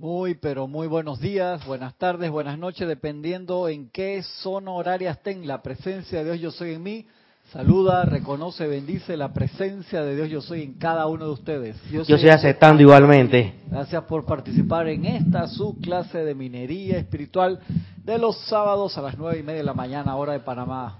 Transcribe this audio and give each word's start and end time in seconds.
Muy, 0.00 0.32
pero 0.32 0.66
muy 0.66 0.86
buenos 0.86 1.20
días, 1.20 1.66
buenas 1.66 1.94
tardes, 1.98 2.30
buenas 2.30 2.58
noches, 2.58 2.88
dependiendo 2.88 3.68
en 3.68 3.90
qué 3.90 4.22
zona 4.22 4.70
horaria 4.70 5.10
estén. 5.10 5.46
La 5.46 5.60
presencia 5.60 6.20
de 6.20 6.24
Dios 6.24 6.40
yo 6.40 6.50
soy 6.50 6.72
en 6.72 6.82
mí. 6.82 7.06
Saluda, 7.52 8.06
reconoce, 8.06 8.66
bendice 8.66 9.14
la 9.18 9.34
presencia 9.34 10.02
de 10.02 10.16
Dios 10.16 10.30
yo 10.30 10.40
soy 10.40 10.62
en 10.62 10.72
cada 10.78 11.06
uno 11.06 11.26
de 11.26 11.32
ustedes. 11.32 11.76
Yo 11.90 12.00
estoy 12.00 12.30
aceptando 12.30 12.80
igualmente. 12.82 13.56
Gracias 13.70 14.02
por 14.04 14.24
participar 14.24 14.88
en 14.88 15.04
esta 15.04 15.46
su 15.48 15.78
clase 15.82 16.24
de 16.24 16.34
minería 16.34 16.96
espiritual 16.96 17.60
de 18.02 18.16
los 18.16 18.38
sábados 18.46 18.96
a 18.96 19.02
las 19.02 19.18
nueve 19.18 19.40
y 19.40 19.42
media 19.42 19.58
de 19.58 19.64
la 19.64 19.74
mañana, 19.74 20.16
hora 20.16 20.32
de 20.32 20.40
Panamá. 20.40 20.98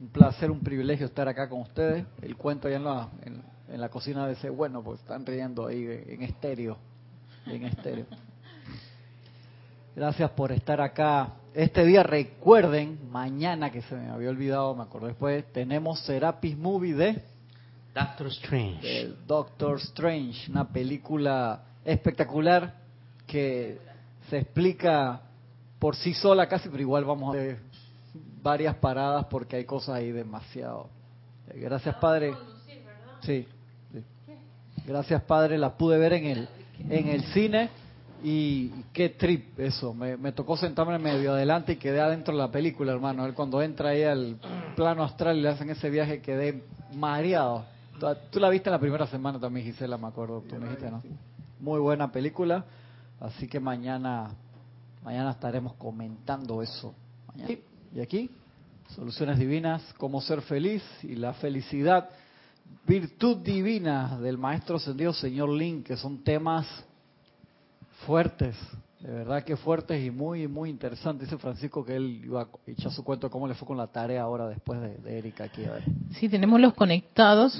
Un 0.00 0.08
placer, 0.08 0.50
un 0.50 0.60
privilegio 0.60 1.04
estar 1.04 1.28
acá 1.28 1.46
con 1.46 1.60
ustedes. 1.60 2.06
El 2.22 2.36
cuento 2.36 2.70
ya 2.70 2.76
en 2.76 2.84
la, 2.84 3.10
en, 3.22 3.42
en 3.68 3.80
la 3.82 3.90
cocina 3.90 4.26
de 4.26 4.32
ese, 4.32 4.48
bueno, 4.48 4.82
pues 4.82 4.98
están 5.00 5.26
riendo 5.26 5.66
ahí 5.66 5.84
en 6.06 6.22
estéreo, 6.22 6.78
en 7.44 7.66
estéreo. 7.66 8.06
Gracias 9.94 10.30
por 10.30 10.52
estar 10.52 10.80
acá. 10.80 11.34
Este 11.52 11.84
día 11.84 12.04
recuerden, 12.04 13.10
mañana 13.10 13.70
que 13.70 13.82
se 13.82 13.96
me 13.96 14.08
había 14.08 14.30
olvidado, 14.30 14.74
me 14.76 14.84
acuerdo 14.84 15.08
después, 15.08 15.44
tenemos 15.52 16.00
Serapis 16.04 16.56
Movie 16.56 16.94
de 16.94 17.22
Doctor 17.92 18.28
Strange. 18.28 18.86
de 18.86 19.14
Doctor 19.26 19.78
Strange, 19.78 20.48
una 20.48 20.68
película 20.68 21.64
espectacular 21.84 22.74
que 23.26 23.78
se 24.28 24.38
explica 24.38 25.22
por 25.80 25.96
sí 25.96 26.14
sola 26.14 26.48
casi, 26.48 26.68
pero 26.68 26.82
igual 26.82 27.04
vamos 27.04 27.34
a 27.34 27.38
ver 27.38 27.58
varias 28.40 28.76
paradas 28.76 29.26
porque 29.26 29.56
hay 29.56 29.64
cosas 29.64 29.96
ahí 29.96 30.12
demasiado. 30.12 30.88
Gracias 31.52 31.96
Padre. 31.96 32.32
Sí, 33.22 33.44
sí. 33.92 34.06
Gracias 34.86 35.20
Padre, 35.22 35.58
la 35.58 35.76
pude 35.76 35.98
ver 35.98 36.12
en 36.12 36.26
el 36.26 36.48
en 36.88 37.08
el 37.08 37.24
cine 37.32 37.70
y 38.22 38.68
qué 38.92 39.10
trip 39.10 39.58
eso. 39.58 39.94
Me, 39.94 40.16
me 40.16 40.32
tocó 40.32 40.56
sentarme 40.56 40.96
en 40.96 41.02
medio 41.02 41.32
adelante 41.32 41.72
y 41.72 41.76
quedé 41.76 42.00
adentro 42.00 42.34
de 42.34 42.40
la 42.40 42.50
película, 42.50 42.92
hermano. 42.92 43.24
Él 43.26 43.34
cuando 43.34 43.62
entra 43.62 43.90
ahí 43.90 44.02
al 44.02 44.36
plano 44.76 45.02
astral 45.02 45.38
y 45.38 45.42
le 45.42 45.48
hacen 45.48 45.70
ese 45.70 45.90
viaje 45.90 46.20
quedé 46.20 46.62
mareado. 46.94 47.64
Tú, 47.98 48.06
tú 48.30 48.40
la 48.40 48.48
viste 48.48 48.68
en 48.68 48.72
la 48.72 48.80
primera 48.80 49.06
semana 49.06 49.38
también, 49.38 49.66
Gisela, 49.66 49.96
me 49.98 50.08
acuerdo. 50.08 50.42
Tú 50.48 50.56
me 50.56 50.64
dijiste, 50.64 50.90
¿no? 50.90 51.02
Muy 51.60 51.80
buena 51.80 52.10
película. 52.10 52.64
Así 53.20 53.48
que 53.48 53.60
mañana, 53.60 54.30
mañana 55.04 55.30
estaremos 55.30 55.74
comentando 55.74 56.62
eso. 56.62 56.94
Mañana. 57.28 57.54
Y 57.94 58.00
aquí, 58.00 58.30
soluciones 58.94 59.38
divinas, 59.38 59.82
cómo 59.98 60.20
ser 60.20 60.42
feliz 60.42 60.82
y 61.02 61.16
la 61.16 61.34
felicidad, 61.34 62.08
virtud 62.86 63.38
divina 63.38 64.18
del 64.18 64.38
Maestro 64.38 64.76
Ascendido 64.76 65.12
Señor 65.12 65.50
Lin, 65.50 65.82
que 65.82 65.96
son 65.96 66.22
temas 66.22 66.66
fuertes, 68.06 68.56
de 69.00 69.10
verdad 69.10 69.42
que 69.44 69.56
fuertes 69.56 70.04
y 70.04 70.10
muy, 70.10 70.46
muy 70.46 70.68
interesantes. 70.68 71.28
Dice 71.28 71.40
Francisco 71.40 71.84
que 71.84 71.96
él 71.96 72.20
iba 72.22 72.42
a 72.42 72.48
echar 72.66 72.92
su 72.92 73.02
cuento 73.02 73.28
de 73.28 73.30
cómo 73.30 73.48
le 73.48 73.54
fue 73.54 73.66
con 73.66 73.78
la 73.78 73.86
tarea 73.86 74.22
ahora 74.22 74.46
después 74.46 74.78
de, 74.78 74.98
de 74.98 75.18
Erika 75.18 75.44
aquí. 75.44 75.64
A 75.64 75.72
ver. 75.72 75.84
Sí, 76.16 76.28
tenemos 76.28 76.60
los 76.60 76.74
conectados 76.74 77.58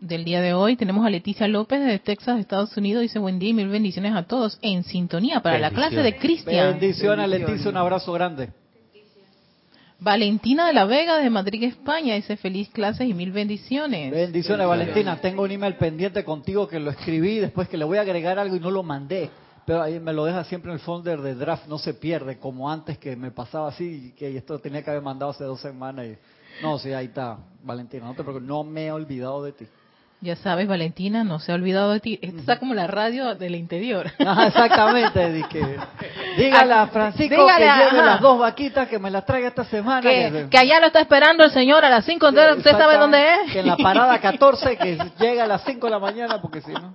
del 0.00 0.24
día 0.24 0.42
de 0.42 0.52
hoy. 0.52 0.76
Tenemos 0.76 1.06
a 1.06 1.08
Leticia 1.08 1.48
López 1.48 1.80
de 1.80 1.98
Texas, 1.98 2.38
Estados 2.38 2.76
Unidos. 2.76 3.00
Dice 3.00 3.18
buen 3.18 3.38
día 3.38 3.50
y 3.50 3.54
mil 3.54 3.68
bendiciones 3.68 4.14
a 4.14 4.24
todos 4.24 4.58
en 4.60 4.84
sintonía 4.84 5.40
para 5.40 5.58
la 5.58 5.70
clase 5.70 5.96
de 5.96 6.16
Cristian. 6.18 6.72
Bendiciones, 6.72 7.28
Leticia, 7.28 7.70
un 7.70 7.78
abrazo 7.78 8.12
grande. 8.12 8.50
Valentina 9.98 10.66
de 10.66 10.74
la 10.74 10.84
Vega 10.84 11.18
de 11.18 11.30
Madrid, 11.30 11.62
España. 11.62 12.16
Dice 12.16 12.36
feliz 12.36 12.68
clase 12.68 13.06
y 13.06 13.14
mil 13.14 13.32
bendiciones. 13.32 14.10
Bendiciones, 14.10 14.66
Valentina. 14.66 15.16
Tengo 15.22 15.44
un 15.44 15.50
email 15.52 15.76
pendiente 15.76 16.22
contigo 16.22 16.68
que 16.68 16.80
lo 16.80 16.90
escribí 16.90 17.38
después 17.38 17.66
que 17.68 17.78
le 17.78 17.84
voy 17.84 17.96
a 17.96 18.02
agregar 18.02 18.38
algo 18.38 18.56
y 18.56 18.60
no 18.60 18.70
lo 18.70 18.82
mandé. 18.82 19.30
Pero 19.64 19.82
ahí 19.82 20.00
me 20.00 20.12
lo 20.12 20.24
deja 20.24 20.44
siempre 20.44 20.70
en 20.70 20.74
el 20.74 20.80
folder 20.80 21.20
de 21.20 21.34
draft, 21.34 21.66
no 21.68 21.78
se 21.78 21.94
pierde, 21.94 22.38
como 22.38 22.70
antes 22.70 22.98
que 22.98 23.14
me 23.14 23.30
pasaba 23.30 23.68
así, 23.68 24.12
que 24.18 24.36
esto 24.36 24.58
tenía 24.58 24.82
que 24.82 24.90
haber 24.90 25.02
mandado 25.02 25.30
hace 25.30 25.44
dos 25.44 25.60
semanas. 25.60 26.06
Y... 26.06 26.18
No, 26.62 26.78
sí, 26.78 26.92
ahí 26.92 27.06
está, 27.06 27.38
Valentina, 27.62 28.06
no 28.06 28.14
te 28.14 28.22
preocupes, 28.22 28.46
no 28.46 28.64
me 28.64 28.86
he 28.86 28.92
olvidado 28.92 29.42
de 29.44 29.52
ti. 29.52 29.66
Ya 30.20 30.36
sabes, 30.36 30.68
Valentina, 30.68 31.24
no 31.24 31.40
se 31.40 31.50
ha 31.50 31.56
olvidado 31.56 31.90
de 31.90 31.98
ti. 31.98 32.16
Esta 32.22 32.38
está 32.38 32.58
como 32.60 32.74
la 32.74 32.86
radio 32.86 33.34
del 33.34 33.56
interior. 33.56 34.08
Ajá, 34.24 34.46
exactamente, 34.46 35.32
di 35.32 35.42
que, 35.44 35.76
dígale 36.36 36.74
a 36.74 36.86
Francisco 36.86 37.34
Dígale, 37.34 37.64
que 37.64 37.72
lleve 37.72 37.98
ajá. 37.98 38.04
las 38.04 38.20
dos 38.20 38.38
vaquitas 38.38 38.88
que 38.88 39.00
me 39.00 39.10
las 39.10 39.26
traiga 39.26 39.48
esta 39.48 39.64
semana. 39.64 40.00
Que, 40.00 40.46
que 40.48 40.58
allá 40.58 40.78
lo 40.78 40.86
está 40.86 41.00
esperando 41.00 41.42
el 41.42 41.50
señor 41.50 41.84
a 41.84 41.90
las 41.90 42.04
5 42.04 42.30
de 42.30 42.52
¿Usted 42.56 42.70
sabe 42.70 42.98
dónde 42.98 43.20
es? 43.20 43.52
Que 43.52 43.60
en 43.60 43.66
la 43.66 43.76
parada 43.76 44.18
14, 44.20 44.76
que 44.76 44.98
llega 45.18 45.42
a 45.42 45.48
las 45.48 45.64
5 45.64 45.86
de 45.86 45.90
la 45.90 45.98
mañana, 45.98 46.40
porque 46.40 46.60
si 46.60 46.72
no... 46.72 46.94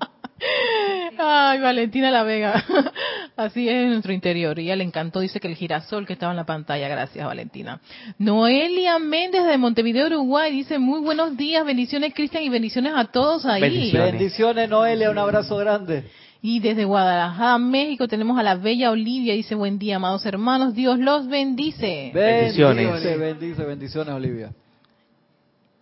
Ay, 1.17 1.59
Valentina 1.59 2.11
La 2.11 2.23
Vega. 2.23 2.63
Así 3.35 3.67
es 3.67 3.75
en 3.75 3.89
nuestro 3.89 4.13
interior. 4.13 4.57
Y 4.59 4.63
ella 4.63 4.75
le 4.75 4.83
encantó, 4.83 5.19
dice 5.19 5.39
que 5.39 5.47
el 5.47 5.55
girasol 5.55 6.05
que 6.05 6.13
estaba 6.13 6.31
en 6.31 6.37
la 6.37 6.45
pantalla. 6.45 6.87
Gracias, 6.87 7.25
Valentina. 7.25 7.79
Noelia 8.17 8.99
Méndez 8.99 9.45
de 9.45 9.57
Montevideo, 9.57 10.07
Uruguay, 10.07 10.51
dice 10.51 10.79
muy 10.79 10.99
buenos 11.01 11.37
días, 11.37 11.65
bendiciones, 11.65 12.13
Cristian, 12.13 12.43
y 12.43 12.49
bendiciones 12.49 12.93
a 12.95 13.05
todos 13.05 13.45
ahí. 13.45 13.61
Bendiciones. 13.61 14.11
Bendiciones, 14.13 14.69
Noelia, 14.69 15.11
un 15.11 15.17
abrazo 15.17 15.57
grande. 15.57 16.05
Y 16.41 16.59
desde 16.59 16.85
Guadalajara, 16.85 17.57
México, 17.57 18.07
tenemos 18.07 18.39
a 18.39 18.43
la 18.43 18.55
bella 18.55 18.91
Olivia, 18.91 19.33
dice 19.33 19.55
buen 19.55 19.79
día, 19.79 19.95
amados 19.95 20.25
hermanos, 20.25 20.75
Dios 20.75 20.99
los 20.99 21.27
bendice. 21.27 22.11
Bendiciones. 22.13 22.87
Bendice, 22.87 23.17
bendice, 23.17 23.63
bendiciones, 23.63 24.13
Olivia. 24.13 24.51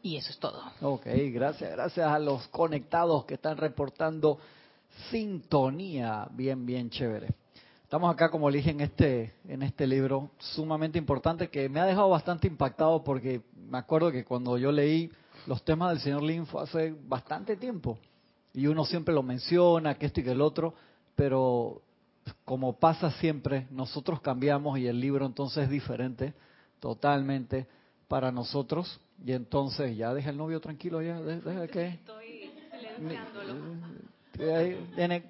Y 0.06 0.18
eso 0.18 0.30
es 0.30 0.38
todo. 0.38 0.62
Ok, 0.82 1.08
gracias, 1.34 1.72
gracias 1.72 2.08
a 2.08 2.20
los 2.20 2.48
conectados 2.50 3.26
que 3.26 3.34
están 3.34 3.58
reportando 3.58 4.38
sintonía. 5.10 6.28
Bien, 6.30 6.64
bien 6.64 6.92
chévere. 6.92 7.34
Estamos 7.82 8.14
acá, 8.14 8.30
como 8.30 8.52
le 8.52 8.58
dije, 8.60 8.70
en 8.70 8.82
este, 8.82 9.34
en 9.48 9.64
este 9.64 9.88
libro 9.88 10.30
sumamente 10.38 11.00
importante 11.00 11.50
que 11.50 11.70
me 11.70 11.80
ha 11.80 11.86
dejado 11.86 12.08
bastante 12.10 12.46
impactado 12.46 13.04
porque 13.04 13.42
me 13.56 13.80
acuerdo 13.80 14.12
que 14.12 14.24
cuando 14.24 14.60
yo 14.60 14.72
leí 14.72 15.10
los 15.48 15.66
temas 15.66 15.90
del 15.90 16.00
señor 16.02 16.22
Lin 16.22 16.46
fue 16.46 16.62
hace 16.62 16.96
bastante 17.08 17.58
tiempo. 17.58 17.98
Y 18.54 18.68
uno 18.68 18.86
siempre 18.86 19.12
lo 19.12 19.24
menciona, 19.24 19.96
que 19.96 20.06
esto 20.06 20.20
y 20.20 20.24
que 20.24 20.34
el 20.34 20.42
otro, 20.42 20.76
pero 21.16 21.82
como 22.44 22.74
pasa 22.74 23.10
siempre, 23.10 23.66
nosotros 23.72 24.22
cambiamos 24.22 24.78
y 24.78 24.86
el 24.86 25.00
libro 25.00 25.26
entonces 25.26 25.64
es 25.64 25.70
diferente 25.72 26.36
totalmente 26.80 27.66
para 28.08 28.32
nosotros. 28.32 29.00
Y 29.26 29.34
entonces, 29.34 29.98
ya 29.98 30.14
deja 30.14 30.30
el 30.30 30.38
novio 30.38 30.60
tranquilo, 30.62 31.02
ya, 31.02 31.20
de- 31.20 31.42
deja 31.42 31.68
que... 31.68 31.88
Estoy 31.88 32.52
silenciándolo. 32.72 33.76
Eh, 34.38 34.86
Tiene 34.96 35.24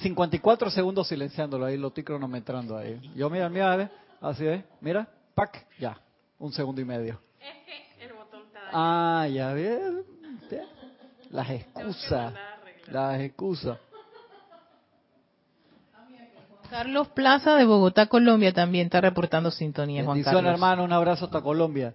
54 0.00 0.70
segundos 0.70 1.06
silenciándolo, 1.08 1.66
ahí 1.66 1.76
lo 1.76 1.88
estoy 1.88 2.02
cronometrando 2.02 2.78
ahí. 2.78 2.98
Yo, 3.14 3.28
mira, 3.28 3.50
mira, 3.50 3.90
así 4.22 4.46
es, 4.46 4.64
mira, 4.80 5.06
pac, 5.34 5.66
ya, 5.78 6.00
un 6.38 6.50
segundo 6.50 6.80
y 6.80 6.86
medio. 6.86 7.20
Es 7.40 7.96
que 7.98 8.04
el 8.06 8.14
botón 8.14 8.40
está. 8.46 8.60
Ah, 8.72 9.28
ya 9.28 9.54
Te- 10.48 10.62
las 11.30 11.50
excusas, 11.50 12.32
las 12.90 13.20
excusas. 13.20 13.78
Carlos 16.70 17.08
Plaza 17.08 17.54
de 17.56 17.64
Bogotá, 17.64 18.06
Colombia, 18.06 18.52
también 18.52 18.86
está 18.86 19.00
reportando 19.00 19.50
sintonía, 19.50 20.02
Juan 20.04 20.16
Bendición, 20.16 20.36
Carlos. 20.36 20.52
hermano, 20.54 20.84
un 20.84 20.92
abrazo 20.92 21.26
hasta 21.26 21.40
Colombia. 21.42 21.92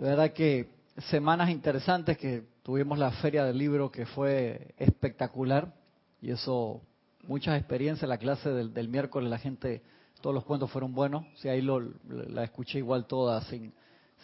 De 0.00 0.08
verdad 0.08 0.32
que 0.32 0.66
semanas 1.10 1.50
interesantes 1.50 2.16
que 2.16 2.42
tuvimos 2.62 2.98
la 2.98 3.10
feria 3.10 3.44
del 3.44 3.58
libro 3.58 3.90
que 3.92 4.06
fue 4.06 4.68
espectacular 4.78 5.74
y 6.22 6.30
eso, 6.30 6.80
muchas 7.28 7.58
experiencias, 7.58 8.08
la 8.08 8.16
clase 8.16 8.48
del, 8.48 8.72
del 8.72 8.88
miércoles 8.88 9.28
la 9.28 9.36
gente, 9.36 9.82
todos 10.22 10.32
los 10.32 10.44
cuentos 10.44 10.70
fueron 10.70 10.94
buenos, 10.94 11.26
sí, 11.36 11.50
ahí 11.50 11.60
lo, 11.60 11.82
la 12.08 12.44
escuché 12.44 12.78
igual 12.78 13.04
toda 13.04 13.42
sin, 13.42 13.74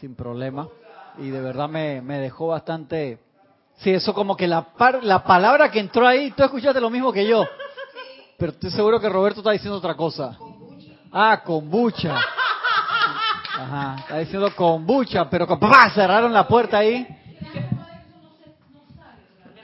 sin 0.01 0.15
problema 0.15 0.67
y 1.19 1.29
de 1.29 1.43
verdad 1.43 1.69
me, 1.69 2.01
me 2.01 2.21
dejó 2.21 2.47
bastante, 2.47 3.19
sí, 3.77 3.91
eso 3.91 4.15
como 4.15 4.35
que 4.35 4.47
la, 4.47 4.73
par- 4.73 5.05
la 5.05 5.23
palabra 5.25 5.71
que 5.71 5.81
entró 5.81 6.07
ahí, 6.07 6.31
tú 6.31 6.43
escuchaste 6.43 6.81
lo 6.81 6.89
mismo 6.89 7.13
que 7.13 7.27
yo, 7.29 7.47
pero 8.39 8.53
estoy 8.53 8.71
seguro 8.71 8.99
que 8.99 9.11
Roberto 9.11 9.41
está 9.41 9.51
diciendo 9.51 9.77
otra 9.77 9.95
cosa. 9.95 10.39
Ah, 11.13 11.43
kombucha. 11.45 12.19
Ajá, 13.59 13.97
está 14.01 14.19
diciendo 14.19 14.55
kombucha, 14.55 15.29
pero 15.31 15.47
con 15.47 15.59
¡pah! 15.59 15.91
cerraron 15.95 16.33
la 16.33 16.47
puerta 16.47 16.79
ahí. 16.79 17.07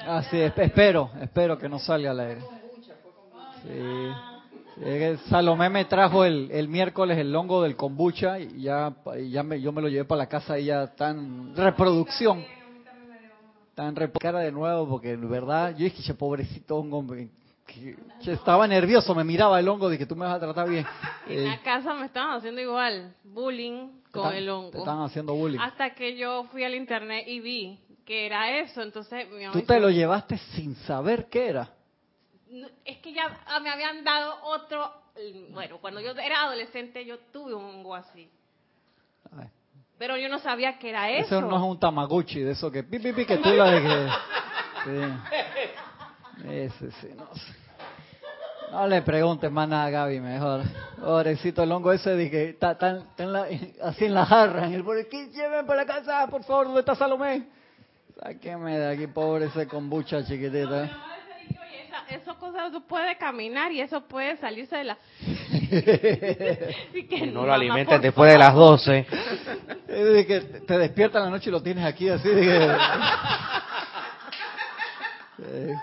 Así 0.06 0.38
es, 0.40 0.52
espero, 0.56 1.10
espero 1.20 1.58
que 1.58 1.68
no 1.68 1.78
salga 1.78 2.10
al 2.10 2.20
aire. 2.20 2.40
Que 4.82 5.16
Salomé 5.28 5.68
me 5.68 5.84
trajo 5.84 6.24
el, 6.24 6.50
el 6.50 6.66
miércoles 6.68 7.16
el 7.18 7.34
hongo 7.36 7.62
del 7.62 7.76
kombucha 7.76 8.40
y 8.40 8.62
ya, 8.62 8.92
y 9.20 9.30
ya 9.30 9.42
me, 9.42 9.60
yo 9.60 9.70
me 9.72 9.80
lo 9.82 9.88
llevé 9.88 10.04
para 10.04 10.20
la 10.20 10.26
casa 10.28 10.58
y 10.58 10.64
ya 10.66 10.90
en 10.98 11.54
reproducción. 11.54 12.44
Está 13.70 13.86
en 13.86 13.94
rep- 13.94 14.18
cara 14.18 14.40
de 14.40 14.50
nuevo 14.50 14.88
porque 14.88 15.12
en 15.12 15.30
verdad 15.30 15.70
yo 15.76 15.84
dije, 15.84 16.02
"Che, 16.02 16.14
pobrecito 16.14 16.76
hongo, 16.78 17.04
que- 17.74 18.32
estaba 18.32 18.66
nervioso, 18.68 19.14
me 19.14 19.24
miraba 19.24 19.58
el 19.60 19.68
hongo, 19.68 19.88
dije, 19.88 20.06
tú 20.06 20.14
me 20.16 20.26
vas 20.26 20.36
a 20.36 20.40
tratar 20.40 20.68
bien. 20.68 20.86
En 21.26 21.38
Eh, 21.38 21.44
la 21.48 21.58
casa 21.62 21.94
me 21.94 22.06
estaban 22.06 22.36
haciendo 22.36 22.60
igual, 22.60 23.14
bullying 23.24 23.88
te 24.04 24.10
con 24.12 24.22
están- 24.24 24.36
el 24.36 24.44
Te 24.44 24.50
hongo. 24.50 24.78
están 24.78 25.02
haciendo 25.02 25.34
bullying. 25.34 25.58
Hasta 25.60 25.94
que 25.94 26.16
yo 26.16 26.44
fui 26.52 26.64
al 26.64 26.74
internet 26.74 27.24
y 27.28 27.40
vi 27.40 27.78
que 28.04 28.26
era 28.26 28.58
eso, 28.58 28.82
entonces 28.82 29.28
mi 29.30 29.42
mamá 29.44 29.52
Tú 29.52 29.62
te 29.62 29.78
lo 29.80 29.88
llevaste 29.90 30.36
sin 30.54 30.74
saber 30.76 31.28
qué 31.30 31.48
era. 31.48 31.70
no, 32.50 32.68
es 32.84 32.98
que 32.98 33.12
ya 33.12 33.40
ah, 33.46 33.60
me 33.60 33.70
habían 33.70 34.04
dado 34.04 34.34
otro. 34.44 34.92
Bueno, 35.50 35.78
cuando 35.78 36.00
yo 36.00 36.10
era 36.12 36.42
adolescente, 36.44 37.04
yo 37.04 37.18
tuve 37.32 37.54
un 37.54 37.64
hongo 37.64 37.94
así. 37.94 38.28
Ay. 39.38 39.46
Pero 39.98 40.16
yo 40.16 40.28
no 40.28 40.38
sabía 40.40 40.78
que 40.78 40.88
era 40.90 41.10
eso. 41.10 41.38
Eso 41.38 41.46
no 41.46 41.56
es 41.56 41.62
un 41.62 41.78
Tamagotchi, 41.78 42.40
de 42.40 42.52
eso 42.52 42.70
que 42.72 42.82
pi, 42.82 42.98
pi, 42.98 43.12
pi, 43.12 43.24
que 43.24 43.36
tú 43.38 43.50
la 43.50 43.70
de 43.70 43.82
que... 43.82 44.08
Sí. 44.84 46.44
Ese 46.48 46.90
sí, 46.92 47.08
no 47.16 47.32
sé. 47.34 47.54
No 48.72 48.86
le 48.86 49.02
preguntes 49.02 49.52
más 49.52 49.68
nada 49.68 49.84
a 49.84 49.90
Gaby, 49.90 50.20
mejor. 50.20 50.62
Pobrecito, 50.98 51.62
el 51.62 51.72
hongo 51.72 51.92
ese 51.92 52.16
que 52.30 52.48
está, 52.50 52.72
está 52.72 52.88
en- 52.90 52.96
está 53.02 53.22
en 53.24 53.32
la- 53.32 53.46
así 53.82 54.06
en 54.06 54.14
la 54.14 54.24
jarra. 54.24 54.64
En 54.66 54.72
el 54.72 54.82
por 54.82 54.98
aquí, 54.98 55.26
lleven 55.30 55.66
para 55.66 55.84
la 55.84 55.86
casa, 55.86 56.26
por 56.28 56.42
favor, 56.44 56.64
¿dónde 56.66 56.80
está 56.80 56.94
Salomé? 56.94 57.42
Sáqueme 58.18 58.78
de 58.78 58.92
aquí, 58.94 59.06
pobre 59.08 59.46
ese 59.46 59.66
kombucha 59.66 60.24
chiquitita. 60.24 60.82
Dije, 60.84 60.90
eso 62.10 62.34
cosa 62.38 62.66
eso 62.68 62.80
puede 62.86 63.16
caminar 63.18 63.72
y 63.72 63.80
eso 63.82 64.00
puede 64.02 64.38
salirse 64.38 64.76
de 64.76 64.84
la... 64.84 64.96
Y 66.94 67.06
que, 67.06 67.16
Y 67.16 67.30
no 67.30 67.44
lo 67.46 67.52
por 67.52 68.00
después 68.00 68.32
de 68.32 68.38
las 68.38 68.54
12. 68.54 69.06
Es 69.88 70.12
de 70.14 70.26
que 70.26 70.40
te 70.40 70.78
despierta 70.78 71.18
en 71.18 71.24
la 71.24 71.30
noche 71.30 71.50
y 71.50 71.52
lo 71.52 71.62
tienes 71.62 71.84
aquí 71.84 72.08
así 72.08 72.26
de 72.28 72.40
que... 72.40 72.76
Sí. 75.36 75.74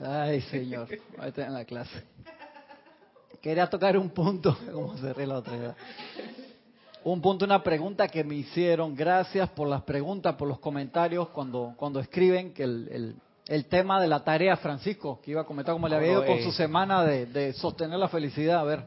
Ay, 0.00 0.40
señor. 0.42 0.88
Ahí 1.18 1.28
está 1.28 1.46
en 1.46 1.54
la 1.54 1.64
clase. 1.64 2.04
Quería 3.40 3.68
tocar 3.68 3.96
un 3.98 4.10
punto, 4.10 4.56
como 4.72 4.96
cerré 4.98 5.26
la 5.26 5.38
otra 5.38 5.56
vez. 5.56 5.74
Un 7.04 7.20
punto, 7.20 7.44
una 7.44 7.62
pregunta 7.62 8.06
que 8.06 8.22
me 8.22 8.36
hicieron. 8.36 8.94
Gracias 8.94 9.48
por 9.50 9.66
las 9.66 9.82
preguntas, 9.82 10.36
por 10.36 10.46
los 10.46 10.60
comentarios 10.60 11.28
cuando, 11.30 11.74
cuando 11.76 11.98
escriben 11.98 12.54
que 12.54 12.62
el, 12.62 12.88
el, 12.92 13.16
el 13.48 13.66
tema 13.66 14.00
de 14.00 14.06
la 14.06 14.22
tarea, 14.22 14.56
Francisco, 14.56 15.20
que 15.20 15.32
iba 15.32 15.40
a 15.40 15.44
comentar 15.44 15.74
cómo 15.74 15.88
le 15.88 15.96
había 15.96 16.12
ido 16.12 16.24
con 16.24 16.38
eh. 16.38 16.44
su 16.44 16.52
semana 16.52 17.02
de, 17.04 17.26
de 17.26 17.52
sostener 17.54 17.98
la 17.98 18.08
felicidad. 18.08 18.60
A 18.60 18.64
ver. 18.64 18.84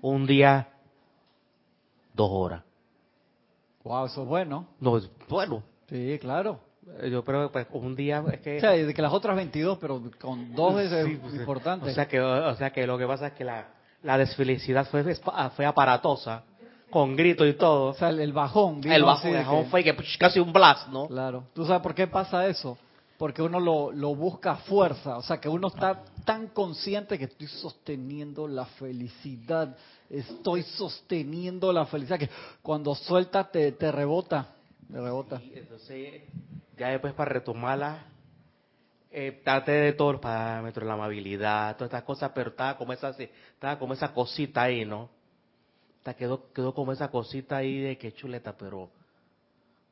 Un 0.00 0.26
día, 0.26 0.68
dos 2.14 2.30
horas. 2.32 2.62
Wow, 3.84 4.06
eso 4.06 4.22
es 4.22 4.28
bueno. 4.28 4.66
No, 4.80 4.96
es 4.96 5.10
bueno. 5.28 5.62
Sí, 5.88 6.18
claro. 6.18 6.60
Yo 7.10 7.24
creo 7.24 7.48
que 7.48 7.52
pues, 7.52 7.66
un 7.72 7.94
día 7.96 8.24
es 8.32 8.40
que... 8.40 8.56
O 8.58 8.60
sea, 8.60 8.70
de 8.70 8.94
que 8.94 9.02
las 9.02 9.12
otras 9.12 9.36
22, 9.36 9.78
pero 9.78 10.00
con 10.20 10.54
dos 10.54 10.80
es 10.80 11.06
Sí, 11.06 11.18
pues, 11.20 11.34
importante. 11.34 11.90
O 11.90 11.94
sea 11.94 12.06
que, 12.06 12.20
o 12.20 12.54
sea 12.56 12.70
que 12.72 12.86
lo 12.86 12.96
que 12.96 13.06
pasa 13.06 13.28
es 13.28 13.32
que 13.34 13.44
la, 13.44 13.66
la 14.02 14.16
desfelicidad 14.18 14.86
fue, 14.86 15.02
fue 15.56 15.66
aparatosa, 15.66 16.44
con 16.90 17.16
grito 17.16 17.44
y 17.46 17.54
todo. 17.54 17.90
O 17.90 17.94
sea, 17.94 18.10
el, 18.10 18.20
el 18.20 18.32
bajón. 18.32 18.80
el 18.84 19.04
que- 19.04 19.66
fue 19.70 19.82
que, 19.84 19.94
pues, 19.94 20.16
casi 20.18 20.38
un 20.38 20.52
blast, 20.52 20.88
¿no? 20.88 21.08
Claro. 21.08 21.44
¿Tú 21.54 21.66
sabes 21.66 21.82
por 21.82 21.94
qué 21.94 22.06
pasa 22.06 22.46
eso? 22.46 22.78
Porque 23.18 23.42
uno 23.42 23.58
lo, 23.58 23.90
lo 23.92 24.14
busca 24.14 24.52
a 24.52 24.56
fuerza. 24.56 25.16
O 25.16 25.22
sea, 25.22 25.38
que 25.40 25.48
uno 25.48 25.68
está 25.68 26.02
tan 26.24 26.48
consciente 26.48 27.18
que 27.18 27.24
estoy 27.24 27.46
sosteniendo 27.48 28.46
la 28.46 28.66
felicidad. 28.66 29.74
Estoy 30.10 30.62
sosteniendo 30.62 31.72
la 31.72 31.86
felicidad. 31.86 32.18
Que 32.18 32.28
cuando 32.62 32.94
suelta 32.94 33.44
te, 33.50 33.72
te 33.72 33.90
rebota. 33.90 34.46
Te 34.92 35.00
rebota. 35.00 35.40
Y 35.42 35.58
entonces, 35.58 36.22
ya 36.76 36.88
después 36.88 37.14
para 37.14 37.32
retomarla, 37.32 38.04
eh, 39.10 39.40
traté 39.44 39.72
de 39.72 39.92
todos 39.94 40.12
los 40.12 40.20
parámetros, 40.20 40.86
la 40.86 40.94
amabilidad, 40.94 41.74
todas 41.76 41.88
estas 41.88 42.02
cosas, 42.02 42.32
pero 42.34 42.50
estaba 42.50 42.76
como 42.76 42.92
esa, 42.92 43.10
estaba 43.10 43.78
como 43.78 43.94
esa 43.94 44.12
cosita 44.12 44.62
ahí, 44.62 44.84
¿no? 44.84 45.08
Quedó, 46.18 46.52
quedó 46.52 46.72
como 46.72 46.92
esa 46.92 47.08
cosita 47.10 47.56
ahí 47.56 47.80
de 47.80 47.98
que 47.98 48.12
chuleta, 48.12 48.56
pero, 48.56 48.90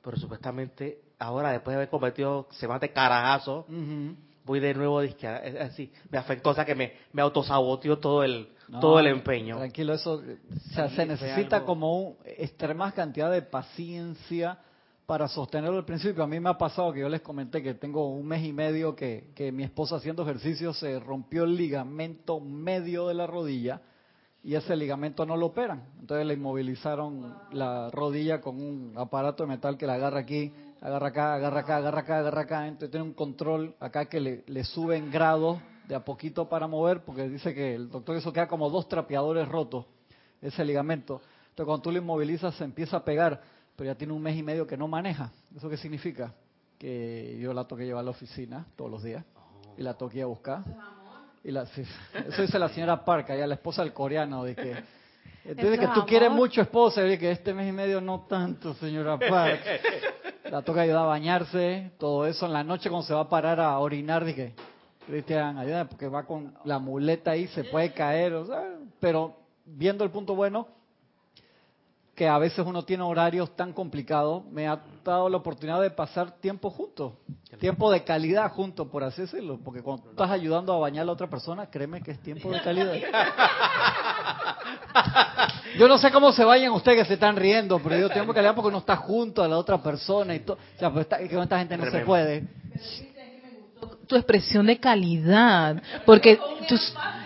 pero 0.03 0.17
supuestamente 0.17 1.01
ahora 1.19 1.51
después 1.51 1.73
de 1.75 1.77
haber 1.79 1.89
cometido 1.89 2.47
semejante 2.53 2.93
carajazo, 2.93 3.67
Ujú. 3.69 4.15
voy 4.45 4.61
de 4.61 4.75
nuevo 4.75 5.01
es 5.01 5.17
así, 5.61 5.93
me 6.11 6.19
afectó, 6.19 6.51
o 6.51 6.55
sea 6.55 6.65
que 6.65 6.77
me, 6.77 6.93
me 7.13 7.21
autosaboteó 7.23 7.99
todo 7.99 8.23
el, 8.23 8.49
No, 8.69 8.79
todo 8.79 9.01
el 9.01 9.09
empeño. 9.09 9.57
Tranquilo, 9.57 9.95
eso 9.95 10.23
o 10.23 10.71
sea, 10.73 10.89
Sí, 10.89 10.97
se 10.97 11.07
necesita 11.07 11.57
algo- 11.57 11.67
como 11.67 11.99
un 11.99 12.17
extrema 12.25 12.93
cantidad 12.93 13.31
de 13.33 13.43
paciencia 13.43 14.59
para 15.07 15.29
sostenerlo 15.29 15.77
al 15.77 15.85
principio. 15.85 16.23
A 16.25 16.27
mí 16.27 16.41
me 16.41 16.51
ha 16.51 16.59
pasado 16.59 16.93
que 16.93 17.01
yo 17.01 17.09
les 17.09 17.21
comenté 17.21 17.63
que 17.63 17.75
tengo 17.75 18.09
un 18.09 18.27
mes 18.27 18.45
y 18.45 18.53
medio 18.53 18.97
que, 18.97 19.33
mi 19.53 19.65
esposa 19.65 19.97
haciendo 19.97 20.23
ejercicio 20.23 20.73
se 20.73 20.99
rompió 20.99 21.45
el 21.45 21.57
ligamento 21.57 22.41
medio 22.41 23.09
de 23.09 23.15
la 23.15 23.27
rodilla 23.27 23.83
y 24.43 24.55
ese 24.55 24.77
ligamento 24.77 25.27
no 25.27 25.37
lo 25.37 25.47
operan. 25.47 25.89
Entonces 26.01 26.27
le 26.27 26.35
inmovilizaron 26.35 27.37
la 27.53 27.91
rodilla 27.91 28.41
con 28.41 28.57
un 28.61 28.95
aparato 28.97 29.43
de 29.43 29.51
metal 29.51 29.77
que 29.77 29.87
la 29.87 29.95
agarra 29.95 30.21
aquí, 30.21 30.53
agarra 30.81 31.09
acá, 31.09 31.35
agarra 31.35 31.61
acá, 31.61 31.77
agarra 31.77 32.01
acá, 32.01 32.19
agarra 32.19 32.41
acá. 32.43 32.67
Entonces 32.67 32.91
tiene 32.91 33.07
un 33.07 33.15
control 33.15 33.75
acá 33.81 34.07
que 34.07 34.21
le, 34.21 34.45
le 34.47 34.65
sube 34.65 34.97
en 34.97 35.11
grados 35.11 35.59
de 35.87 35.95
a 35.95 36.03
poquito 36.03 36.49
para 36.49 36.67
mover, 36.67 37.05
porque 37.05 37.29
dice 37.29 37.53
que 37.53 37.75
el 37.75 37.91
doctor 37.91 38.17
eso 38.17 38.33
queda 38.33 38.49
como 38.49 38.71
dos 38.71 38.89
trapeadores 38.89 39.47
rotos, 39.47 39.85
ese 40.41 40.65
ligamento. 40.65 41.21
Entonces 41.51 41.67
cuando 41.67 41.83
tú 41.83 41.93
lo 41.93 41.99
inmovilizas 41.99 42.55
se 42.55 42.65
empieza 42.65 42.97
a 42.97 43.05
pegar, 43.05 43.43
pero 43.77 43.91
ya 43.91 43.95
tiene 43.95 44.13
un 44.13 44.23
mes 44.23 44.37
y 44.37 44.43
medio 44.43 44.67
que 44.67 44.77
no 44.77 44.89
maneja. 44.89 45.31
¿Eso 45.57 45.69
qué 45.69 45.77
significa? 45.77 46.33
Que 46.79 47.39
yo 47.41 47.53
la 47.53 47.65
toqué 47.65 47.85
llevar 47.85 48.03
a 48.03 48.05
la 48.05 48.11
oficina 48.11 48.67
todos 48.77 48.91
los 48.91 49.03
días 49.03 49.25
y 49.77 49.83
la 49.83 49.95
toqué 49.95 50.23
a 50.23 50.27
buscar. 50.27 50.63
Y 51.43 51.51
la, 51.51 51.67
sí, 51.67 51.85
eso 52.27 52.43
dice 52.43 52.59
la 52.59 52.69
señora 52.71 53.05
Park, 53.05 53.29
ya 53.29 53.47
la 53.47 53.55
esposa 53.55 53.83
del 53.83 53.93
coreano, 53.93 54.45
de 54.45 54.55
que, 54.55 54.77
entonces 55.45 55.79
que 55.79 55.89
tú 55.89 56.07
quieres 56.07 56.31
mucho 56.31 56.63
esposa, 56.63 57.07
y 57.07 57.19
que 57.19 57.31
este 57.31 57.53
mes 57.53 57.69
y 57.69 57.73
medio 57.73 58.01
no 58.01 58.27
tanto, 58.29 58.75
señora 58.75 59.19
Park. 59.19 59.61
La 60.51 60.63
toca 60.63 60.83
ayudar 60.83 61.05
a 61.05 61.07
bañarse, 61.07 61.93
todo 61.99 62.27
eso. 62.27 62.47
En 62.47 62.53
la 62.53 62.63
noche 62.63 62.91
cuando 62.91 63.07
se 63.07 63.15
va 63.15 63.21
a 63.21 63.29
parar 63.29 63.59
a 63.61 63.79
orinar, 63.79 64.25
dije, 64.25 64.55
Cristian, 65.07 65.59
ayúdame 65.59 65.87
porque 65.87 66.07
va 66.07 66.25
con 66.25 66.55
la 66.65 66.79
muleta 66.79 67.33
ahí, 67.33 67.47
se 67.49 67.65
puede 67.65 67.93
caer, 67.93 68.35
o 68.35 68.47
sea, 68.47 68.63
pero 69.01 69.37
viendo 69.65 70.05
el 70.05 70.11
punto 70.11 70.35
bueno, 70.35 70.69
que 72.15 72.29
a 72.29 72.39
veces 72.39 72.65
uno 72.65 72.85
tiene 72.85 73.03
horarios 73.03 73.57
tan 73.57 73.73
complicados, 73.73 74.45
me 74.47 74.69
ha 74.69 74.79
dado 75.05 75.29
la 75.29 75.37
oportunidad 75.37 75.83
de 75.83 75.91
pasar 75.91 76.31
tiempo 76.39 76.71
juntos, 76.71 77.15
tiempo 77.59 77.91
de 77.91 78.05
calidad 78.05 78.53
juntos, 78.53 78.87
por 78.89 79.03
así 79.03 79.23
decirlo, 79.23 79.59
porque 79.65 79.83
cuando 79.83 80.11
estás 80.11 80.31
ayudando 80.31 80.73
a 80.73 80.79
bañar 80.79 81.03
a 81.03 81.07
la 81.07 81.13
otra 81.13 81.29
persona, 81.29 81.67
créeme 81.67 82.03
que 82.03 82.13
es 82.13 82.21
tiempo 82.21 82.51
de 82.51 82.61
calidad. 82.61 82.95
Yo 85.79 85.89
no 85.89 85.99
sé 85.99 86.13
cómo 86.13 86.31
se 86.33 86.45
vayan 86.45 86.73
ustedes 86.73 86.99
que 86.99 87.05
se 87.07 87.15
están 87.15 87.35
riendo, 87.35 87.81
pero 87.81 87.99
yo 87.99 88.09
tiempo 88.09 88.33
de 88.33 88.37
calidad 88.37 88.55
porque 88.55 88.69
uno 88.69 88.79
está 88.79 88.95
junto 88.95 89.43
a 89.43 89.49
la 89.49 89.59
otra 89.59 89.83
persona 89.83 90.33
y 90.35 90.41
todo. 90.41 90.57
O 90.57 90.79
sea, 90.79 90.93
pues 90.93 91.07
esta, 91.07 91.19
que 91.19 91.29
con 91.29 91.43
esta 91.43 91.59
gente 91.59 91.77
no 91.77 91.91
se 91.91 92.01
puede. 92.01 92.47
Tu 94.07 94.17
expresión 94.17 94.67
de 94.67 94.79
calidad, 94.79 95.83
porque 96.05 96.39
tú, 96.69 96.79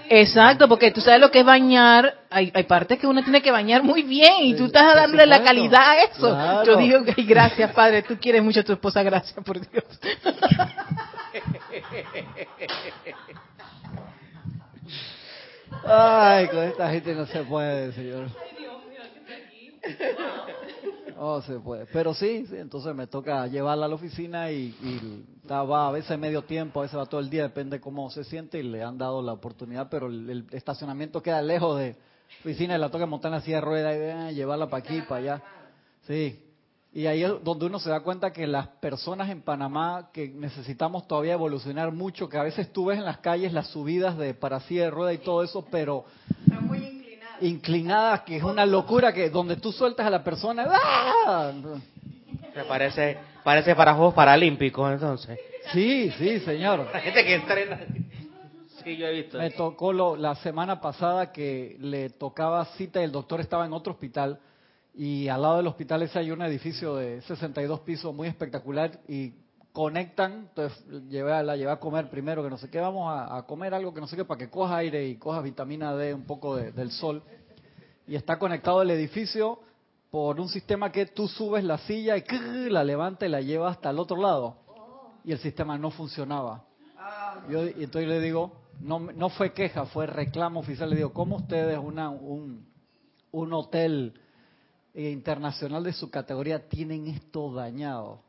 exacto, 0.09 0.69
porque 0.69 0.91
tú 0.91 1.01
sabes 1.01 1.21
lo 1.21 1.31
que 1.31 1.41
es 1.41 1.45
bañar, 1.45 2.15
hay, 2.31 2.51
hay 2.55 2.65
partes 2.65 2.99
que 2.99 3.07
uno 3.07 3.23
tiene 3.23 3.43
que 3.43 3.51
bañar 3.51 3.83
muy 3.83 4.03
bien 4.03 4.35
y 4.43 4.55
tú 4.55 4.67
estás 4.67 4.95
dándole 4.95 5.27
la 5.27 5.43
calidad 5.43 5.91
a 5.91 6.03
eso. 6.03 6.31
Claro. 6.31 6.65
Yo 6.65 6.77
digo, 6.77 6.99
ay, 7.17 7.25
gracias 7.25 7.73
Padre, 7.73 8.03
tú 8.03 8.17
quieres 8.21 8.43
mucho 8.43 8.61
a 8.61 8.65
tu 8.65 8.73
esposa, 8.73 9.03
gracias 9.03 9.43
por 9.45 9.61
Dios. 9.61 9.85
Ay, 15.91 16.49
con 16.49 16.65
esta 16.65 16.91
gente 16.91 17.15
no 17.15 17.25
se 17.27 17.43
puede, 17.45 17.93
señor. 17.93 18.27
No 21.17 21.43
se 21.43 21.59
puede. 21.59 21.87
Pero 21.87 22.15
sí, 22.15 22.47
sí, 22.47 22.57
entonces 22.57 22.95
me 22.95 23.07
toca 23.07 23.47
llevarla 23.47 23.87
a 23.87 23.89
la 23.89 23.95
oficina 23.95 24.51
y, 24.51 24.75
y 24.83 25.25
a 25.51 25.91
veces 25.91 26.19
medio 26.19 26.43
tiempo, 26.43 26.81
a 26.81 26.83
veces 26.85 26.99
va 26.99 27.07
todo 27.07 27.21
el 27.21 27.31
día, 27.31 27.43
depende 27.43 27.81
cómo 27.81 28.11
se 28.11 28.25
siente 28.25 28.59
y 28.59 28.63
le 28.63 28.83
han 28.83 28.99
dado 28.99 29.23
la 29.23 29.33
oportunidad, 29.33 29.89
pero 29.91 30.09
el, 30.09 30.29
el 30.29 30.47
estacionamiento 30.53 31.23
queda 31.23 31.43
lejos 31.43 31.79
de 31.79 31.97
oficina 32.41 32.77
y 32.77 32.79
la 32.79 32.91
toca 32.91 33.07
montar 33.07 33.31
en 33.31 33.39
la 33.39 33.41
silla 33.41 33.57
de 33.57 33.63
ruedas 33.63 33.95
y 33.95 34.31
eh, 34.31 34.35
llevarla 34.35 34.69
para 34.69 34.85
aquí, 34.85 35.01
para 35.03 35.21
allá. 35.21 35.43
Sí. 36.07 36.45
Y 36.93 37.07
ahí 37.07 37.23
es 37.23 37.33
donde 37.45 37.67
uno 37.67 37.79
se 37.79 37.91
da 37.91 38.01
cuenta 38.01 38.33
que 38.33 38.47
las 38.47 38.67
personas 38.67 39.29
en 39.29 39.43
Panamá 39.43 40.09
que 40.13 40.29
necesitamos 40.29 41.07
todavía 41.07 41.35
evolucionar 41.35 41.93
mucho, 41.93 42.29
que 42.29 42.39
a 42.39 42.43
veces 42.43 42.73
tú 42.73 42.87
ves 42.87 42.99
en 42.99 43.05
las 43.05 43.19
calles 43.19 43.53
las 43.53 43.69
subidas 43.69 44.17
de 44.17 44.33
para 44.35 44.61
silla 44.61 44.85
de 44.85 44.91
ruedas 44.91 45.15
y 45.15 45.19
todo 45.19 45.43
eso, 45.43 45.67
pero 45.71 46.07
inclinadas, 47.41 48.23
que 48.23 48.37
es 48.37 48.43
una 48.43 48.65
locura 48.67 49.13
que 49.13 49.31
donde 49.31 49.57
tú 49.57 49.73
sueltas 49.73 50.07
a 50.07 50.11
la 50.11 50.23
persona, 50.25 50.67
¡ah! 50.71 51.53
Me 52.55 52.65
parece, 52.65 53.19
parece 53.45 53.75
para 53.75 53.95
Juegos 53.95 54.15
Paralímpicos, 54.15 54.93
entonces. 54.93 55.39
Sí, 55.73 56.11
sí, 56.19 56.41
señor. 56.41 56.89
La 56.93 57.01
gente 57.01 57.25
que 57.25 57.35
entrena. 57.35 57.81
Sí, 58.83 58.97
yo 58.97 59.07
he 59.07 59.13
visto. 59.13 59.39
Me 59.39 59.51
tocó 59.51 59.93
lo- 59.93 60.17
la 60.17 60.35
semana 60.37 60.81
pasada 60.81 61.33
que 61.33 61.77
le 61.81 62.11
tocaba 62.11 62.65
cita 62.77 63.01
y 63.01 63.05
el 63.05 63.13
doctor 63.13 63.41
estaba 63.41 63.67
en 63.67 63.73
otro 63.73 63.93
hospital 63.93 64.39
y 64.95 65.29
al 65.29 65.43
lado 65.43 65.59
del 65.59 65.67
hospital 65.67 66.03
ese 66.03 66.19
hay 66.19 66.31
un 66.31 66.43
edificio 66.43 66.97
de 66.97 67.21
62 67.23 67.81
pisos 67.81 68.15
muy 68.15 68.29
espectacular 68.29 68.93
y 69.09 69.33
conectan, 69.79 70.49
entonces 70.49 70.85
llevé 71.09 71.33
a, 71.33 71.41
la 71.41 71.55
llevé 71.57 71.71
a 71.71 71.79
comer 71.79 72.11
primero 72.11 72.43
que 72.43 72.51
no 72.51 72.59
sé 72.59 72.69
qué, 72.69 72.81
vamos 72.81 73.15
a, 73.15 73.41
comer 73.47 73.73
algo 73.73 73.95
que 73.95 74.01
no 74.01 74.09
sé 74.09 74.17
qué 74.17 74.25
para 74.25 74.37
que 74.37 74.51
coja 74.51 74.79
aire 74.79 75.07
y 75.07 75.15
coja 75.15 75.41
vitamina 75.41 75.95
D 75.95 76.13
un 76.15 76.25
poco 76.25 76.57
de- 76.57 76.73
del 76.73 76.91
sol 76.91 77.23
y 78.05 78.17
está 78.17 78.41
conectado 78.41 78.83
el 78.83 78.91
edificio 78.91 79.61
por 80.11 80.41
un 80.41 80.49
sistema 80.49 80.91
que 80.91 81.07
tú 81.07 81.29
subes 81.29 81.63
la 81.63 81.79
silla 81.79 82.17
y 82.17 82.25
la 82.69 82.83
levanta 82.83 83.25
y 83.25 83.29
la 83.29 83.41
lleva 83.41 83.71
hasta 83.71 83.91
el 83.91 84.01
otro 84.01 84.21
lado 84.21 84.57
y 85.23 85.31
el 85.31 85.39
sistema 85.39 85.79
no 85.79 85.93
funcionaba. 85.93 86.65
Yo, 87.49 87.65
y 87.69 87.85
entonces 87.85 88.09
le 88.09 88.21
digo, 88.21 88.51
no, 88.81 88.99
no 88.99 89.29
fue 89.29 89.53
queja, 89.53 89.87
fue 89.87 90.09
reclamo 90.09 90.59
oficial. 90.59 90.91
Le 90.91 90.97
digo, 90.97 91.13
¿cómo 91.13 91.37
ustedes, 91.37 91.79
una, 91.79 92.11
un, 92.11 92.67
un 93.31 93.53
hotel 93.53 94.13
internacional 94.93 95.85
de 95.85 95.93
su 95.93 96.11
categoría, 96.11 96.69
tienen 96.69 97.07
esto 97.07 97.53
dañado? 97.55 98.27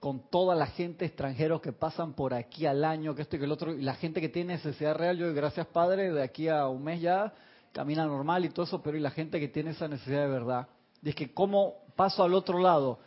Con 0.00 0.30
toda 0.30 0.54
la 0.54 0.66
gente 0.66 1.04
extranjeros 1.04 1.60
que 1.60 1.72
pasan 1.72 2.12
por 2.12 2.34
aquí 2.34 2.66
al 2.66 2.84
año, 2.84 3.14
que 3.14 3.22
esto 3.22 3.36
y 3.36 3.38
que 3.38 3.44
el 3.46 3.52
otro, 3.52 3.74
y 3.74 3.82
la 3.82 3.94
gente 3.94 4.20
que 4.20 4.28
tiene 4.28 4.54
necesidad 4.54 4.94
real, 4.94 5.16
yo, 5.16 5.32
gracias 5.32 5.66
Padre, 5.68 6.12
de 6.12 6.22
aquí 6.22 6.48
a 6.48 6.68
un 6.68 6.84
mes 6.84 7.00
ya 7.00 7.32
camina 7.72 8.06
normal 8.06 8.44
y 8.44 8.50
todo 8.50 8.64
eso, 8.64 8.82
pero 8.82 8.96
y 8.96 9.00
la 9.00 9.10
gente 9.10 9.38
que 9.38 9.48
tiene 9.48 9.70
esa 9.70 9.88
necesidad 9.88 10.22
de 10.22 10.28
verdad. 10.28 10.68
Y 11.02 11.10
es 11.10 11.14
que, 11.14 11.32
¿cómo 11.32 11.74
paso 11.94 12.22
al 12.22 12.34
otro 12.34 12.58
lado? 12.58 12.98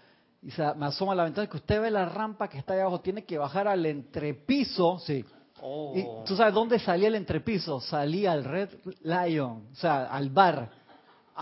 Y 0.41 0.51
se 0.51 0.63
me 0.75 0.86
asoma 0.86 1.13
a 1.13 1.15
la 1.15 1.24
ventana 1.24 1.50
que 1.50 1.58
usted 1.58 1.81
ve 1.81 1.91
la 1.91 2.05
rampa 2.05 2.48
que 2.48 2.58
está 2.58 2.74
ahí 2.74 2.79
abajo, 2.79 3.01
tiene 3.01 3.25
que 3.25 3.38
bajar 3.38 3.67
al 3.67 3.86
entrepiso, 3.86 5.00
sí. 5.00 5.25
Oh. 5.62 5.93
Y 5.96 6.05
tú 6.25 6.36
sabes 6.36 6.53
dónde 6.53 6.79
salía 6.79 7.10
el 7.10 7.15
entrepiso, 7.15 7.81
salía 7.81 8.31
al 8.31 8.46
Red 8.46 8.69
Lion, 9.03 9.67
o 9.72 9.75
sea, 9.75 10.05
al 10.05 10.29
bar, 10.29 10.69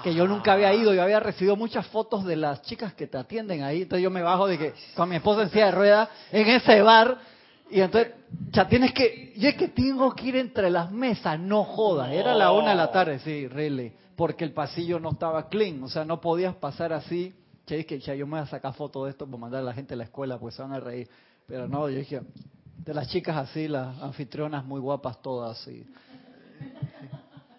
que 0.04 0.14
yo 0.14 0.28
nunca 0.28 0.54
había 0.54 0.74
ido, 0.74 0.94
yo 0.94 1.02
había 1.02 1.20
recibido 1.20 1.56
muchas 1.56 1.88
fotos 1.88 2.26
de 2.26 2.36
las 2.36 2.62
chicas 2.62 2.94
que 2.94 3.08
te 3.08 3.18
atienden 3.18 3.64
ahí, 3.64 3.84
entonces 3.84 4.04
yo 4.04 4.12
me 4.12 4.22
bajo 4.22 4.48
de 4.48 4.58
que 4.58 4.74
con 4.96 5.10
mi 5.10 5.16
esposa 5.16 5.44
en 5.44 5.50
silla 5.50 5.68
de 5.68 5.72
ruedas 5.72 6.10
en 6.32 6.48
ese 6.48 6.82
bar. 6.82 7.18
Y 7.70 7.82
entonces 7.82 8.14
ya 8.52 8.68
tienes 8.68 8.94
que, 8.94 9.34
yo 9.36 9.50
es 9.50 9.56
que 9.56 9.68
tengo 9.68 10.14
que 10.16 10.28
ir 10.28 10.38
entre 10.38 10.70
las 10.70 10.90
mesas, 10.90 11.38
no 11.38 11.66
jodas, 11.66 12.12
era 12.12 12.34
la 12.34 12.54
una 12.54 12.70
de 12.70 12.76
la 12.76 12.92
tarde, 12.92 13.20
sí, 13.20 13.48
really, 13.48 13.92
porque 14.16 14.46
el 14.46 14.54
pasillo 14.54 15.00
no 15.00 15.12
estaba 15.12 15.50
clean, 15.50 15.84
o 15.84 15.90
sea, 15.90 16.06
no 16.06 16.22
podías 16.22 16.56
pasar 16.56 16.94
así, 16.94 17.36
que 17.66 17.80
es 17.80 17.86
que 17.86 18.00
ya 18.00 18.16
yo 18.16 18.26
me 18.26 18.38
voy 18.38 18.40
a 18.40 18.46
sacar 18.46 18.74
fotos 18.74 19.04
de 19.04 19.10
esto 19.12 19.26
para 19.26 19.38
mandar 19.38 19.62
a 19.62 19.64
la 19.66 19.74
gente 19.74 19.96
a 19.96 19.98
la 19.98 20.06
escuela, 20.06 20.40
pues 20.40 20.56
se 20.56 20.62
van 20.62 20.72
a 20.72 20.80
reír, 20.80 21.10
pero 21.46 21.68
no, 21.68 21.90
yo 21.90 21.98
dije, 21.98 22.22
de 22.78 22.94
las 22.94 23.10
chicas 23.10 23.36
así, 23.36 23.68
las 23.68 24.02
anfitrionas 24.02 24.64
muy 24.64 24.80
guapas 24.80 25.22
todas, 25.22 25.68
y 25.68 25.86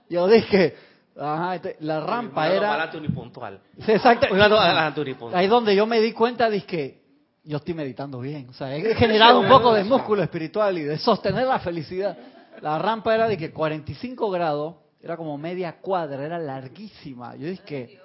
yo 0.08 0.26
dije, 0.26 0.74
ajá, 1.18 1.60
la 1.80 2.00
rampa 2.00 2.48
era... 2.48 2.70
adelante 2.70 2.96
unipuntual. 2.96 3.60
Exacto. 3.86 4.28
Unipuntual. 4.30 5.34
Ahí 5.34 5.44
es 5.44 5.50
donde 5.50 5.74
yo 5.74 5.86
me 5.86 6.00
di 6.00 6.12
cuenta 6.12 6.48
de 6.48 6.62
que 6.62 7.02
yo 7.44 7.56
estoy 7.56 7.74
meditando 7.74 8.20
bien. 8.20 8.48
O 8.50 8.52
sea, 8.52 8.74
he 8.76 8.94
generado 8.96 9.40
un 9.40 9.48
poco 9.48 9.72
de 9.72 9.84
músculo 9.84 10.22
espiritual 10.22 10.76
y 10.78 10.82
de 10.82 10.98
sostener 10.98 11.46
la 11.46 11.58
felicidad. 11.58 12.16
La 12.60 12.78
rampa 12.78 13.14
era 13.14 13.26
de 13.26 13.36
que 13.36 13.52
45 13.52 14.30
grados, 14.30 14.76
era 15.00 15.16
como 15.16 15.38
media 15.38 15.80
cuadra, 15.80 16.24
era 16.24 16.38
larguísima. 16.38 17.36
Yo 17.36 17.48
dije 17.48 17.62
que 17.64 18.00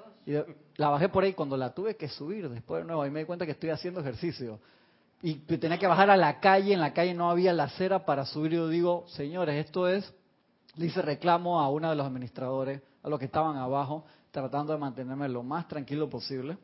la 0.77 0.89
bajé 0.89 1.09
por 1.09 1.23
ahí 1.23 1.33
cuando 1.33 1.57
la 1.57 1.73
tuve 1.73 1.95
que 1.95 2.07
subir 2.07 2.49
después 2.49 2.83
de 2.83 2.87
nuevo 2.87 3.05
y 3.05 3.11
me 3.11 3.21
di 3.21 3.25
cuenta 3.25 3.45
que 3.45 3.51
estoy 3.51 3.71
haciendo 3.71 3.99
ejercicio. 3.99 4.59
Y 5.21 5.35
tenía 5.35 5.77
que 5.77 5.87
bajar 5.87 6.09
a 6.09 6.17
la 6.17 6.39
calle, 6.39 6.73
en 6.73 6.81
la 6.81 6.93
calle 6.93 7.13
no 7.13 7.29
había 7.29 7.53
la 7.53 7.63
acera 7.63 8.05
para 8.05 8.25
subir. 8.25 8.53
Y 8.53 8.55
yo 8.57 8.67
digo, 8.67 9.05
señores, 9.07 9.65
esto 9.65 9.87
es, 9.87 10.13
le 10.75 10.85
hice 10.85 11.01
reclamo 11.01 11.59
a 11.59 11.69
uno 11.69 11.89
de 11.89 11.95
los 11.95 12.05
administradores, 12.05 12.81
a 13.03 13.09
los 13.09 13.19
que 13.19 13.25
estaban 13.25 13.57
abajo, 13.57 14.05
tratando 14.31 14.73
de 14.73 14.79
mantenerme 14.79 15.29
lo 15.29 15.43
más 15.43 15.67
tranquilo 15.67 16.09
posible. 16.09 16.57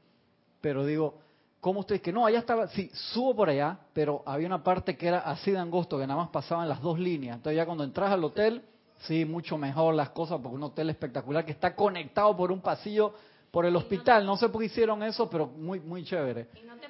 Pero 0.61 0.85
digo, 0.85 1.19
¿cómo 1.61 1.81
ustedes 1.81 2.01
que 2.01 2.11
no? 2.11 2.25
Allá 2.25 2.39
estaba, 2.39 2.67
sí, 2.69 2.89
subo 2.93 3.35
por 3.35 3.49
allá, 3.49 3.77
pero 3.93 4.23
había 4.25 4.47
una 4.47 4.63
parte 4.63 4.97
que 4.97 5.07
era 5.07 5.19
así 5.19 5.51
de 5.51 5.57
angosto, 5.57 5.97
que 5.97 6.07
nada 6.07 6.19
más 6.19 6.29
pasaban 6.29 6.67
las 6.67 6.81
dos 6.81 6.99
líneas. 6.99 7.37
Entonces 7.37 7.57
ya 7.57 7.65
cuando 7.65 7.83
entras 7.83 8.11
al 8.11 8.23
hotel, 8.23 8.63
sí, 9.01 9.25
mucho 9.25 9.57
mejor 9.57 9.93
las 9.93 10.09
cosas, 10.09 10.39
porque 10.41 10.55
un 10.55 10.63
hotel 10.63 10.89
espectacular 10.89 11.45
que 11.45 11.51
está 11.51 11.75
conectado 11.75 12.35
por 12.35 12.51
un 12.51 12.61
pasillo 12.61 13.13
por 13.51 13.65
el 13.65 13.75
hospital. 13.75 14.25
No 14.25 14.37
sé 14.37 14.49
por 14.49 14.61
qué 14.61 14.67
hicieron 14.67 15.03
eso, 15.03 15.29
pero 15.29 15.47
muy, 15.47 15.79
muy 15.79 16.03
chévere. 16.03 16.49
Y 16.61 16.65
no 16.65 16.75
te 16.77 16.89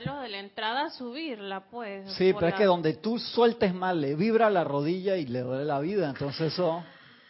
de 0.00 0.28
la 0.28 0.38
entrada 0.38 0.86
a 0.86 0.90
subirla, 0.90 1.64
pues. 1.70 2.12
Sí, 2.12 2.32
pero 2.32 2.48
es 2.48 2.54
que 2.54 2.64
donde 2.64 2.94
tú 2.94 3.18
sueltes 3.18 3.74
mal, 3.74 4.00
le 4.00 4.14
vibra 4.14 4.48
la 4.48 4.64
rodilla 4.64 5.16
y 5.16 5.26
le 5.26 5.40
duele 5.40 5.64
la 5.66 5.80
vida. 5.80 6.08
Entonces 6.08 6.54
eso, 6.54 6.82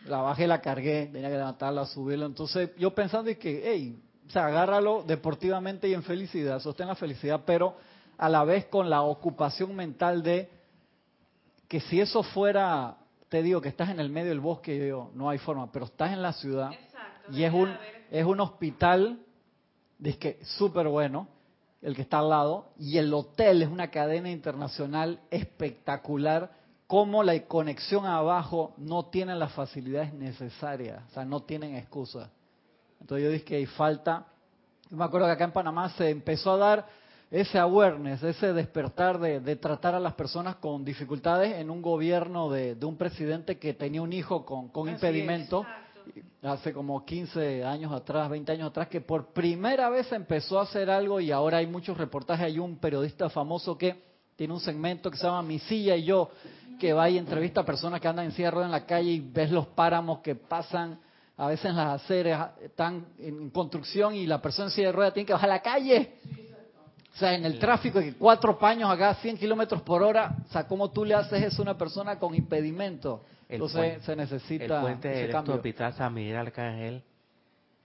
la 0.06 0.18
bajé, 0.18 0.46
la 0.46 0.60
cargué, 0.60 1.08
tenía 1.12 1.28
que 1.28 1.36
levantarla, 1.36 1.86
subirla. 1.86 2.26
Entonces 2.26 2.70
yo 2.78 2.94
pensando 2.94 3.30
y 3.30 3.36
que, 3.36 3.62
hey, 3.64 4.00
o 4.28 4.30
sea, 4.30 4.46
agárralo 4.46 5.02
deportivamente 5.02 5.88
y 5.88 5.94
en 5.94 6.04
felicidad, 6.04 6.60
sostén 6.60 6.86
la 6.86 6.94
felicidad, 6.94 7.40
pero 7.44 7.76
a 8.16 8.28
la 8.28 8.44
vez 8.44 8.66
con 8.66 8.88
la 8.88 9.02
ocupación 9.02 9.74
mental 9.74 10.22
de 10.22 10.48
que 11.66 11.80
si 11.80 12.00
eso 12.00 12.22
fuera, 12.22 12.96
te 13.28 13.42
digo 13.42 13.60
que 13.60 13.68
estás 13.68 13.90
en 13.90 13.98
el 13.98 14.08
medio 14.08 14.28
del 14.28 14.40
bosque, 14.40 14.78
yo 14.78 14.84
digo, 14.84 15.10
no 15.14 15.28
hay 15.28 15.38
forma, 15.38 15.72
pero 15.72 15.86
estás 15.86 16.12
en 16.12 16.22
la 16.22 16.32
ciudad 16.32 16.70
Exacto, 16.72 17.32
y 17.32 17.42
es 17.42 17.52
un, 17.52 17.74
es 18.10 18.24
un 18.24 18.40
hospital 18.40 19.18
que 20.20 20.38
súper 20.44 20.86
bueno, 20.88 21.28
el 21.82 21.96
que 21.96 22.02
está 22.02 22.20
al 22.20 22.30
lado, 22.30 22.72
y 22.78 22.98
el 22.98 23.12
hotel 23.12 23.62
es 23.62 23.68
una 23.68 23.90
cadena 23.90 24.30
internacional 24.30 25.20
espectacular, 25.30 26.52
como 26.86 27.22
la 27.22 27.38
conexión 27.46 28.06
abajo 28.06 28.74
no 28.76 29.06
tiene 29.06 29.34
las 29.34 29.52
facilidades 29.52 30.12
necesarias, 30.12 31.02
o 31.10 31.14
sea, 31.14 31.24
no 31.24 31.42
tienen 31.42 31.74
excusa. 31.74 32.30
Entonces 33.00 33.24
yo 33.24 33.30
dije 33.32 33.44
que 33.44 33.56
hay 33.56 33.66
falta. 33.66 34.26
Yo 34.90 34.96
me 34.96 35.04
acuerdo 35.04 35.26
que 35.26 35.32
acá 35.32 35.44
en 35.44 35.52
Panamá 35.52 35.88
se 35.90 36.10
empezó 36.10 36.52
a 36.52 36.56
dar 36.58 36.86
ese 37.30 37.58
awareness, 37.58 38.22
ese 38.22 38.52
despertar 38.52 39.18
de, 39.18 39.40
de 39.40 39.56
tratar 39.56 39.94
a 39.94 40.00
las 40.00 40.12
personas 40.12 40.56
con 40.56 40.84
dificultades 40.84 41.56
en 41.56 41.70
un 41.70 41.80
gobierno 41.80 42.50
de, 42.50 42.74
de 42.74 42.86
un 42.86 42.98
presidente 42.98 43.58
que 43.58 43.72
tenía 43.72 44.02
un 44.02 44.12
hijo 44.12 44.44
con, 44.44 44.68
con 44.68 44.88
es. 44.90 45.00
Hace 46.42 46.72
como 46.72 47.04
15 47.04 47.64
años 47.64 47.92
atrás, 47.92 48.28
20 48.28 48.52
años 48.52 48.70
atrás, 48.70 48.88
que 48.88 49.00
por 49.00 49.32
primera 49.32 49.88
vez 49.90 50.10
empezó 50.12 50.58
a 50.58 50.62
hacer 50.62 50.90
algo 50.90 51.20
y 51.20 51.30
ahora 51.30 51.58
hay 51.58 51.66
muchos 51.66 51.96
reportajes. 51.96 52.46
Hay 52.46 52.58
un 52.58 52.78
periodista 52.78 53.28
famoso 53.30 53.76
que 53.76 54.02
tiene 54.36 54.54
un 54.54 54.60
segmento 54.60 55.10
que 55.10 55.16
se 55.16 55.24
llama 55.24 55.42
Mi 55.42 55.58
silla 55.58 55.96
y 55.96 56.04
yo, 56.04 56.30
que 56.80 56.92
va 56.92 57.08
y 57.08 57.18
entrevista 57.18 57.60
a 57.60 57.64
personas 57.64 58.00
que 58.00 58.08
andan 58.08 58.26
en 58.26 58.32
silla 58.32 58.50
de 58.50 58.62
en 58.62 58.70
la 58.70 58.86
calle 58.86 59.10
y 59.10 59.20
ves 59.20 59.50
los 59.50 59.66
páramos 59.68 60.20
que 60.20 60.34
pasan 60.34 60.98
a 61.36 61.46
veces 61.48 61.74
las 61.74 62.02
aceras, 62.02 62.52
están 62.60 63.06
en 63.18 63.50
construcción 63.50 64.14
y 64.14 64.26
la 64.26 64.40
persona 64.40 64.68
en 64.68 64.72
silla 64.72 64.86
de 64.88 64.92
ruedas 64.92 65.14
tiene 65.14 65.26
que 65.26 65.32
bajar 65.32 65.50
a 65.50 65.54
la 65.54 65.62
calle. 65.62 66.14
O 67.12 67.16
sea, 67.16 67.34
en 67.34 67.44
el 67.44 67.58
tráfico, 67.58 68.00
que 68.00 68.14
cuatro 68.14 68.58
paños 68.58 68.90
acá, 68.90 69.14
100 69.14 69.36
kilómetros 69.36 69.82
por 69.82 70.02
hora, 70.02 70.34
o 70.48 70.52
sea, 70.52 70.66
¿cómo 70.66 70.90
tú 70.90 71.04
le 71.04 71.14
haces 71.14 71.42
eso 71.42 71.60
a 71.60 71.64
una 71.64 71.76
persona 71.76 72.18
con 72.18 72.34
impedimento? 72.34 73.22
El 73.52 73.56
Entonces 73.56 73.78
puente- 73.80 74.06
se 74.06 74.16
necesita 74.16 74.76
El 74.76 74.80
puente 74.80 75.28
cambio. 75.30 75.54
hospital 75.56 75.92
San 75.92 76.14
Miguel 76.14 76.36
Arcángel, 76.38 77.02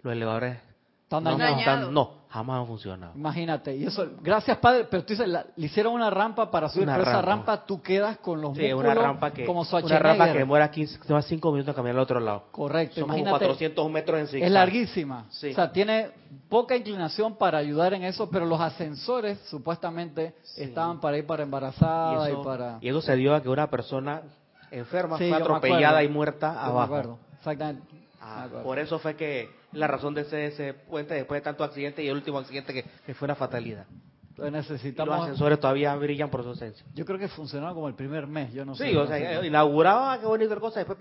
los 0.01 0.13
elevadores 0.13 0.57
Están 1.03 1.23
no, 1.25 1.31
están- 1.37 1.93
no, 1.93 2.11
jamás 2.29 2.59
han 2.61 2.67
funcionado. 2.67 3.13
Imagínate, 3.15 3.75
y 3.75 3.85
eso, 3.85 4.05
gracias 4.21 4.57
padre, 4.59 4.85
pero 4.89 5.03
tú 5.03 5.09
dices, 5.13 5.27
la- 5.27 5.45
le 5.57 5.65
hicieron 5.65 5.93
una 5.93 6.09
rampa 6.09 6.49
para 6.51 6.69
subir, 6.69 6.83
Una 6.87 6.97
pero 6.97 7.09
esa 7.09 7.21
rampa. 7.21 7.65
tú 7.65 7.81
quedas 7.81 8.17
con 8.19 8.41
los 8.41 8.55
Sí, 8.55 8.63
músculos 8.63 8.83
una 8.93 8.93
rampa 8.93 9.31
que, 9.31 9.45
como 9.45 9.61
una 9.61 9.99
rampa 9.99 10.31
que 10.31 10.37
demora 10.39 10.69
15, 10.71 10.99
toma 11.05 11.21
5 11.21 11.51
minutos 11.51 11.69
en 11.69 11.75
caminar 11.75 11.95
al 11.97 12.01
otro 12.03 12.19
lado. 12.21 12.43
Correcto, 12.51 12.95
Son 12.95 13.03
como 13.03 13.17
imagínate. 13.17 13.45
400 13.45 13.91
metros 13.91 14.19
en 14.21 14.27
zigzag. 14.27 14.47
Es 14.47 14.51
larguísima. 14.53 15.25
Sí. 15.29 15.51
O 15.51 15.55
sea, 15.55 15.71
tiene 15.71 16.11
poca 16.49 16.75
inclinación 16.77 17.35
para 17.37 17.57
ayudar 17.57 17.93
en 17.93 18.03
eso, 18.03 18.29
pero 18.29 18.45
los 18.45 18.59
ascensores 18.61 19.37
supuestamente 19.49 20.33
estaban 20.57 20.99
para 21.01 21.17
ir 21.17 21.25
para 21.25 21.43
embarazada 21.43 22.25
y 22.27 22.31
y, 22.31 22.33
eso, 22.33 22.43
para... 22.43 22.77
y 22.81 22.87
eso 22.89 23.01
se 23.01 23.15
dio 23.17 23.33
a 23.35 23.41
que 23.41 23.47
una 23.49 23.69
persona 23.69 24.23
enferma 24.71 25.17
Sí, 25.17 25.29
fue 25.29 25.37
atropellada 25.37 26.03
y 26.03 26.07
muerta 26.09 26.51
me 26.51 26.59
abajo. 26.59 26.81
acuerdo, 26.81 27.19
exactamente. 27.37 27.83
Ah, 28.21 28.37
Me 28.39 28.45
acuerdo. 28.45 28.63
por 28.63 28.79
eso 28.79 28.99
fue 28.99 29.15
que 29.15 29.49
la 29.73 29.87
razón 29.87 30.13
de 30.13 30.21
ese, 30.21 30.45
ese 30.47 30.73
puente 30.73 31.13
después 31.13 31.39
de 31.41 31.43
tanto 31.45 31.63
accidente 31.63 32.03
y 32.03 32.07
el 32.07 32.15
último 32.15 32.39
accidente 32.39 32.73
que, 32.73 32.83
que 33.05 33.13
fue 33.13 33.25
una 33.25 33.35
fatalidad. 33.35 33.85
Entonces 34.29 34.37
Y 34.37 34.57
los 34.57 34.69
necesitamos... 34.71 35.21
ascensores 35.21 35.59
todavía 35.59 35.95
brillan 35.95 36.29
por 36.29 36.43
su 36.43 36.49
ausencia. 36.49 36.85
Yo 36.93 37.05
creo 37.05 37.17
que 37.19 37.27
funcionó 37.27 37.73
como 37.73 37.87
el 37.87 37.95
primer 37.95 38.27
mes, 38.27 38.53
yo 38.53 38.65
no 38.65 38.75
sé. 38.75 38.89
Sí, 38.89 38.95
o 38.95 39.01
no 39.01 39.07
sé. 39.07 39.19
sea, 39.19 39.45
inauguraba, 39.45 40.19
qué 40.19 40.25
bonita 40.25 40.55
cosa, 40.57 40.79
después... 40.79 40.99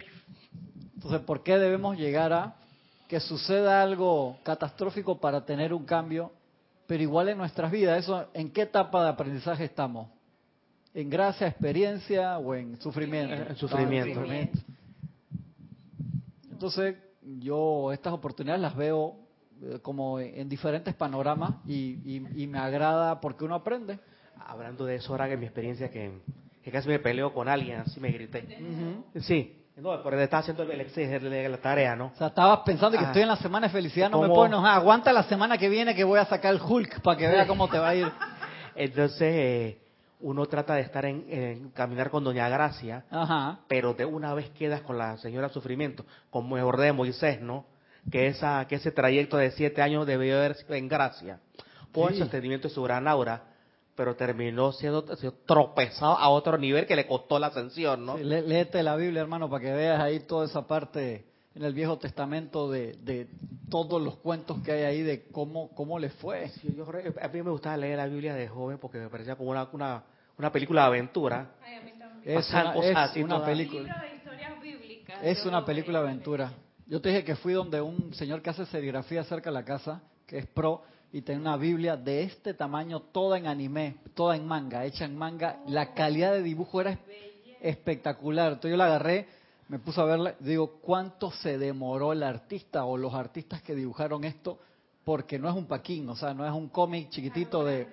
Entonces, 0.94 1.20
¿por 1.20 1.42
qué 1.42 1.58
debemos 1.58 1.96
llegar 1.98 2.32
a 2.32 2.54
que 3.08 3.20
suceda 3.20 3.82
algo 3.82 4.38
catastrófico 4.42 5.18
para 5.20 5.44
tener 5.44 5.72
un 5.74 5.84
cambio, 5.84 6.32
pero 6.86 7.02
igual 7.02 7.28
en 7.28 7.38
nuestras 7.38 7.70
vidas? 7.70 7.98
Eso, 8.02 8.26
¿En 8.34 8.50
qué 8.50 8.62
etapa 8.62 9.02
de 9.04 9.10
aprendizaje 9.10 9.64
estamos? 9.64 10.08
¿En 10.96 11.10
gracia, 11.10 11.46
experiencia 11.46 12.38
o 12.38 12.54
en 12.54 12.80
sufrimiento? 12.80 13.34
En 13.34 13.56
sufrimiento. 13.56 14.08
En 14.08 14.14
sufrimiento. 14.14 14.58
Entonces, 16.50 16.96
yo 17.40 17.92
estas 17.92 18.14
oportunidades 18.14 18.62
las 18.62 18.74
veo 18.74 19.16
eh, 19.62 19.78
como 19.82 20.18
en 20.20 20.48
diferentes 20.48 20.94
panoramas 20.94 21.56
y, 21.66 21.74
y- 22.16 22.26
y 22.42 22.46
me 22.46 22.58
agrada 22.58 23.20
porque 23.20 23.44
uno 23.44 23.54
aprende. 23.56 23.98
Hablando 24.46 24.86
de 24.86 24.94
eso, 24.96 25.12
ahora 25.12 25.28
que 25.28 25.36
mi 25.36 25.44
experiencia 25.44 25.90
que, 25.90 26.12
que 26.64 26.70
casi 26.70 26.88
me 26.88 26.98
peleo 26.98 27.34
con 27.34 27.46
alguien, 27.48 27.80
así 27.80 28.00
me 28.00 28.10
grité. 28.10 28.46
Sí, 29.20 29.64
no, 29.76 30.02
porque 30.02 30.22
estaba 30.22 30.40
haciendo 30.40 30.62
el 30.62 31.30
de 31.30 31.48
la 31.50 31.58
tarea, 31.58 31.94
¿no? 31.94 32.06
O 32.06 32.16
sea, 32.16 32.28
estabas 32.28 32.60
pensando 32.64 32.96
que 32.96 33.04
Ah. 33.04 33.08
estoy 33.08 33.20
en 33.22 33.28
la 33.28 33.36
semana 33.36 33.66
de 33.66 33.72
felicidad, 33.74 34.08
no 34.08 34.18
me 34.18 34.28
¿Cómo? 34.28 34.34
puedo 34.34 34.46
enojar. 34.46 34.78
Aguanta 34.78 35.12
la 35.12 35.24
semana 35.24 35.58
que 35.58 35.68
viene 35.68 35.94
que 35.94 36.04
voy 36.04 36.18
a 36.20 36.24
sacar 36.24 36.54
el 36.54 36.60
Hulk 36.62 37.02
para 37.02 37.18
que 37.18 37.28
vea 37.28 37.46
cómo 37.46 37.68
te 37.68 37.78
va 37.78 37.88
a 37.90 37.94
ir. 37.94 38.06
Entonces, 38.74 39.20
eh, 39.22 39.78
uno 40.20 40.46
trata 40.46 40.74
de 40.74 40.80
estar 40.82 41.04
en, 41.04 41.24
en 41.28 41.70
caminar 41.70 42.10
con 42.10 42.24
Doña 42.24 42.48
Gracia, 42.48 43.04
Ajá. 43.10 43.60
pero 43.68 43.94
de 43.94 44.04
una 44.04 44.32
vez 44.34 44.48
quedas 44.50 44.80
con 44.82 44.96
la 44.98 45.16
señora 45.18 45.48
Sufrimiento, 45.50 46.04
como 46.30 46.56
mejor 46.56 46.78
de 46.78 46.92
Moisés, 46.92 47.40
¿no? 47.40 47.66
Que, 48.10 48.28
esa, 48.28 48.66
que 48.68 48.76
ese 48.76 48.92
trayecto 48.92 49.36
de 49.36 49.50
siete 49.50 49.82
años 49.82 50.06
debió 50.06 50.38
haber 50.38 50.54
sido 50.56 50.74
en 50.74 50.88
gracia, 50.88 51.40
por 51.92 52.10
el 52.10 52.16
Sí. 52.16 52.22
sostenimiento 52.22 52.68
de 52.68 52.74
su 52.74 52.82
gran 52.82 53.06
aura, 53.08 53.42
pero 53.94 54.14
terminó 54.14 54.72
siendo, 54.72 55.02
siendo 55.16 55.38
tropezado 55.46 56.16
a 56.18 56.28
otro 56.28 56.56
nivel 56.58 56.86
que 56.86 56.96
le 56.96 57.06
costó 57.06 57.38
la 57.38 57.48
ascensión, 57.48 58.04
¿no? 58.06 58.16
Sí, 58.16 58.24
lé- 58.24 58.42
léete 58.42 58.82
la 58.82 58.94
Biblia, 58.96 59.22
hermano, 59.22 59.48
para 59.50 59.64
que 59.64 59.72
veas 59.72 60.00
ahí 60.00 60.20
toda 60.20 60.46
esa 60.46 60.66
parte 60.66 61.24
en 61.56 61.64
el 61.64 61.72
Viejo 61.72 61.96
Testamento 61.98 62.70
de, 62.70 62.92
de 63.02 63.26
todos 63.70 64.00
los 64.00 64.16
cuentos 64.16 64.58
que 64.62 64.72
hay 64.72 64.82
ahí 64.82 65.02
de 65.02 65.24
cómo, 65.32 65.70
cómo 65.74 65.98
le 65.98 66.10
fue. 66.10 66.50
Sí, 66.50 66.74
yo 66.76 66.84
re- 66.84 67.14
a 67.20 67.28
mí 67.28 67.42
me 67.42 67.50
gustaba 67.50 67.76
leer 67.78 67.96
la 67.96 68.06
Biblia 68.06 68.34
de 68.34 68.46
joven 68.46 68.78
porque 68.78 68.98
me 68.98 69.08
parecía 69.08 69.36
como 69.36 69.50
una, 69.50 69.66
una, 69.72 70.04
una 70.38 70.52
película 70.52 70.82
de 70.82 70.86
aventura. 70.88 71.52
Ay, 71.62 71.74
a 71.76 71.80
mí 71.80 71.92
también. 71.98 72.38
Es 72.38 72.50
una, 72.50 72.74
es 72.76 72.96
así 72.96 73.22
una 73.22 73.44
película. 73.44 73.80
Libros 73.82 74.00
de 74.02 74.16
historias 74.16 74.62
bíblicas. 74.62 75.18
Es 75.22 75.46
una 75.46 75.64
película 75.64 76.00
de 76.02 76.04
aventura. 76.08 76.52
Yo 76.86 77.00
te 77.00 77.08
dije 77.08 77.24
que 77.24 77.34
fui 77.36 77.54
donde 77.54 77.80
un 77.80 78.12
señor 78.14 78.42
que 78.42 78.50
hace 78.50 78.66
serigrafía 78.66 79.24
cerca 79.24 79.50
de 79.50 79.54
la 79.54 79.64
casa, 79.64 80.02
que 80.26 80.38
es 80.38 80.46
pro, 80.46 80.82
y 81.10 81.22
tiene 81.22 81.40
una 81.40 81.56
Biblia 81.56 81.96
de 81.96 82.22
este 82.24 82.52
tamaño, 82.52 83.00
toda 83.00 83.38
en 83.38 83.46
anime, 83.46 83.96
toda 84.14 84.36
en 84.36 84.46
manga, 84.46 84.84
hecha 84.84 85.06
en 85.06 85.16
manga. 85.16 85.60
La 85.66 85.94
calidad 85.94 86.32
de 86.34 86.42
dibujo 86.42 86.80
era 86.82 86.98
espectacular. 87.62 88.48
Entonces 88.52 88.72
yo 88.72 88.76
la 88.76 88.86
agarré, 88.86 89.26
me 89.68 89.78
puse 89.78 90.00
a 90.00 90.04
verla, 90.04 90.34
digo, 90.38 90.78
¿cuánto 90.80 91.30
se 91.30 91.58
demoró 91.58 92.12
el 92.12 92.22
artista 92.22 92.84
o 92.84 92.96
los 92.96 93.14
artistas 93.14 93.62
que 93.62 93.74
dibujaron 93.74 94.24
esto? 94.24 94.58
Porque 95.04 95.38
no 95.38 95.48
es 95.48 95.56
un 95.56 95.66
paquín, 95.66 96.08
o 96.08 96.16
sea, 96.16 96.34
no 96.34 96.46
es 96.46 96.52
un 96.52 96.68
cómic 96.68 97.10
chiquitito 97.10 97.64
de... 97.64 97.88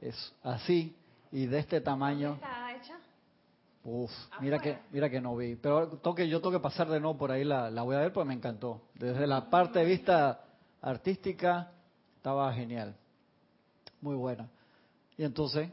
Es 0.00 0.32
así 0.42 0.94
y 1.32 1.46
de 1.46 1.58
este 1.58 1.80
tamaño. 1.80 2.34
¿Está 2.34 2.76
hecha? 2.76 2.98
Uf, 3.84 4.10
mira 4.40 4.58
que, 4.58 4.78
mira 4.92 5.10
que 5.10 5.20
no 5.20 5.36
vi. 5.36 5.56
Pero 5.56 5.88
toque, 5.88 6.28
yo 6.28 6.40
tengo 6.40 6.52
que 6.52 6.60
pasar 6.60 6.88
de 6.88 7.00
nuevo 7.00 7.16
por 7.18 7.30
ahí, 7.30 7.44
la, 7.44 7.70
la 7.70 7.82
voy 7.82 7.96
a 7.96 8.00
ver 8.00 8.12
porque 8.12 8.28
me 8.28 8.34
encantó. 8.34 8.82
Desde 8.94 9.26
la 9.26 9.48
parte 9.50 9.80
de 9.80 9.84
vista 9.84 10.44
artística, 10.80 11.72
estaba 12.16 12.52
genial. 12.52 12.94
Muy 14.00 14.16
buena. 14.16 14.48
Y 15.16 15.24
entonces, 15.24 15.70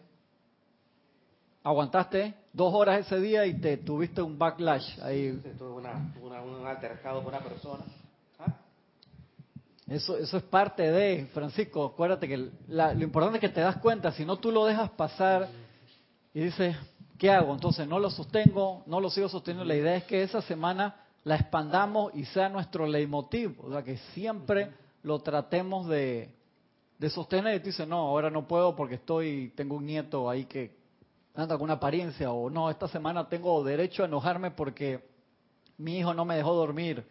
aguantaste 1.63 2.40
dos 2.53 2.73
horas 2.73 2.99
ese 3.05 3.19
día 3.19 3.45
y 3.45 3.53
te 3.59 3.77
tuviste 3.77 4.21
un 4.21 4.37
backlash 4.37 4.99
ahí. 5.01 5.31
Tuve 5.57 5.69
una, 5.71 6.13
una- 6.21 6.41
un 6.41 6.65
altercado 6.65 7.19
con 7.23 7.33
una 7.33 7.43
persona. 7.43 7.83
¿Ah? 8.39 8.53
Eso, 9.87 10.17
eso 10.17 10.37
es 10.37 10.43
parte 10.43 10.91
de, 10.91 11.25
Francisco, 11.33 11.85
acuérdate 11.85 12.27
que 12.27 12.49
la- 12.67 12.93
lo 12.93 13.03
importante 13.03 13.37
es 13.37 13.41
que 13.41 13.49
te 13.49 13.61
das 13.61 13.77
cuenta, 13.77 14.11
si 14.11 14.25
no 14.25 14.37
tú 14.37 14.51
lo 14.51 14.65
dejas 14.65 14.89
pasar 14.91 15.49
y 16.33 16.41
dices, 16.41 16.75
¿qué 17.17 17.29
hago? 17.31 17.53
Entonces 17.53 17.87
no 17.87 17.99
lo 17.99 18.09
sostengo, 18.09 18.83
no 18.85 18.99
lo 18.99 19.09
sigo 19.09 19.29
sosteniendo. 19.29 19.65
La 19.65 19.75
idea 19.75 19.95
es 19.95 20.03
que 20.05 20.23
esa 20.23 20.41
semana 20.41 20.95
la 21.23 21.35
expandamos 21.35 22.13
y 22.15 22.25
sea 22.25 22.49
nuestro 22.49 22.87
leitmotiv, 22.87 23.55
o 23.63 23.71
sea, 23.71 23.83
que 23.83 23.97
siempre 24.13 24.71
lo 25.03 25.19
tratemos 25.19 25.87
de, 25.87 26.29
de 26.97 27.09
sostener 27.09 27.55
y 27.55 27.59
tú 27.59 27.65
dices, 27.67 27.87
no, 27.87 27.97
ahora 27.97 28.29
no 28.29 28.47
puedo 28.47 28.75
porque 28.75 28.95
estoy, 28.95 29.51
tengo 29.55 29.75
un 29.75 29.85
nieto 29.85 30.29
ahí 30.29 30.45
que 30.45 30.80
anda 31.35 31.55
con 31.55 31.63
una 31.65 31.73
apariencia, 31.73 32.31
o 32.31 32.49
no, 32.49 32.69
esta 32.69 32.87
semana 32.87 33.27
tengo 33.29 33.63
derecho 33.63 34.03
a 34.03 34.05
enojarme 34.05 34.51
porque 34.51 35.03
mi 35.77 35.97
hijo 35.99 36.13
no 36.13 36.25
me 36.25 36.35
dejó 36.35 36.53
dormir 36.53 37.05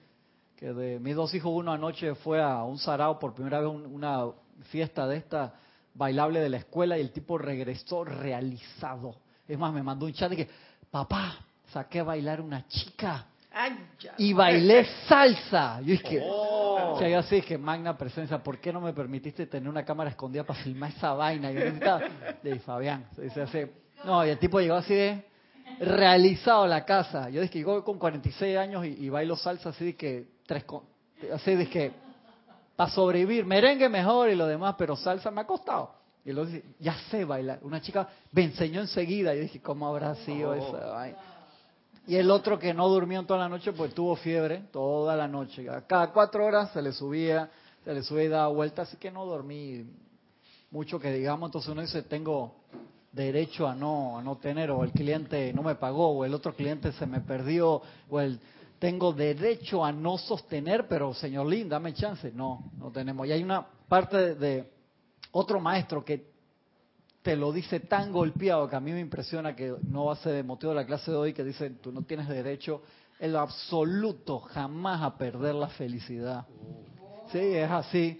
que 0.56 0.72
de 0.72 1.00
mis 1.00 1.16
dos 1.16 1.34
hijos 1.34 1.52
uno 1.54 1.72
anoche 1.72 2.14
fue 2.16 2.42
a 2.42 2.62
un 2.64 2.78
sarao 2.78 3.18
por 3.18 3.32
primera 3.34 3.60
vez 3.60 3.70
un- 3.70 3.86
una 3.86 4.26
fiesta 4.64 5.06
de 5.06 5.16
esta 5.16 5.54
bailable 5.94 6.38
de 6.40 6.50
la 6.50 6.58
escuela 6.58 6.98
y 6.98 7.00
el 7.00 7.12
tipo 7.12 7.38
regresó 7.38 8.04
realizado. 8.04 9.16
Es 9.48 9.58
más, 9.58 9.72
me 9.72 9.82
mandó 9.82 10.06
un 10.06 10.12
chat 10.12 10.30
y 10.32 10.36
que, 10.36 10.48
papá, 10.90 11.34
saqué 11.72 12.00
a 12.00 12.04
bailar 12.04 12.40
una 12.42 12.66
chica 12.68 13.26
y 14.18 14.32
bailé 14.32 14.84
salsa. 15.08 15.80
Yo 15.80 15.86
dije, 15.92 16.20
o 16.94 16.96
sea, 16.98 17.08
yo 17.08 17.18
así 17.18 17.36
dije, 17.36 17.58
magna 17.58 17.96
presencia, 17.96 18.40
¿por 18.42 18.58
qué 18.58 18.72
no 18.72 18.80
me 18.80 18.92
permitiste 18.92 19.46
tener 19.46 19.68
una 19.68 19.84
cámara 19.84 20.10
escondida 20.10 20.44
para 20.44 20.62
filmar 20.62 20.90
esa 20.90 21.14
vaina? 21.14 21.50
Yo 21.50 21.58
necesitaba, 21.60 22.02
de 22.42 22.58
Fabián, 22.60 23.06
se 23.16 23.22
dice 23.22 23.42
así. 23.42 23.58
No, 24.04 24.24
y 24.24 24.30
el 24.30 24.38
tipo 24.38 24.60
llegó 24.60 24.74
así 24.74 24.94
de 24.94 25.24
realizado 25.80 26.64
a 26.64 26.68
la 26.68 26.84
casa. 26.84 27.30
Yo 27.30 27.40
dije, 27.40 27.60
yo 27.60 27.84
con 27.84 27.98
46 27.98 28.56
años 28.56 28.84
y, 28.84 28.88
y 29.04 29.08
bailo 29.08 29.36
salsa 29.36 29.70
así 29.70 29.84
de 29.86 29.96
que, 29.96 30.26
tres, 30.46 30.64
con- 30.64 30.82
así 31.32 31.54
de 31.54 31.68
que, 31.68 31.92
para 32.76 32.90
sobrevivir, 32.90 33.44
merengue 33.44 33.88
mejor 33.88 34.30
y 34.30 34.34
lo 34.36 34.46
demás, 34.46 34.74
pero 34.78 34.96
salsa 34.96 35.30
me 35.30 35.42
ha 35.42 35.46
costado. 35.46 35.94
Y 36.24 36.32
luego 36.32 36.50
dice, 36.50 36.64
ya 36.78 36.94
sé 37.10 37.24
bailar. 37.24 37.60
Una 37.62 37.80
chica 37.80 38.08
me 38.32 38.44
enseñó 38.44 38.80
enseguida. 38.80 39.34
Yo 39.34 39.40
dije, 39.42 39.60
¿cómo 39.60 39.86
habrá 39.88 40.14
sido 40.16 40.54
esa 40.54 40.86
vaina? 40.86 41.18
Y 42.06 42.16
el 42.16 42.30
otro 42.30 42.58
que 42.58 42.74
no 42.74 42.88
durmió 42.88 43.20
en 43.20 43.26
toda 43.26 43.40
la 43.40 43.48
noche, 43.48 43.72
pues 43.72 43.94
tuvo 43.94 44.16
fiebre 44.16 44.64
toda 44.72 45.16
la 45.16 45.28
noche. 45.28 45.66
Cada 45.86 46.10
cuatro 46.12 46.44
horas 46.44 46.72
se 46.72 46.82
le 46.82 46.92
subía, 46.92 47.48
se 47.84 47.94
le 47.94 48.02
subía 48.02 48.24
y 48.24 48.28
daba 48.28 48.48
vuelta, 48.48 48.82
así 48.82 48.96
que 48.96 49.10
no 49.10 49.24
dormí 49.24 49.86
mucho 50.70 50.98
que 50.98 51.12
digamos. 51.12 51.48
Entonces 51.48 51.70
uno 51.70 51.82
dice, 51.82 52.02
tengo 52.02 52.54
derecho 53.12 53.66
a 53.66 53.74
no, 53.74 54.18
a 54.18 54.22
no 54.22 54.36
tener, 54.38 54.70
o 54.70 54.84
el 54.84 54.92
cliente 54.92 55.52
no 55.52 55.62
me 55.62 55.74
pagó, 55.74 56.10
o 56.10 56.24
el 56.24 56.34
otro 56.34 56.54
cliente 56.54 56.92
se 56.92 57.06
me 57.06 57.20
perdió, 57.20 57.82
o 58.08 58.20
el 58.20 58.40
tengo 58.78 59.12
derecho 59.12 59.84
a 59.84 59.92
no 59.92 60.16
sostener, 60.16 60.88
pero 60.88 61.12
señor 61.12 61.46
Lin, 61.46 61.68
dame 61.68 61.92
chance. 61.92 62.32
No, 62.32 62.70
no 62.78 62.90
tenemos. 62.90 63.26
Y 63.26 63.32
hay 63.32 63.42
una 63.42 63.66
parte 63.88 64.16
de, 64.16 64.34
de 64.34 64.70
otro 65.32 65.60
maestro 65.60 66.02
que 66.02 66.30
te 67.22 67.36
lo 67.36 67.52
dice 67.52 67.80
tan 67.80 68.10
golpeado 68.10 68.68
que 68.68 68.76
a 68.76 68.80
mí 68.80 68.92
me 68.92 69.00
impresiona 69.00 69.54
que 69.54 69.74
no 69.82 70.06
va 70.06 70.14
a 70.14 70.16
ser 70.16 70.36
el 70.36 70.44
motivo 70.44 70.72
de 70.72 70.76
la 70.76 70.86
clase 70.86 71.10
de 71.10 71.16
hoy, 71.18 71.32
que 71.34 71.44
dice, 71.44 71.68
tú 71.70 71.92
no 71.92 72.02
tienes 72.02 72.26
derecho 72.26 72.82
en 73.18 73.34
lo 73.34 73.40
absoluto 73.40 74.40
jamás 74.40 75.02
a 75.02 75.18
perder 75.18 75.54
la 75.54 75.68
felicidad. 75.68 76.46
Sí, 77.30 77.38
es 77.38 77.70
así. 77.70 78.18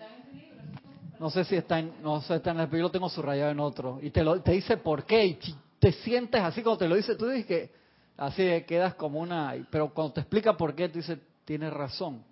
No 1.21 1.29
sé 1.29 1.45
si 1.45 1.55
está 1.55 1.79
en, 1.79 2.03
no 2.03 2.23
sé 2.23 2.37
está 2.37 2.53
en 2.53 2.61
el, 2.61 2.69
pero 2.69 2.79
yo 2.79 2.83
lo 2.85 2.91
tengo 2.91 3.11
subrayado 3.11 3.51
en 3.51 3.61
otro. 3.61 3.99
Y 4.01 4.09
te, 4.09 4.25
lo, 4.25 4.41
te 4.41 4.53
dice 4.53 4.79
por 4.79 5.05
qué, 5.05 5.27
y 5.27 5.39
te 5.79 5.93
sientes 5.93 6.41
así 6.41 6.63
cuando 6.63 6.79
te 6.79 6.89
lo 6.89 6.97
dice, 6.97 7.15
tú 7.15 7.29
dices 7.29 7.45
que 7.45 7.71
así 8.17 8.43
de 8.43 8.65
quedas 8.65 8.95
como 8.95 9.21
una... 9.21 9.55
Pero 9.71 9.93
cuando 9.93 10.15
te 10.15 10.21
explica 10.23 10.57
por 10.57 10.75
qué, 10.75 10.89
tú 10.89 10.97
dices, 10.97 11.19
tienes 11.45 11.75
razón. 11.75 12.25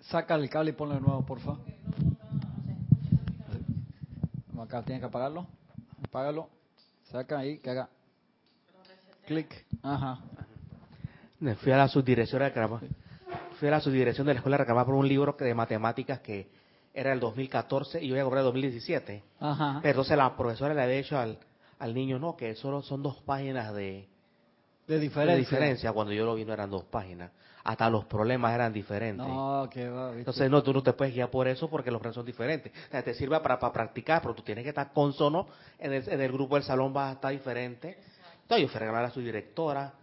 Saca 0.00 0.34
el 0.34 0.50
cable 0.50 0.72
y 0.72 0.74
ponlo 0.74 0.96
de 0.96 1.00
nuevo, 1.00 1.24
por 1.24 1.40
favor. 1.40 1.60
Acá 4.60 4.82
tienes 4.82 5.00
que 5.00 5.06
apagarlo. 5.06 5.46
Apágalo. 6.06 6.50
Saca 7.10 7.38
ahí, 7.38 7.58
que 7.58 7.70
haga 7.70 7.88
clic. 9.26 9.64
Ajá. 9.82 10.18
Fui 11.60 11.72
a 11.72 11.78
la 11.78 11.88
subdirección 11.88 12.38
de 12.38 12.50
la 12.50 14.34
de 14.34 14.36
escuela 14.36 14.56
a 14.56 14.58
reclamar 14.58 14.84
por 14.84 14.94
un 14.94 15.08
libro 15.08 15.34
de 15.38 15.54
matemáticas 15.54 16.20
que 16.20 16.60
era 16.94 17.10
del 17.10 17.20
2014 17.20 18.02
y 18.02 18.08
yo 18.08 18.14
voy 18.14 18.20
a 18.20 18.24
cobrar 18.24 18.40
el 18.40 18.46
2017. 18.46 19.22
Ajá. 19.40 19.78
Pero 19.82 19.90
entonces 19.92 20.16
la 20.16 20.36
profesora 20.36 20.74
le 20.74 20.82
había 20.82 20.96
dicho 20.96 21.18
al, 21.18 21.38
al 21.78 21.94
niño, 21.94 22.18
no, 22.18 22.36
que 22.36 22.54
solo 22.54 22.82
son 22.82 23.02
dos 23.02 23.16
páginas 23.22 23.72
de, 23.74 24.06
De 24.86 24.94
de 24.94 24.98
diferencia. 25.00 25.36
diferencia. 25.36 25.92
Cuando 25.92 26.12
yo 26.12 26.24
lo 26.24 26.34
vi 26.34 26.44
no 26.44 26.52
eran 26.52 26.70
dos 26.70 26.84
páginas. 26.84 27.30
Hasta 27.64 27.88
los 27.88 28.04
problemas 28.06 28.52
eran 28.54 28.72
diferentes. 28.72 29.24
No, 29.26 29.68
que 29.70 29.88
va. 29.88 30.08
¿viste? 30.08 30.18
Entonces, 30.20 30.50
no, 30.50 30.62
tú 30.64 30.72
no 30.72 30.82
te 30.82 30.92
puedes 30.92 31.14
guiar 31.14 31.30
por 31.30 31.46
eso 31.46 31.70
porque 31.70 31.90
los 31.92 32.00
problemas 32.00 32.16
son 32.16 32.26
diferentes. 32.26 32.72
O 32.88 32.90
sea, 32.90 33.02
te 33.04 33.14
sirve 33.14 33.38
para, 33.40 33.58
para 33.58 33.72
practicar, 33.72 34.20
pero 34.20 34.34
tú 34.34 34.42
tienes 34.42 34.64
que 34.64 34.70
estar 34.70 34.92
consono. 34.92 35.46
En 35.78 35.92
el, 35.92 36.08
en 36.08 36.20
el 36.20 36.32
grupo 36.32 36.56
del 36.56 36.64
salón 36.64 36.92
vas 36.92 37.10
a 37.10 37.12
estar 37.12 37.30
diferente. 37.30 37.96
Entonces, 38.42 38.66
yo 38.66 38.68
fui 38.68 38.76
a 38.76 38.80
regalar 38.80 39.04
a 39.04 39.10
su 39.10 39.20
directora 39.20 39.94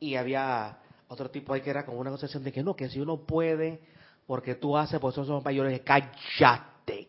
y 0.00 0.16
había 0.16 0.76
otro 1.06 1.30
tipo 1.30 1.54
ahí 1.54 1.60
que 1.60 1.70
era 1.70 1.86
como 1.86 1.98
una 2.00 2.10
concepción 2.10 2.42
de 2.42 2.50
que 2.52 2.62
no, 2.64 2.74
que 2.74 2.88
si 2.88 3.00
uno 3.00 3.16
puede, 3.18 3.80
porque 4.28 4.54
tú 4.54 4.76
haces, 4.76 5.00
pues 5.00 5.14
esos 5.14 5.26
son 5.26 5.42
mayores, 5.42 5.80
cállate. 5.80 7.08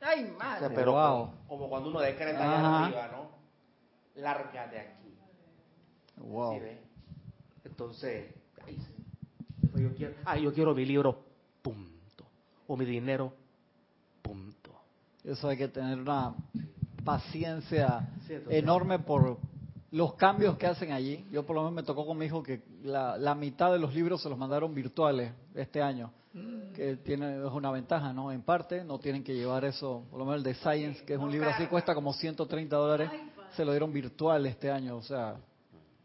Ay, 0.00 0.32
O 0.34 0.38
madre. 0.38 0.60
sea, 0.60 0.74
pero 0.74 0.92
wow. 0.92 1.26
como, 1.26 1.46
como 1.48 1.68
cuando 1.68 1.90
uno 1.90 2.00
decreta 2.00 2.38
allá 2.42 2.84
arriba, 2.86 3.08
¿no? 3.12 3.30
Lárgate 4.22 4.78
aquí. 4.80 5.14
Wow. 6.16 6.58
Entonces, 7.64 8.34
ahí 8.66 8.76
sí. 8.78 8.94
Yo 9.82 9.94
quiero, 9.94 10.14
ah, 10.24 10.38
yo 10.38 10.54
quiero 10.54 10.74
mi 10.74 10.86
libro, 10.86 11.22
punto. 11.60 12.24
O 12.66 12.76
mi 12.78 12.86
dinero, 12.86 13.30
punto. 14.22 14.70
Eso 15.22 15.48
hay 15.50 15.58
que 15.58 15.68
tener 15.68 15.98
una 16.00 16.34
paciencia 17.04 18.08
Sí, 18.26 18.34
entonces- 18.34 18.58
enorme 18.62 18.98
por 19.00 19.38
los 19.90 20.14
cambios 20.14 20.56
que 20.56 20.66
hacen 20.66 20.92
allí. 20.92 21.24
Yo 21.30 21.44
por 21.44 21.56
lo 21.56 21.62
menos 21.62 21.74
me 21.74 21.82
tocó 21.82 22.06
con 22.06 22.18
mi 22.18 22.26
hijo 22.26 22.42
que 22.42 22.62
la, 22.82 23.16
la 23.16 23.34
mitad 23.34 23.72
de 23.72 23.78
los 23.78 23.94
libros 23.94 24.22
se 24.22 24.28
los 24.28 24.38
mandaron 24.38 24.74
virtuales 24.74 25.32
este 25.54 25.80
año, 25.82 26.12
que 26.74 26.96
tiene 26.96 27.46
es 27.46 27.52
una 27.52 27.70
ventaja, 27.70 28.12
¿no? 28.12 28.30
En 28.30 28.42
parte 28.42 28.84
no 28.84 28.98
tienen 28.98 29.24
que 29.24 29.34
llevar 29.34 29.64
eso, 29.64 30.04
por 30.10 30.18
lo 30.18 30.24
menos 30.24 30.38
el 30.38 30.42
de 30.44 30.54
Science, 30.54 31.04
que 31.04 31.14
es 31.14 31.18
un 31.18 31.30
libro 31.30 31.48
así, 31.48 31.66
cuesta 31.66 31.94
como 31.94 32.12
130 32.12 32.76
dólares, 32.76 33.10
se 33.54 33.64
lo 33.64 33.70
dieron 33.72 33.92
virtual 33.92 34.44
este 34.46 34.70
año, 34.70 34.96
o 34.96 35.02
sea, 35.02 35.36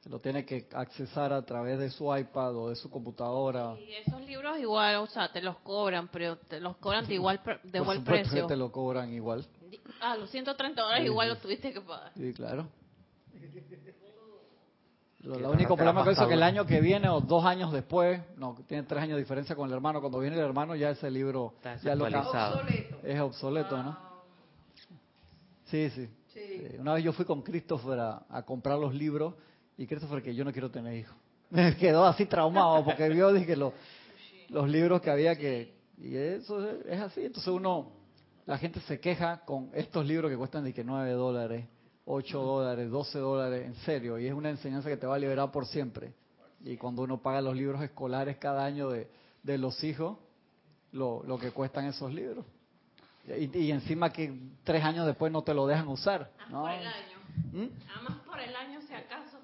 se 0.01 0.09
lo 0.09 0.19
tiene 0.19 0.45
que 0.45 0.67
accesar 0.73 1.31
a 1.31 1.43
través 1.43 1.77
de 1.77 1.89
su 1.91 2.15
iPad 2.15 2.55
o 2.55 2.69
de 2.69 2.75
su 2.75 2.89
computadora. 2.89 3.75
Y 3.79 3.93
esos 3.93 4.21
libros 4.21 4.57
igual, 4.57 4.95
o 4.95 5.07
sea, 5.07 5.31
te 5.31 5.41
los 5.41 5.57
cobran, 5.57 6.07
pero 6.07 6.37
te 6.37 6.59
los 6.59 6.77
cobran 6.77 7.05
de 7.05 7.15
igual, 7.15 7.39
de 7.63 7.79
Por 7.79 7.95
igual 7.95 8.03
precio. 8.03 8.41
que 8.41 8.47
te 8.47 8.55
lo 8.55 8.71
cobran 8.71 9.13
igual. 9.13 9.45
Ah, 9.99 10.15
los 10.17 10.29
130 10.31 10.81
dólares 10.81 11.05
igual 11.05 11.29
los 11.29 11.39
tuviste 11.39 11.71
que 11.71 11.81
pagar. 11.81 12.11
Sí, 12.15 12.33
claro. 12.33 12.67
Lo, 15.23 15.35
lo 15.35 15.49
te 15.49 15.55
único 15.55 15.75
problema 15.75 16.03
con 16.03 16.13
eso 16.13 16.23
es 16.23 16.27
que 16.27 16.33
el 16.33 16.43
año 16.43 16.65
que 16.65 16.81
viene 16.81 17.07
o 17.07 17.21
dos 17.21 17.45
años 17.45 17.71
después, 17.71 18.19
no, 18.37 18.57
tiene 18.67 18.83
tres 18.83 19.03
años 19.03 19.15
de 19.15 19.21
diferencia 19.21 19.55
con 19.55 19.69
el 19.69 19.75
hermano, 19.75 19.99
cuando 20.01 20.19
viene 20.19 20.35
el 20.35 20.41
hermano 20.43 20.75
ya 20.75 20.89
ese 20.89 21.11
libro 21.11 21.53
Está 21.57 21.75
ya 21.77 21.95
lo 21.95 22.05
desactualizado. 22.05 22.61
es 23.03 23.19
obsoleto, 23.19 23.83
¿no? 23.83 23.97
Sí, 25.65 25.89
sí. 25.91 26.09
Una 26.79 26.93
vez 26.93 27.03
yo 27.03 27.13
fui 27.13 27.25
con 27.25 27.41
Christopher 27.41 27.99
a, 27.99 28.25
a 28.29 28.43
comprar 28.43 28.79
los 28.79 28.95
libros 28.95 29.35
y 29.77 29.85
Christopher 29.85 30.23
que 30.23 30.33
yo 30.33 30.43
no 30.43 30.51
quiero 30.51 30.71
tener 30.71 30.95
hijos. 30.95 31.15
Me 31.51 31.75
quedó 31.77 32.05
así 32.05 32.25
traumado 32.25 32.83
porque 32.83 33.07
vio 33.09 33.31
dije, 33.31 33.55
los, 33.55 33.73
los 34.49 34.67
libros 34.69 35.01
que 35.01 35.11
había 35.11 35.35
que... 35.35 35.75
Y 35.97 36.15
eso 36.15 36.67
es, 36.67 36.85
es 36.87 36.99
así. 36.99 37.25
Entonces 37.25 37.53
uno, 37.53 37.91
la 38.45 38.57
gente 38.57 38.79
se 38.81 38.99
queja 38.99 39.41
con 39.45 39.69
estos 39.73 40.05
libros 40.05 40.31
que 40.31 40.37
cuestan 40.37 40.63
de 40.63 40.73
que 40.73 40.83
9 40.83 41.11
dólares, 41.11 41.65
8 42.05 42.41
dólares, 42.41 42.89
12 42.89 43.19
dólares, 43.19 43.65
en 43.65 43.75
serio. 43.75 44.17
Y 44.19 44.27
es 44.27 44.33
una 44.33 44.49
enseñanza 44.49 44.89
que 44.89 44.97
te 44.97 45.07
va 45.07 45.15
a 45.15 45.19
liberar 45.19 45.51
por 45.51 45.65
siempre. 45.65 46.13
Y 46.63 46.77
cuando 46.77 47.03
uno 47.03 47.21
paga 47.21 47.41
los 47.41 47.55
libros 47.55 47.81
escolares 47.81 48.37
cada 48.37 48.65
año 48.65 48.89
de, 48.89 49.09
de 49.43 49.57
los 49.57 49.83
hijos, 49.83 50.17
lo, 50.91 51.23
lo 51.23 51.37
que 51.37 51.51
cuestan 51.51 51.85
esos 51.85 52.13
libros. 52.13 52.45
Y, 53.27 53.57
y 53.57 53.71
encima 53.71 54.11
que 54.11 54.33
tres 54.63 54.83
años 54.83 55.05
después 55.05 55.31
no 55.31 55.43
te 55.43 55.53
lo 55.53 55.67
dejan 55.67 55.87
usar. 55.87 56.31
Nada 56.37 56.51
más 56.51 56.51
¿no? 56.51 56.61
por 56.61 56.71
el 56.71 56.87
año. 56.87 57.17
¿Mm? 57.51 58.03
Más 58.03 58.17
por 58.19 58.39
el 58.39 58.55
año, 58.55 58.81
si 58.81 58.93
acaso. 58.93 59.37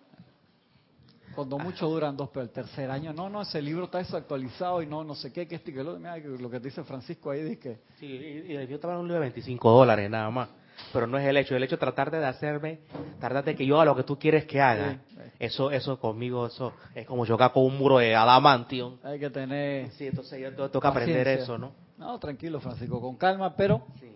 Cuando 1.36 1.60
mucho 1.60 1.88
duran 1.88 2.18
dos, 2.18 2.30
pero 2.30 2.42
el 2.42 2.50
tercer 2.50 2.90
año, 2.90 3.14
no, 3.14 3.30
no, 3.30 3.44
ese 3.44 3.62
libro 3.62 3.86
está 3.86 4.00
desactualizado 4.00 4.82
y 4.82 4.88
no, 4.88 5.04
no 5.04 5.14
sé 5.14 5.32
qué, 5.32 5.48
que 5.48 5.56
esto 5.56 5.70
y 5.70 5.76
que 5.76 5.84
lo, 5.84 5.98
mira, 5.98 6.20
que 6.20 6.28
lo 6.30 6.50
que 6.50 6.60
te 6.60 6.70
dice 6.70 6.84
Francisco 6.84 7.30
ahí, 7.30 7.44
dice 7.44 7.60
que 7.60 7.80
Sí, 8.00 8.08
y, 8.08 8.54
y 8.54 8.68
yo 8.68 8.76
estaba 8.76 8.98
un 8.98 9.06
libro 9.06 9.16
de 9.16 9.28
25 9.28 9.70
dólares 9.70 10.10
nada 10.10 10.32
más. 10.32 10.50
Pero 10.94 11.08
no 11.08 11.18
es 11.18 11.26
el 11.28 11.38
hecho, 11.38 11.56
el 11.56 11.64
hecho 11.64 11.76
de 11.76 11.80
tratar 11.80 12.12
de 12.12 12.24
hacerme, 12.26 12.80
tratar 13.20 13.44
de 13.44 13.56
que 13.56 13.66
yo 13.66 13.76
haga 13.78 13.86
lo 13.86 13.96
que 13.96 14.04
tú 14.04 14.18
quieres 14.20 14.46
que 14.46 14.62
haga. 14.62 15.00
Sí. 15.10 15.18
Eso, 15.40 15.70
eso 15.72 16.00
conmigo, 16.00 16.48
eso 16.48 16.74
es 16.96 17.06
como 17.06 17.26
chocar 17.26 17.52
con 17.52 17.66
un 17.66 17.78
muro 17.78 17.98
de 18.00 18.16
adamantio. 18.16 18.98
hay 19.04 19.20
que 19.20 19.30
tener 19.30 19.92
Sí, 19.92 20.08
entonces 20.08 20.40
yo 20.42 20.52
tengo 20.54 20.80
que 20.80 20.88
aprender 20.88 21.28
eso, 21.28 21.58
¿no? 21.58 21.74
No, 21.98 22.18
tranquilo, 22.20 22.60
Francisco, 22.60 23.02
con 23.02 23.16
calma, 23.18 23.56
pero 23.56 23.82
Sí. 24.00 24.08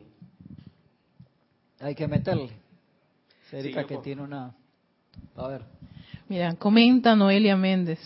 hay 1.80 1.96
que 1.96 2.08
meterle. 2.08 2.50
Erika 3.52 3.86
que 3.86 3.96
con- 3.96 4.04
tiene 4.04 4.22
una... 4.22 4.54
A 5.36 5.48
ver. 5.48 5.64
Mira, 6.30 6.56
comenta 6.56 7.16
Noelia 7.16 7.58
Méndez, 7.58 8.00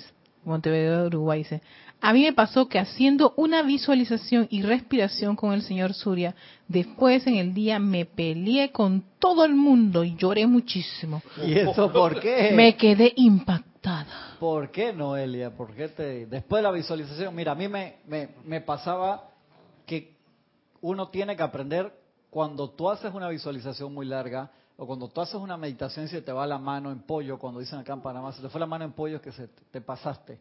Montevideo, 0.44 1.06
Uruguay, 1.06 1.40
dice, 1.40 1.62
a 2.06 2.14
mí 2.14 2.22
me 2.22 2.34
pasó 2.34 2.70
que 2.70 2.78
haciendo 2.78 3.34
una 3.36 3.64
visualización 3.64 4.48
y 4.52 4.62
respiración 4.62 5.36
con 5.36 5.54
el 5.54 5.64
señor 5.64 5.96
Surya, 5.96 6.36
después 6.68 7.26
en 7.26 7.38
el 7.38 7.56
día 7.56 7.80
me 7.80 8.06
peleé 8.06 8.72
con 8.72 9.04
todo 9.18 9.44
el 9.44 9.56
mundo 9.56 10.04
y 10.04 10.16
lloré 10.16 10.46
muchísimo. 10.46 11.24
¿Y 11.44 11.54
eso 11.58 11.92
por 11.92 12.20
qué? 12.20 12.52
Me 12.54 12.78
quedé 12.78 13.12
impactada. 13.16 14.36
¿Por 14.40 14.70
qué, 14.70 14.94
Noelia? 14.94 15.50
¿Por 15.50 15.74
qué 15.74 15.88
te... 15.88 16.28
Después 16.28 16.60
de 16.60 16.64
la 16.64 16.72
visualización, 16.72 17.34
mira, 17.34 17.54
a 17.54 17.56
mí 17.56 17.68
me, 17.68 17.96
me, 18.06 18.30
me 18.44 18.62
pasaba 18.62 19.32
que 19.88 20.14
uno 20.82 21.08
tiene 21.08 21.36
que 21.36 21.42
aprender 21.42 21.92
cuando 22.30 22.70
tú 22.70 22.88
haces 22.88 23.12
una 23.16 23.30
visualización 23.30 23.92
muy 23.92 24.06
larga 24.06 24.52
o 24.78 24.86
cuando 24.86 25.08
tú 25.08 25.22
haces 25.22 25.42
una 25.42 25.58
meditación 25.58 26.06
y 26.06 26.10
se 26.10 26.22
te 26.22 26.32
va 26.32 26.46
la 26.46 26.60
mano 26.60 26.92
en 26.92 27.00
pollo, 27.00 27.40
cuando 27.40 27.62
dicen 27.62 27.80
acá 27.80 27.94
en 27.94 28.02
Panamá, 28.02 28.32
se 28.32 28.44
te 28.44 28.50
fue 28.50 28.60
la 28.60 28.68
mano 28.68 28.86
en 28.86 28.92
pollo 28.92 29.16
es 29.16 29.24
que 29.24 29.32
se 29.32 29.48
te, 29.48 29.64
te 29.72 29.82
pasaste, 29.82 30.40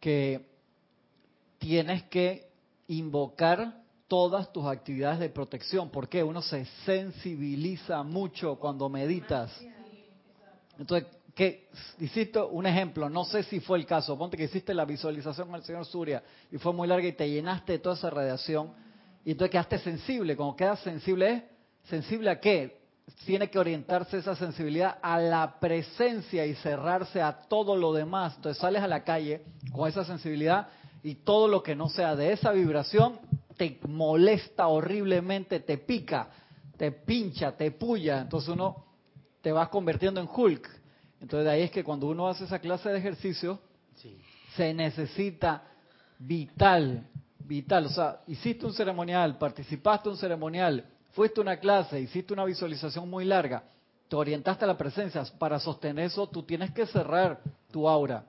que 0.00 0.50
tienes 1.62 2.02
que 2.04 2.50
invocar 2.88 3.80
todas 4.08 4.52
tus 4.52 4.66
actividades 4.66 5.20
de 5.20 5.30
protección. 5.30 5.90
¿Por 5.90 6.08
qué? 6.08 6.24
Uno 6.24 6.42
se 6.42 6.64
sensibiliza 6.84 8.02
mucho 8.02 8.56
cuando 8.56 8.88
meditas. 8.88 9.56
Entonces, 10.76 11.08
que 11.36 11.68
hiciste 12.00 12.40
un 12.40 12.66
ejemplo, 12.66 13.08
no 13.08 13.24
sé 13.24 13.44
si 13.44 13.60
fue 13.60 13.78
el 13.78 13.86
caso, 13.86 14.18
ponte 14.18 14.36
que 14.36 14.44
hiciste 14.44 14.74
la 14.74 14.84
visualización 14.84 15.48
con 15.48 15.56
el 15.56 15.62
señor 15.62 15.86
Surya 15.86 16.22
y 16.50 16.58
fue 16.58 16.72
muy 16.72 16.88
larga 16.88 17.06
y 17.06 17.12
te 17.12 17.30
llenaste 17.30 17.74
de 17.74 17.78
toda 17.78 17.94
esa 17.94 18.10
radiación 18.10 18.72
y 19.24 19.30
entonces 19.30 19.52
quedaste 19.52 19.78
sensible. 19.78 20.36
Como 20.36 20.56
quedas 20.56 20.80
sensible, 20.80 21.44
¿es 21.84 21.88
sensible 21.88 22.28
a 22.28 22.40
qué? 22.40 22.82
Tiene 23.24 23.48
que 23.48 23.58
orientarse 23.58 24.18
esa 24.18 24.34
sensibilidad 24.34 24.98
a 25.00 25.20
la 25.20 25.60
presencia 25.60 26.44
y 26.44 26.54
cerrarse 26.56 27.22
a 27.22 27.32
todo 27.48 27.76
lo 27.76 27.92
demás. 27.92 28.34
Entonces 28.36 28.60
sales 28.60 28.82
a 28.82 28.88
la 28.88 29.04
calle 29.04 29.44
con 29.72 29.88
esa 29.88 30.04
sensibilidad 30.04 30.68
y 31.02 31.16
todo 31.16 31.48
lo 31.48 31.62
que 31.62 31.74
no 31.74 31.88
sea 31.88 32.14
de 32.14 32.32
esa 32.32 32.52
vibración 32.52 33.18
te 33.56 33.78
molesta 33.88 34.68
horriblemente, 34.68 35.60
te 35.60 35.78
pica, 35.78 36.28
te 36.76 36.92
pincha, 36.92 37.52
te 37.56 37.70
puya. 37.70 38.20
Entonces 38.20 38.48
uno 38.50 38.84
te 39.40 39.52
vas 39.52 39.68
convirtiendo 39.68 40.20
en 40.20 40.28
Hulk. 40.32 40.68
Entonces 41.20 41.44
de 41.44 41.50
ahí 41.50 41.62
es 41.62 41.70
que 41.70 41.84
cuando 41.84 42.06
uno 42.06 42.28
hace 42.28 42.44
esa 42.44 42.58
clase 42.58 42.88
de 42.88 42.98
ejercicio, 42.98 43.60
Sí. 43.96 44.16
se 44.56 44.72
necesita 44.74 45.62
vital, 46.18 47.06
vital. 47.40 47.86
O 47.86 47.90
sea, 47.90 48.20
hiciste 48.26 48.66
un 48.66 48.72
ceremonial, 48.72 49.38
participaste 49.38 50.08
en 50.08 50.12
un 50.12 50.18
ceremonial, 50.18 50.84
fuiste 51.12 51.40
a 51.40 51.42
una 51.42 51.56
clase, 51.58 52.00
hiciste 52.00 52.32
una 52.32 52.44
visualización 52.44 53.08
muy 53.08 53.24
larga, 53.24 53.64
te 54.08 54.16
orientaste 54.16 54.64
a 54.64 54.68
la 54.68 54.78
presencia. 54.78 55.22
Para 55.38 55.58
sostener 55.58 56.06
eso, 56.06 56.28
tú 56.28 56.42
tienes 56.42 56.70
que 56.72 56.86
cerrar 56.86 57.40
tu 57.70 57.88
aura. 57.88 58.24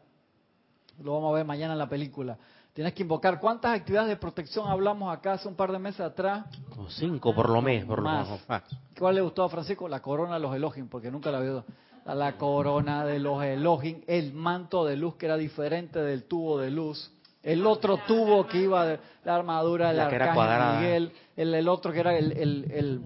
Lo 1.02 1.14
vamos 1.14 1.32
a 1.32 1.36
ver 1.38 1.46
mañana 1.46 1.74
en 1.74 1.80
la 1.80 1.90
película. 1.90 2.38
Tienes 2.74 2.94
que 2.94 3.04
invocar. 3.04 3.40
¿Cuántas 3.40 3.76
actividades 3.80 4.10
de 4.10 4.18
protección 4.18 4.68
hablamos 4.68 5.16
acá 5.16 5.34
hace 5.34 5.48
un 5.48 5.56
par 5.56 5.72
de 5.72 5.78
meses 5.78 6.02
atrás? 6.02 6.46
Como 6.76 6.90
cinco 6.90 7.34
por 7.36 7.50
lo 7.50 7.62
menos, 7.62 7.86
por 7.88 8.00
lo 8.00 8.06
Más. 8.06 8.26
menos. 8.28 8.50
más. 8.50 8.64
¿Cuál 8.98 9.16
le 9.16 9.22
gustó 9.22 9.44
a 9.44 9.50
Francisco? 9.50 9.88
La 9.88 10.02
corona 10.02 10.36
de 10.36 10.40
los 10.40 10.56
Elohim, 10.56 10.88
porque 10.88 11.12
nunca 11.12 11.30
la 11.30 11.38
había 11.38 11.52
visto. 11.54 11.72
La, 12.06 12.36
corona 12.38 13.06
de 13.06 13.20
los 13.20 13.44
Elohim, 13.44 14.02
el 14.08 14.34
manto 14.34 14.84
de 14.86 14.98
luz 14.98 15.16
que 15.16 15.28
era 15.28 15.38
diferente 15.38 16.00
del 16.00 16.24
tubo 16.24 16.58
de 16.58 16.70
luz, 16.72 17.12
el 17.44 17.66
otro 17.66 18.00
tubo 18.08 18.46
que 18.48 18.58
iba 18.58 18.86
de 18.86 19.00
la 19.24 19.36
armadura 19.36 19.90
del 19.90 19.98
La 19.98 20.06
arcángel 20.08 20.34
cuadrada. 20.36 20.80
Miguel, 20.82 21.12
el, 21.38 21.54
el 21.54 21.70
otro 21.70 21.94
que 21.94 22.00
era 22.00 22.18
el, 22.18 22.32
el, 22.34 22.72
el, 22.72 23.02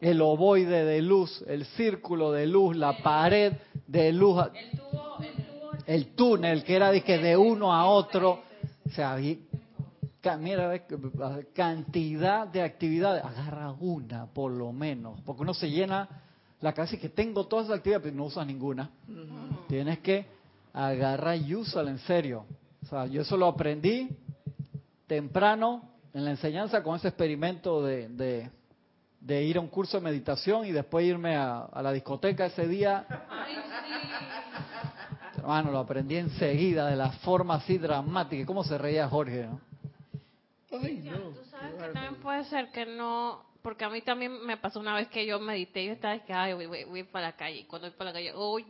el 0.00 0.20
ovoide 0.20 0.84
de 0.84 1.00
luz, 1.02 1.42
el 1.48 1.64
círculo 1.64 2.30
de 2.32 2.46
luz, 2.46 2.76
la 2.76 2.98
pared 2.98 3.54
de 3.86 4.12
luz, 4.12 4.44
El 4.54 4.78
tubo, 4.78 5.16
el 5.20 5.44
tubo. 5.44 5.70
el 5.86 6.14
túnel 6.14 6.64
que 6.64 6.76
era 6.76 6.92
de, 6.92 7.02
que 7.02 7.18
de 7.18 7.36
uno 7.36 7.72
a 7.72 7.86
otro. 7.86 8.44
O 8.86 8.90
sea, 8.90 9.16
mira, 10.38 10.78
que- 10.86 10.98
cantidad 11.54 12.46
de 12.48 12.62
actividades. 12.62 13.24
Agarra 13.24 13.72
una, 13.72 14.26
por 14.26 14.50
lo 14.52 14.72
menos. 14.72 15.20
Porque 15.22 15.42
uno 15.42 15.54
se 15.54 15.70
llena 15.70 16.08
la 16.60 16.72
cabeza 16.72 16.96
y 16.96 16.98
que 16.98 17.08
tengo 17.10 17.46
todas 17.46 17.66
esas 17.66 17.78
actividades, 17.78 18.04
pero 18.04 18.16
no 18.16 18.24
usas 18.24 18.46
ninguna. 18.46 18.90
Tienes 19.68 19.98
que 20.00 20.26
agarrar 20.72 21.36
y 21.36 21.54
úsala 21.54 21.90
en 21.90 21.98
serio. 21.98 22.44
O 22.82 22.86
sea, 22.86 23.06
yo 23.06 23.22
eso 23.22 23.36
lo 23.36 23.46
aprendí 23.46 24.08
temprano 25.06 25.82
en 26.12 26.24
la 26.24 26.30
enseñanza 26.32 26.82
con 26.82 26.96
ese 26.96 27.08
experimento 27.08 27.82
de, 27.84 28.08
de, 28.08 28.50
de 29.20 29.44
ir 29.44 29.58
a 29.58 29.60
un 29.60 29.68
curso 29.68 29.98
de 29.98 30.02
meditación 30.04 30.64
y 30.66 30.72
después 30.72 31.04
irme 31.06 31.36
a, 31.36 31.58
a 31.64 31.82
la 31.82 31.92
discoteca 31.92 32.46
ese 32.46 32.66
día 32.66 33.04
Hermano, 35.46 35.70
lo 35.70 35.78
aprendí 35.78 36.16
enseguida, 36.16 36.88
de 36.90 36.96
la 36.96 37.12
forma 37.12 37.54
así 37.54 37.78
dramática. 37.78 38.42
¿Y 38.42 38.44
¿Cómo 38.44 38.64
se 38.64 38.76
reía 38.76 39.08
Jorge? 39.08 39.46
no? 39.46 39.60
Cristian, 40.80 41.22
tú 41.22 41.44
sabes 41.48 41.72
que 41.74 41.92
también 41.92 42.16
puede 42.16 42.44
ser 42.46 42.72
que 42.72 42.84
no, 42.84 43.44
porque 43.62 43.84
a 43.84 43.88
mí 43.88 44.02
también 44.02 44.44
me 44.44 44.56
pasó 44.56 44.80
una 44.80 44.96
vez 44.96 45.06
que 45.06 45.24
yo 45.24 45.38
medité 45.38 45.84
y 45.84 45.86
yo 45.86 45.92
estaba 45.92 46.18
que, 46.18 46.32
ay, 46.32 46.52
voy, 46.52 46.66
voy, 46.66 46.82
voy 46.82 47.04
para 47.04 47.28
la 47.28 47.36
calle. 47.36 47.58
Y 47.58 47.64
cuando 47.66 47.86
voy 47.86 47.96
para 47.96 48.10
la 48.10 48.14
calle, 48.14 48.34
uy, 48.34 48.66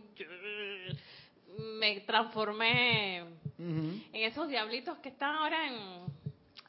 me 1.79 2.01
transformé 2.01 3.21
en 3.59 4.03
esos 4.13 4.47
diablitos 4.47 4.99
que 4.99 5.09
están 5.09 5.35
ahora 5.35 5.69
en, 5.69 5.75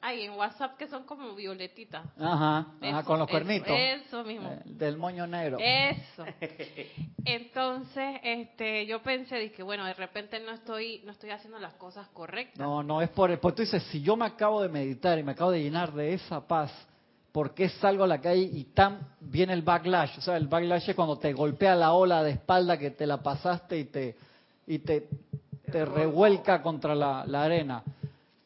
ay, 0.02 0.24
en 0.24 0.34
WhatsApp 0.34 0.78
que 0.78 0.88
son 0.88 1.04
como 1.04 1.34
violetitas. 1.36 2.06
Ajá, 2.20 2.60
ajá, 2.60 3.00
Eso, 3.00 3.04
con 3.06 3.20
los 3.20 3.30
cuernitos. 3.30 3.70
Eso 3.72 4.24
mismo. 4.24 4.50
Eh, 4.50 4.62
del 4.66 4.98
moño 4.98 5.28
negro. 5.28 5.58
Eso. 5.60 6.26
Entonces, 7.26 8.20
este, 8.24 8.86
yo 8.86 9.02
pensé, 9.02 9.38
dije, 9.38 9.64
bueno, 9.64 9.86
de 9.86 9.94
repente 9.94 10.40
no 10.40 10.52
estoy, 10.52 11.02
no 11.06 11.12
estoy 11.12 11.32
haciendo 11.32 11.60
las 11.60 11.74
cosas 11.74 12.08
correctas. 12.10 12.60
No, 12.60 12.84
no, 12.84 13.02
es 13.02 13.10
por... 13.10 13.38
Porque 13.40 13.56
tú 13.56 13.62
dices, 13.64 13.84
si 13.92 14.02
yo 14.02 14.16
me 14.16 14.26
acabo 14.26 14.62
de 14.62 14.70
meditar 14.70 15.18
y 15.20 15.24
me 15.24 15.34
acabo 15.34 15.52
de 15.52 15.62
llenar 15.62 15.94
de 15.94 16.14
esa 16.14 16.48
paz, 16.48 16.72
¿por 17.32 17.54
qué 17.54 17.70
salgo 17.70 18.04
a 18.04 18.08
la 18.08 18.20
calle 18.20 18.50
y 18.52 18.64
tan 18.66 19.00
viene 19.20 19.54
el 19.54 19.62
backlash? 19.62 20.18
O 20.18 20.22
sea, 20.22 20.38
el 20.38 20.48
backlash 20.48 20.90
es 20.90 20.96
cuando 20.96 21.18
te 21.18 21.34
golpea 21.34 21.76
la 21.76 21.94
ola 21.94 22.24
de 22.24 22.32
espalda 22.32 22.78
que 22.78 22.92
te 22.92 23.06
la 23.06 23.22
pasaste 23.22 23.78
y 23.78 23.86
te, 23.86 24.16
y 24.66 24.80
te, 24.80 25.08
te 25.72 25.86
revuelca 25.86 26.62
contra 26.62 26.96
la, 26.96 27.26
la 27.28 27.44
arena. 27.44 27.84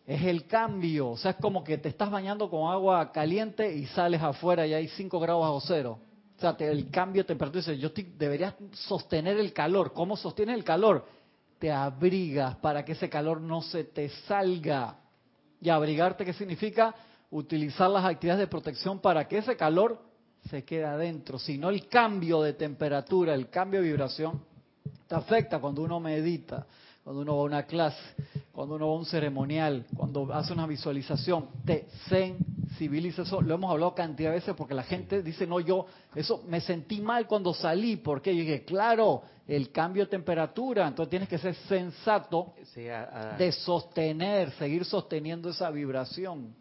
Es 0.05 0.23
el 0.23 0.47
cambio, 0.47 1.09
o 1.11 1.17
sea, 1.17 1.31
es 1.31 1.37
como 1.37 1.63
que 1.63 1.77
te 1.77 1.89
estás 1.89 2.09
bañando 2.09 2.49
con 2.49 2.71
agua 2.71 3.11
caliente 3.11 3.73
y 3.75 3.85
sales 3.87 4.21
afuera 4.21 4.65
y 4.65 4.73
hay 4.73 4.87
5 4.89 5.19
grados 5.19 5.41
bajo 5.41 5.61
cero. 5.61 5.99
O 6.37 6.41
sea, 6.41 6.57
te- 6.57 6.69
el 6.71 6.89
cambio 6.89 7.21
de 7.23 7.27
temperatura, 7.27 7.73
yo 7.75 7.89
estoy- 7.89 8.13
deberías 8.17 8.55
sostener 8.73 9.37
el 9.37 9.53
calor. 9.53 9.93
¿Cómo 9.93 10.17
sostienes 10.17 10.55
el 10.55 10.63
calor? 10.63 11.05
Te 11.59 11.71
abrigas 11.71 12.55
para 12.57 12.83
que 12.83 12.93
ese 12.93 13.09
calor 13.09 13.39
no 13.39 13.61
se 13.61 13.83
te 13.83 14.09
salga. 14.27 14.97
Y 15.61 15.69
abrigarte, 15.69 16.25
¿qué 16.25 16.33
significa? 16.33 16.95
Utilizar 17.29 17.89
las 17.91 18.03
actividades 18.03 18.39
de 18.39 18.47
protección 18.47 18.99
para 18.99 19.27
que 19.27 19.37
ese 19.37 19.55
calor 19.55 20.01
se 20.49 20.63
quede 20.65 20.85
adentro. 20.85 21.37
Si 21.37 21.59
no, 21.59 21.69
el 21.69 21.87
cambio 21.87 22.41
de 22.41 22.53
temperatura, 22.53 23.35
el 23.35 23.49
cambio 23.49 23.79
de 23.81 23.87
vibración, 23.89 24.43
te 25.07 25.13
afecta 25.13 25.59
cuando 25.59 25.83
uno 25.83 25.99
medita, 25.99 26.65
cuando 27.03 27.21
uno 27.21 27.35
va 27.35 27.41
a 27.41 27.45
una 27.45 27.63
clase, 27.63 28.01
cuando 28.61 28.75
uno 28.75 28.89
va 28.89 28.93
a 28.93 28.97
un 28.99 29.05
ceremonial, 29.05 29.87
cuando 29.97 30.31
hace 30.31 30.53
una 30.53 30.67
visualización, 30.67 31.47
te 31.65 31.87
visibiliza 32.11 33.23
eso. 33.23 33.41
Lo 33.41 33.55
hemos 33.55 33.71
hablado 33.71 33.95
cantidad 33.95 34.29
de 34.29 34.35
veces 34.35 34.53
porque 34.55 34.75
la 34.75 34.83
gente 34.83 35.23
dice, 35.23 35.47
no, 35.47 35.59
yo, 35.59 35.87
eso 36.13 36.43
me 36.47 36.61
sentí 36.61 37.01
mal 37.01 37.25
cuando 37.25 37.55
salí. 37.55 37.95
porque 37.95 38.35
Yo 38.35 38.41
dije, 38.41 38.63
claro, 38.63 39.23
el 39.47 39.71
cambio 39.71 40.03
de 40.03 40.11
temperatura. 40.11 40.87
Entonces 40.87 41.09
tienes 41.09 41.27
que 41.27 41.39
ser 41.39 41.55
sensato 41.55 42.53
de 43.35 43.51
sostener, 43.51 44.51
seguir 44.51 44.85
sosteniendo 44.85 45.49
esa 45.49 45.71
vibración. 45.71 46.53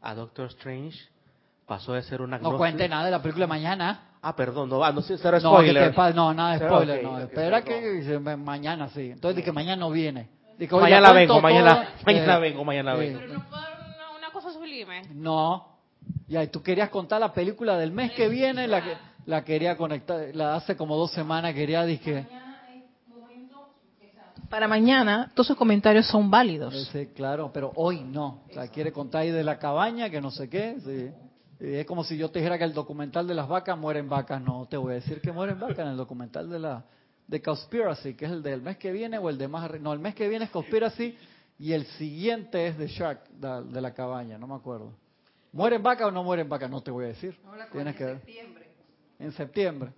A 0.00 0.14
Doctor 0.14 0.46
Strange 0.46 0.96
pasó 1.66 1.94
de 1.94 2.04
ser 2.04 2.22
una... 2.22 2.38
No 2.38 2.56
cuente 2.56 2.88
nada 2.88 3.06
de 3.06 3.10
la 3.10 3.20
película 3.20 3.46
de 3.46 3.48
mañana. 3.48 4.10
Ah, 4.22 4.36
perdón, 4.36 4.68
no, 4.68 4.92
no 4.92 5.02
sé, 5.02 5.18
será 5.18 5.40
spoiler. 5.40 5.92
No, 5.92 6.12
no, 6.14 6.34
nada 6.34 6.52
de 6.56 6.66
spoiler, 6.68 7.02
no. 7.02 7.18
Espera 7.18 7.62
que 7.62 8.20
mañana 8.36 8.88
sí. 8.90 9.10
Entonces 9.10 9.38
de 9.38 9.42
que 9.42 9.50
mañana 9.50 9.80
no 9.80 9.90
viene. 9.90 10.40
Mañana 10.70 11.12
vengo, 11.12 11.40
mañana, 11.40 11.88
mañana 12.04 12.38
vengo, 12.38 12.64
mañana 12.64 12.94
vengo. 12.94 13.18
Pero 13.20 13.34
no 13.34 13.48
puedo 13.48 13.62
una, 13.62 14.18
una 14.18 14.30
cosa 14.32 14.52
sublime. 14.52 15.02
No. 15.14 15.68
Ya, 16.28 16.42
y 16.42 16.48
tú 16.48 16.62
querías 16.62 16.88
contar 16.88 17.20
la 17.20 17.32
película 17.32 17.76
del 17.78 17.92
mes 17.92 18.12
que 18.12 18.28
viene, 18.28 18.66
la 18.66 18.82
que 18.82 18.96
la 19.26 19.44
quería 19.44 19.76
conectar, 19.76 20.34
la 20.34 20.56
hace 20.56 20.76
como 20.76 20.96
dos 20.96 21.12
semanas 21.12 21.54
quería 21.54 21.84
dije 21.84 22.26
para 24.52 24.68
mañana 24.68 25.30
todos 25.32 25.46
esos 25.46 25.56
comentarios 25.56 26.06
son 26.08 26.30
válidos. 26.30 26.90
Sí, 26.92 27.06
claro, 27.16 27.50
pero 27.54 27.72
hoy 27.74 28.02
no. 28.02 28.42
O 28.50 28.52
sea, 28.52 28.68
quiere 28.68 28.92
contar 28.92 29.22
ahí 29.22 29.30
de 29.30 29.42
la 29.42 29.58
cabaña, 29.58 30.10
que 30.10 30.20
no 30.20 30.30
sé 30.30 30.50
qué. 30.50 30.76
Sí. 30.84 31.10
Es 31.58 31.86
como 31.86 32.04
si 32.04 32.18
yo 32.18 32.30
te 32.30 32.40
dijera 32.40 32.58
que 32.58 32.64
el 32.64 32.74
documental 32.74 33.26
de 33.26 33.32
las 33.32 33.48
vacas 33.48 33.78
mueren 33.78 34.10
vacas. 34.10 34.42
No, 34.42 34.66
te 34.68 34.76
voy 34.76 34.92
a 34.92 34.94
decir 34.96 35.22
que 35.22 35.32
mueren 35.32 35.58
vacas 35.58 35.78
en 35.78 35.88
el 35.88 35.96
documental 35.96 36.50
de 36.50 36.58
la 36.58 36.84
de 37.32 37.40
Conspiracy, 37.40 38.12
que 38.12 38.26
es 38.26 38.30
el 38.30 38.42
del 38.42 38.60
mes 38.60 38.76
que 38.76 38.92
viene 38.92 39.16
o 39.16 39.30
el 39.30 39.38
de 39.38 39.48
más... 39.48 39.80
No, 39.80 39.94
el 39.94 39.98
mes 39.98 40.14
que 40.14 40.28
viene 40.28 40.44
es 40.44 40.50
Conspiracy 40.50 41.16
y 41.58 41.72
el 41.72 41.86
siguiente 41.86 42.66
es 42.66 42.76
de 42.76 42.88
Shark, 42.88 43.26
de, 43.30 43.80
la 43.80 43.94
cabaña, 43.94 44.36
no 44.36 44.46
me 44.46 44.54
acuerdo. 44.54 44.92
¿Mueren 45.50 45.82
vacas 45.82 46.08
o 46.08 46.10
no 46.10 46.22
mueren 46.22 46.46
vacas? 46.46 46.70
No 46.70 46.82
te 46.82 46.90
voy 46.90 47.06
a 47.06 47.08
decir. 47.08 47.34
Tienes 47.72 47.96
que 47.96 48.04
ver. 48.04 48.16
Septiembre. 48.18 48.66
En 49.18 49.32
septiembre. 49.32 49.92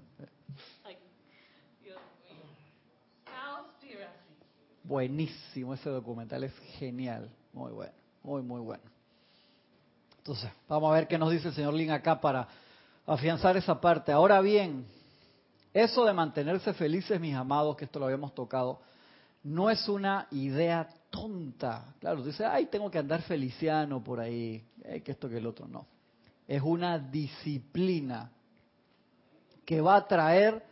Buenísimo 4.84 5.74
ese 5.74 5.90
documental, 5.90 6.44
es 6.44 6.52
genial, 6.78 7.30
muy 7.52 7.72
bueno, 7.72 7.94
muy, 8.22 8.42
muy 8.42 8.60
bueno. 8.60 8.84
Entonces, 10.18 10.50
vamos 10.68 10.92
a 10.92 10.94
ver 10.94 11.08
qué 11.08 11.18
nos 11.18 11.32
dice 11.32 11.48
el 11.48 11.54
señor 11.54 11.74
Lin 11.74 11.90
acá 11.90 12.20
para 12.20 12.46
afianzar 13.06 13.56
esa 13.56 13.80
parte. 13.80 14.12
Ahora 14.12 14.40
bien, 14.40 14.86
eso 15.74 16.04
de 16.04 16.12
mantenerse 16.12 16.72
felices, 16.72 17.20
mis 17.20 17.34
amados, 17.34 17.76
que 17.76 17.84
esto 17.84 17.98
lo 17.98 18.06
habíamos 18.06 18.32
tocado, 18.32 18.80
no 19.42 19.68
es 19.68 19.88
una 19.88 20.28
idea 20.30 20.88
tonta. 21.10 21.94
Claro, 21.98 22.20
tú 22.20 22.28
dices, 22.28 22.46
ay, 22.48 22.66
tengo 22.66 22.90
que 22.90 22.98
andar 22.98 23.22
feliciano 23.22 24.02
por 24.02 24.20
ahí, 24.20 24.64
eh, 24.84 25.02
que 25.02 25.12
esto 25.12 25.28
que 25.28 25.38
el 25.38 25.46
otro. 25.46 25.66
No. 25.66 25.86
Es 26.46 26.62
una 26.62 26.98
disciplina 26.98 28.30
que 29.66 29.80
va 29.80 29.96
a 29.96 30.06
traer 30.06 30.64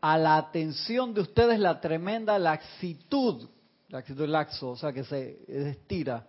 a 0.00 0.16
la 0.16 0.36
atención 0.36 1.12
de 1.12 1.20
ustedes 1.20 1.58
la 1.60 1.80
tremenda 1.80 2.38
laxitud, 2.38 3.48
laxitud 3.88 4.26
laxo, 4.26 4.70
o 4.70 4.76
sea, 4.76 4.92
que 4.92 5.04
se 5.04 5.38
estira 5.46 6.26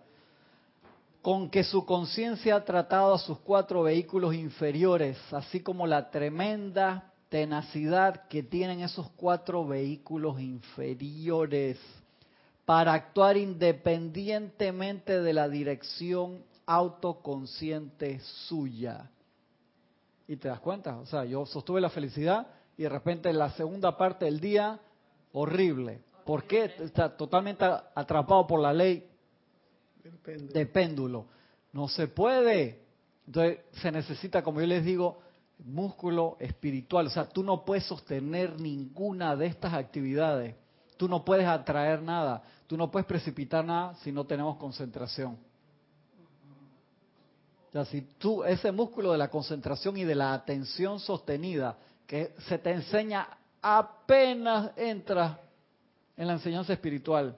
con 1.22 1.50
que 1.50 1.64
su 1.64 1.84
conciencia 1.84 2.56
ha 2.56 2.64
tratado 2.64 3.14
a 3.14 3.18
sus 3.18 3.38
cuatro 3.40 3.82
vehículos 3.82 4.34
inferiores, 4.34 5.18
así 5.32 5.60
como 5.60 5.86
la 5.86 6.10
tremenda 6.10 7.09
tenacidad 7.30 8.26
que 8.28 8.42
tienen 8.42 8.80
esos 8.80 9.08
cuatro 9.12 9.66
vehículos 9.66 10.40
inferiores 10.40 11.78
para 12.66 12.92
actuar 12.92 13.36
independientemente 13.36 15.22
de 15.22 15.32
la 15.32 15.48
dirección 15.48 16.44
autoconsciente 16.66 18.20
suya. 18.20 19.10
Y 20.28 20.36
te 20.36 20.48
das 20.48 20.60
cuenta, 20.60 20.98
o 20.98 21.06
sea, 21.06 21.24
yo 21.24 21.46
sostuve 21.46 21.80
la 21.80 21.88
felicidad 21.88 22.48
y 22.76 22.82
de 22.82 22.88
repente 22.88 23.30
en 23.30 23.38
la 23.38 23.50
segunda 23.52 23.96
parte 23.96 24.24
del 24.24 24.40
día, 24.40 24.78
horrible. 25.32 26.00
¿Por 26.24 26.44
qué? 26.44 26.72
Está 26.80 27.16
totalmente 27.16 27.64
atrapado 27.64 28.46
por 28.46 28.60
la 28.60 28.72
ley 28.72 29.08
de 30.24 30.66
péndulo. 30.66 31.26
No 31.72 31.88
se 31.88 32.08
puede. 32.08 32.80
Entonces 33.26 33.60
se 33.72 33.92
necesita, 33.92 34.42
como 34.42 34.60
yo 34.60 34.66
les 34.66 34.84
digo, 34.84 35.20
músculo 35.64 36.36
espiritual. 36.40 37.06
O 37.06 37.10
sea, 37.10 37.28
tú 37.28 37.42
no 37.42 37.64
puedes 37.64 37.84
sostener 37.84 38.60
ninguna 38.60 39.36
de 39.36 39.46
estas 39.46 39.74
actividades. 39.74 40.54
Tú 40.96 41.08
no 41.08 41.24
puedes 41.24 41.46
atraer 41.46 42.02
nada. 42.02 42.42
Tú 42.66 42.76
no 42.76 42.90
puedes 42.90 43.06
precipitar 43.06 43.64
nada 43.64 43.94
si 43.96 44.12
no 44.12 44.24
tenemos 44.24 44.56
concentración. 44.56 45.38
O 47.68 47.72
sea, 47.72 47.84
si 47.84 48.02
tú, 48.02 48.42
ese 48.42 48.72
músculo 48.72 49.12
de 49.12 49.18
la 49.18 49.30
concentración 49.30 49.96
y 49.96 50.04
de 50.04 50.14
la 50.14 50.34
atención 50.34 50.98
sostenida, 50.98 51.76
que 52.06 52.34
se 52.48 52.58
te 52.58 52.72
enseña 52.72 53.28
apenas 53.62 54.72
entras 54.76 55.38
en 56.16 56.26
la 56.26 56.32
enseñanza 56.32 56.72
espiritual, 56.72 57.36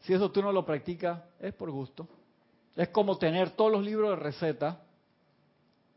si 0.00 0.12
eso 0.12 0.30
tú 0.30 0.42
no 0.42 0.52
lo 0.52 0.64
practicas, 0.64 1.20
es 1.38 1.54
por 1.54 1.70
gusto. 1.70 2.08
Es 2.74 2.88
como 2.88 3.18
tener 3.18 3.50
todos 3.50 3.70
los 3.70 3.84
libros 3.84 4.10
de 4.10 4.16
recetas, 4.16 4.76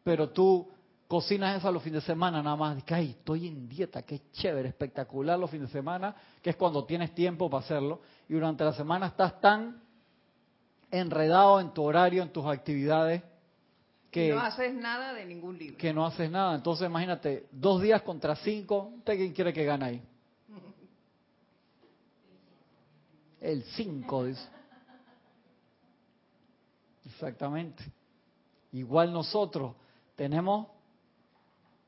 pero 0.04 0.30
tú 0.30 0.70
cocinas 1.14 1.56
eso 1.56 1.72
los 1.72 1.84
fines 1.84 2.02
de 2.02 2.08
semana 2.08 2.42
nada 2.42 2.56
más. 2.56 2.84
que, 2.84 2.96
ay, 2.96 3.12
estoy 3.12 3.48
en 3.48 3.70
dieta, 3.70 4.02
qué 4.02 4.32
chévere, 4.32 4.70
espectacular 4.70 5.38
los 5.38 5.48
fines 5.48 5.68
de 5.68 5.74
semana, 5.74 6.16
que 6.42 6.50
es 6.50 6.56
cuando 6.56 6.86
tienes 6.86 7.14
tiempo 7.14 7.52
para 7.52 7.64
hacerlo. 7.64 8.02
Y 8.28 8.34
durante 8.34 8.64
la 8.64 8.74
semana 8.74 9.06
estás 9.06 9.40
tan 9.40 9.80
enredado 10.90 11.60
en 11.60 11.72
tu 11.72 11.84
horario, 11.84 12.24
en 12.24 12.30
tus 12.30 12.44
actividades, 12.48 13.22
que 14.10 14.30
no 14.30 14.40
haces 14.40 14.74
nada 14.74 15.14
de 15.14 15.24
ningún 15.28 15.56
libro. 15.56 15.78
Que 15.78 15.94
no 15.94 16.04
haces 16.04 16.32
nada. 16.32 16.56
Entonces 16.56 16.90
imagínate, 16.90 17.46
dos 17.52 17.80
días 17.80 18.02
contra 18.02 18.36
cinco, 18.38 18.92
¿usted 18.98 19.16
quién 19.16 19.34
quiere 19.34 19.54
que 19.54 19.66
gane 19.66 19.86
ahí? 19.86 20.02
El 23.40 23.62
5, 23.62 24.24
dice. 24.24 24.50
Exactamente. 27.06 27.84
Igual 28.72 29.14
nosotros 29.14 29.76
tenemos 30.16 30.73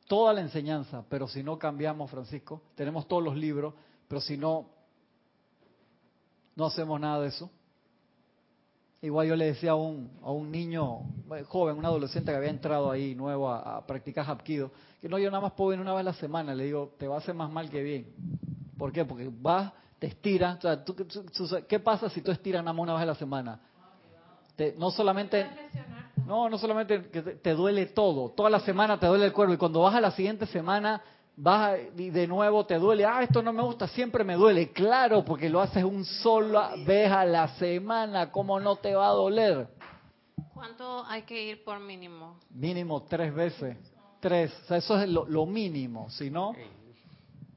toda 0.08 0.34
la 0.34 0.41
enseñanza, 0.41 1.04
pero 1.10 1.28
si 1.28 1.44
no 1.44 1.58
cambiamos, 1.58 2.10
Francisco, 2.10 2.62
tenemos 2.76 3.08
todos 3.08 3.24
los 3.24 3.36
libros, 3.36 3.74
pero 4.08 4.22
si 4.22 4.38
no, 4.38 4.68
no 6.56 6.65
hacemos 6.65 7.00
nada 7.00 7.22
de 7.22 7.28
eso. 7.30 7.50
Igual 9.02 9.28
yo 9.28 9.36
le 9.36 9.46
decía 9.46 9.72
a 9.72 9.76
un, 9.76 10.10
a 10.24 10.32
un 10.32 10.50
niño 10.52 11.02
eh, 11.36 11.44
joven, 11.44 11.78
un 11.78 11.86
adolescente 11.86 12.32
que 12.32 12.38
había 12.38 12.50
entrado 12.50 12.89
ahí 12.89 13.13
nuevo 13.13 13.52
a, 13.52 13.86
practicar 13.86 14.26
Hapkido, 14.26 14.72
que 15.02 15.10
no, 15.10 15.20
yo 15.20 15.30
nada 15.30 15.41
más 15.41 15.52
puedo 15.52 15.74
ir 15.74 15.80
una 15.80 15.91
vez 15.91 16.00
a 16.00 16.04
la 16.04 16.13
semana. 16.13 16.56
Le 16.56 16.65
digo, 16.65 16.94
te 16.98 17.08
va 17.08 17.15
a 17.15 17.18
hacer 17.20 17.36
más 17.36 17.52
mal 17.52 17.70
que 17.70 17.84
bien. 17.84 18.08
¿Por 18.78 18.91
qué? 18.91 19.06
Porque 19.06 19.30
vas 19.32 19.72
te 20.00 20.08
estiras. 20.08 20.60
¿Qué 21.68 21.80
pasa 21.80 22.10
si 22.10 22.22
tú 22.22 22.32
estiras 22.32 22.63
nada 22.63 22.74
más 22.74 22.84
una 22.84 22.94
vez 22.94 23.04
a 23.04 23.06
la 23.06 23.15
semana? 23.15 23.60
no 24.78 24.89
solamente 24.89 25.46
no 26.26 26.50
no 26.50 26.58
solamente 26.58 27.10
que 27.10 27.22
te, 27.22 27.54
duele 27.54 27.88
todo 27.88 28.30
toda 28.30 28.50
la 28.50 28.60
semana 28.60 29.00
te 29.00 29.08
duele 29.08 29.26
el 29.26 29.34
cuerpo 29.34 29.54
y 29.54 29.58
cuando 29.58 29.82
vas 29.82 29.96
a 29.96 30.02
la 30.02 30.12
siguiente 30.12 30.46
semana 30.46 31.02
vas 31.38 31.78
y 31.98 32.10
de 32.10 32.28
nuevo 32.28 32.66
te 32.66 32.76
duele 32.76 33.06
ah 33.06 33.24
esto 33.24 33.42
no 33.42 33.54
me 33.54 33.64
gusta 33.64 33.88
siempre 33.88 34.24
me 34.24 34.36
duele 34.36 34.72
claro 34.72 35.24
porque 35.24 35.50
lo 35.50 35.62
haces 35.62 35.84
un 35.84 36.06
solo 36.06 36.62
vez 36.86 37.12
a 37.12 37.26
la 37.26 37.48
semana 37.58 38.32
cómo 38.32 38.60
no 38.60 38.78
te 38.78 38.96
va 38.96 39.08
a 39.08 39.12
doler 39.12 39.68
cuánto 40.54 41.06
hay 41.06 41.24
que 41.24 41.42
ir 41.42 41.64
por 41.64 41.80
mínimo 41.80 42.40
mínimo 42.50 43.04
tres 43.04 43.34
veces 43.34 43.78
tres 44.20 44.54
o 44.64 44.68
sea 44.68 44.78
eso 44.78 45.00
es 45.00 45.10
lo, 45.10 45.26
lo 45.26 45.46
mínimo 45.46 46.10
si 46.10 46.30
no 46.30 46.54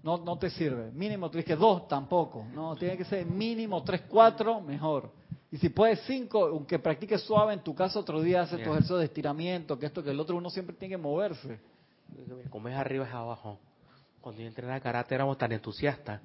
no, 0.03 0.17
no 0.17 0.39
te 0.39 0.49
sirve. 0.51 0.91
Mínimo, 0.93 1.31
tú 1.31 1.39
dices 1.39 1.59
dos 1.59 1.89
tampoco. 1.89 2.47
No, 2.55 2.77
tiene 2.77 2.97
que 2.97 3.05
ser 3.05 3.27
mínimo 3.27 3.83
tres, 3.83 4.03
cuatro, 4.09 4.61
mejor. 4.61 5.11
Y 5.51 5.57
si 5.59 5.71
puedes 5.71 6.01
cinco, 6.07 6.47
aunque 6.47 6.79
practiques 6.79 7.23
suave, 7.23 7.55
en 7.55 7.61
tu 7.61 7.75
casa 7.75 7.99
otro 7.99 8.21
día 8.21 8.43
haces 8.43 8.63
tu 8.63 8.71
ejercicio 8.71 8.97
de 8.99 9.07
estiramiento, 9.07 9.79
que 9.79 9.87
esto, 9.87 10.03
que 10.03 10.11
el 10.11 10.21
otro, 10.21 10.37
uno 10.37 10.51
siempre 10.51 10.77
tiene 10.77 10.95
que 10.95 11.03
moverse. 11.03 11.59
Como 12.51 12.69
es 12.69 12.77
arriba 12.77 13.07
es 13.07 13.15
abajo. 13.15 13.59
Cuando 14.21 14.43
yo 14.43 14.49
entrenaba 14.49 14.81
karate 14.81 15.15
éramos 15.15 15.39
tan 15.39 15.53
entusiastas 15.53 16.21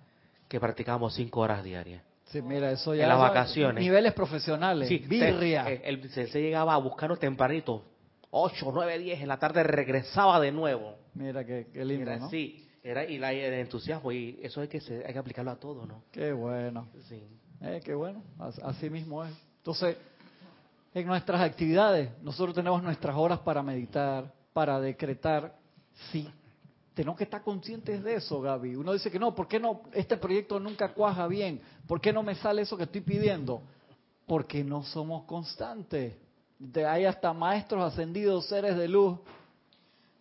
que 0.47 0.59
practicábamos 0.59 1.15
cinco 1.15 1.39
horas 1.39 1.63
diarias. 1.63 2.03
Sí, 2.25 2.41
mira, 2.41 2.71
eso 2.71 2.95
ya. 2.95 3.03
En 3.03 3.09
las 3.09 3.19
vacaciones. 3.19 3.81
Niveles 3.81 4.13
profesionales. 4.13 4.87
Sí, 4.87 4.97
birria. 4.97 5.65
Eh, 5.69 6.09
se, 6.09 6.41
llegaba 6.41 6.73
a 6.73 6.77
buscarnos 6.77 7.19
tempranito. 7.19 7.85
Ocho, 8.31 8.71
nueve, 8.73 8.97
diez 8.97 9.21
en 9.21 9.27
la 9.27 9.37
tarde 9.37 9.63
regresaba 9.63 10.39
de 10.39 10.51
nuevo. 10.51 10.95
Mira 11.13 11.45
qué, 11.45 11.67
lindo, 11.85 12.15
¿no? 12.17 12.29
Sí, 12.29 12.67
era, 12.83 13.05
y 13.05 13.17
el 13.17 13.53
entusiasmo, 13.53 14.11
y 14.11 14.39
eso 14.41 14.61
hay 14.61 14.67
que, 14.67 14.81
hay 15.05 15.13
que 15.13 15.19
aplicarlo 15.19 15.51
a 15.51 15.55
todo, 15.55 15.85
¿no? 15.85 16.03
Qué 16.11 16.33
bueno. 16.33 16.87
Sí. 17.07 17.23
Eh, 17.65 17.93
bueno, 17.93 18.21
así 18.61 18.89
mismo 18.89 19.23
es. 19.23 19.33
Entonces, 19.59 19.95
en 20.93 21.07
nuestras 21.07 21.39
actividades, 21.39 22.11
nosotros 22.21 22.53
tenemos 22.53 22.83
nuestras 22.83 23.15
horas 23.15 23.39
para 23.39 23.63
meditar, 23.63 24.29
para 24.51 24.81
decretar. 24.81 25.55
Sí, 26.11 26.29
tenemos 26.93 27.17
que 27.17 27.23
estar 27.23 27.41
conscientes 27.41 28.03
de 28.03 28.15
eso, 28.15 28.41
Gaby. 28.41 28.75
Uno 28.75 28.91
dice 28.91 29.09
que 29.09 29.17
no, 29.17 29.33
¿por 29.33 29.47
qué 29.47 29.61
no? 29.61 29.83
Este 29.93 30.17
proyecto 30.17 30.59
nunca 30.59 30.93
cuaja 30.93 31.25
bien. 31.27 31.61
¿Por 31.87 32.01
qué 32.01 32.11
no 32.11 32.21
me 32.21 32.35
sale 32.35 32.63
eso 32.63 32.75
que 32.75 32.83
estoy 32.83 32.99
pidiendo? 32.99 33.61
Porque 34.27 34.61
no 34.61 34.83
somos 34.83 35.23
constantes. 35.23 36.15
De, 36.59 36.85
hay 36.85 37.05
hasta 37.05 37.31
maestros 37.31 37.81
ascendidos, 37.81 38.45
seres 38.47 38.75
de 38.77 38.89
luz, 38.89 39.19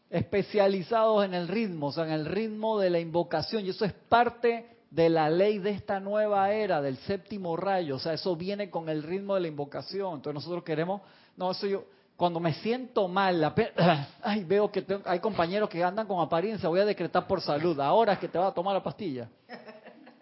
especializados 0.09 1.25
en 1.25 1.35
el 1.35 1.49
ritmo, 1.49 1.89
o 1.89 1.93
sea, 1.93 2.05
en 2.05 2.13
el 2.13 2.27
ritmo 2.27 2.79
de 2.79 2.91
la 2.91 3.01
invocación. 3.01 3.67
Y 3.67 3.71
eso 3.71 3.85
es 3.85 3.93
parte 3.93 4.72
de 4.93 5.09
la 5.09 5.31
ley 5.31 5.59
de 5.59 5.71
esta 5.71 6.01
nueva 6.01 6.53
era, 6.53 6.83
del 6.83 6.99
séptimo 6.99 7.57
rayo. 7.57 7.97
O 7.97 7.99
sea, 7.99 8.13
eso 8.13 8.37
viene 8.37 8.69
con 8.69 8.91
el 8.91 9.03
ritmo 9.03 9.35
de 9.35 9.41
la 9.41 9.49
invocación. 9.49 10.17
Entonces 10.17 10.35
nosotros 10.35 10.63
queremos, 10.63 11.01
no, 11.35 11.51
eso 11.51 11.67
yo, 11.67 11.85
cuando 12.15 12.41
me 12.41 12.53
siento 12.55 13.09
mal, 13.09 13.41
la 13.41 13.55
ay, 14.23 14.45
veo 14.45 14.71
que 14.71 14.85
hay 15.07 15.19
compañeros 15.19 15.71
que 15.71 15.83
andan 15.83 16.07
con 16.07 16.21
apariencia, 16.21 16.69
voy 16.69 16.81
a 16.81 16.85
decretar 16.85 17.27
por 17.27 17.41
salud. 17.41 17.81
Ahora 17.81 18.13
es 18.13 18.19
que 18.19 18.29
te 18.29 18.39
va 18.39 18.49
a 18.49 18.55
tomar 18.55 18.75
la 18.75 18.83
pastilla. 18.83 19.29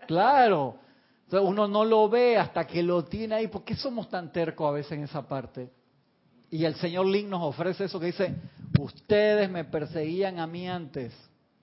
Claro. 0.07 0.77
Uno 1.33 1.67
no 1.67 1.85
lo 1.85 2.09
ve 2.09 2.37
hasta 2.37 2.65
que 2.65 2.83
lo 2.83 3.05
tiene 3.05 3.35
ahí. 3.35 3.49
¿Por 3.49 3.65
qué 3.65 3.75
somos 3.75 4.09
tan 4.09 4.33
tercos 4.33 4.69
a 4.69 4.73
veces 4.73 4.93
en 4.93 5.03
esa 5.03 5.27
parte? 5.27 5.71
Y 6.49 6.65
el 6.65 6.77
señor 6.77 7.07
Link 7.07 7.29
nos 7.29 7.43
ofrece 7.43 7.85
eso 7.85 7.99
que 7.99 8.07
dice, 8.07 8.35
ustedes 8.79 9.51
me 9.51 9.65
perseguían 9.65 10.39
a 10.39 10.47
mí 10.47 10.69
antes, 10.69 11.13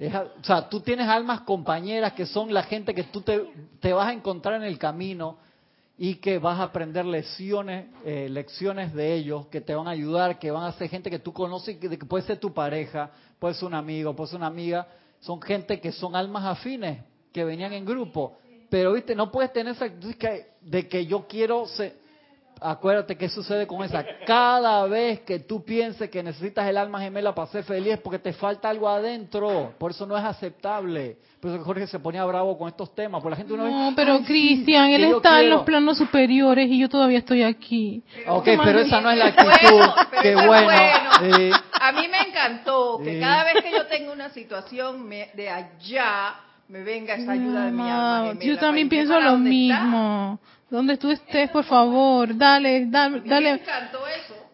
O 0.00 0.44
sea, 0.44 0.68
tú 0.68 0.80
tienes 0.80 1.06
almas 1.06 1.42
compañeras 1.42 2.14
que 2.14 2.26
son 2.26 2.52
la 2.52 2.62
gente 2.62 2.94
que 2.94 3.04
tú 3.04 3.20
te, 3.22 3.92
vas 3.92 4.08
a 4.08 4.12
encontrar 4.12 4.54
en 4.56 4.62
el 4.62 4.78
camino 4.78 5.36
y 5.98 6.16
que 6.16 6.38
vas 6.38 6.58
a 6.58 6.64
aprender 6.64 7.04
lecciones, 7.04 7.86
eh, 8.04 8.28
lecciones 8.30 8.94
de 8.94 9.14
ellos 9.14 9.46
que 9.48 9.60
te 9.60 9.74
van 9.74 9.86
a 9.86 9.90
ayudar, 9.90 10.38
que 10.38 10.50
van 10.50 10.64
a 10.64 10.72
ser 10.72 10.88
gente 10.88 11.10
que 11.10 11.18
tú 11.18 11.32
conoces, 11.32 11.76
que, 11.76 11.88
que 11.90 12.06
puede 12.06 12.24
ser 12.24 12.38
tu 12.38 12.54
pareja, 12.54 13.10
puede 13.38 13.54
ser 13.54 13.66
un 13.66 13.74
amigo, 13.74 14.16
puede 14.16 14.30
ser 14.30 14.38
una 14.38 14.46
amiga. 14.46 14.88
Son 15.20 15.40
gente 15.42 15.80
que 15.80 15.92
son 15.92 16.16
almas 16.16 16.44
afines, 16.46 17.04
que 17.30 17.44
venían 17.44 17.74
en 17.74 17.84
grupo 17.84 18.38
pero, 18.70 18.92
viste, 18.92 19.16
no 19.16 19.30
puedes 19.32 19.52
tener 19.52 19.74
esa 19.74 19.86
actitud 19.86 20.14
de 20.62 20.88
que 20.88 21.04
yo 21.04 21.26
quiero 21.26 21.66
ser... 21.66 21.98
Acuérdate 22.62 23.16
qué 23.16 23.28
sucede 23.28 23.66
con 23.66 23.82
esa. 23.82 24.04
Cada 24.26 24.84
vez 24.86 25.20
que 25.20 25.38
tú 25.38 25.64
pienses 25.64 26.10
que 26.10 26.22
necesitas 26.22 26.68
el 26.68 26.76
alma 26.76 27.00
gemela 27.00 27.34
para 27.34 27.50
ser 27.50 27.64
feliz 27.64 27.98
porque 28.02 28.18
te 28.18 28.34
falta 28.34 28.68
algo 28.68 28.88
adentro. 28.88 29.72
Por 29.78 29.92
eso 29.92 30.06
no 30.06 30.16
es 30.16 30.24
aceptable. 30.24 31.16
Por 31.40 31.52
eso 31.52 31.64
Jorge 31.64 31.86
se 31.86 31.98
ponía 31.98 32.22
bravo 32.26 32.58
con 32.58 32.68
estos 32.68 32.94
temas. 32.94 33.22
Por 33.22 33.30
la 33.30 33.36
gente 33.38 33.56
no, 33.56 33.94
pero 33.96 34.20
Cristian, 34.20 34.90
él 34.90 35.04
está 35.04 35.40
en 35.40 35.48
los 35.48 35.62
planos 35.62 35.96
superiores 35.96 36.68
y 36.70 36.78
yo 36.78 36.90
todavía 36.90 37.18
estoy 37.18 37.42
aquí. 37.42 38.02
Ok, 38.26 38.48
pero 38.62 38.80
esa 38.80 39.00
no 39.00 39.10
es 39.10 39.18
la 39.18 39.26
actitud. 39.26 39.80
qué 40.22 40.34
bueno. 40.34 40.70
A 41.80 41.92
mí 41.92 42.08
me 42.08 42.28
encantó 42.28 43.00
que 43.02 43.18
cada 43.18 43.44
vez 43.44 43.62
que 43.62 43.72
yo 43.72 43.86
tengo 43.86 44.12
una 44.12 44.28
situación 44.28 45.08
de 45.08 45.48
allá 45.48 46.34
me 46.68 46.82
venga 46.82 47.14
esa 47.14 47.32
ayuda 47.32 47.64
de 47.64 47.72
mi 47.72 47.88
alma. 47.88 48.34
Yo 48.40 48.58
también 48.58 48.88
pienso 48.90 49.18
lo 49.18 49.38
mismo. 49.38 50.38
Donde 50.70 50.96
tú 50.96 51.10
estés, 51.10 51.50
por 51.50 51.64
favor, 51.64 52.36
dale, 52.36 52.86
dale, 52.86 53.22
dale. 53.24 53.60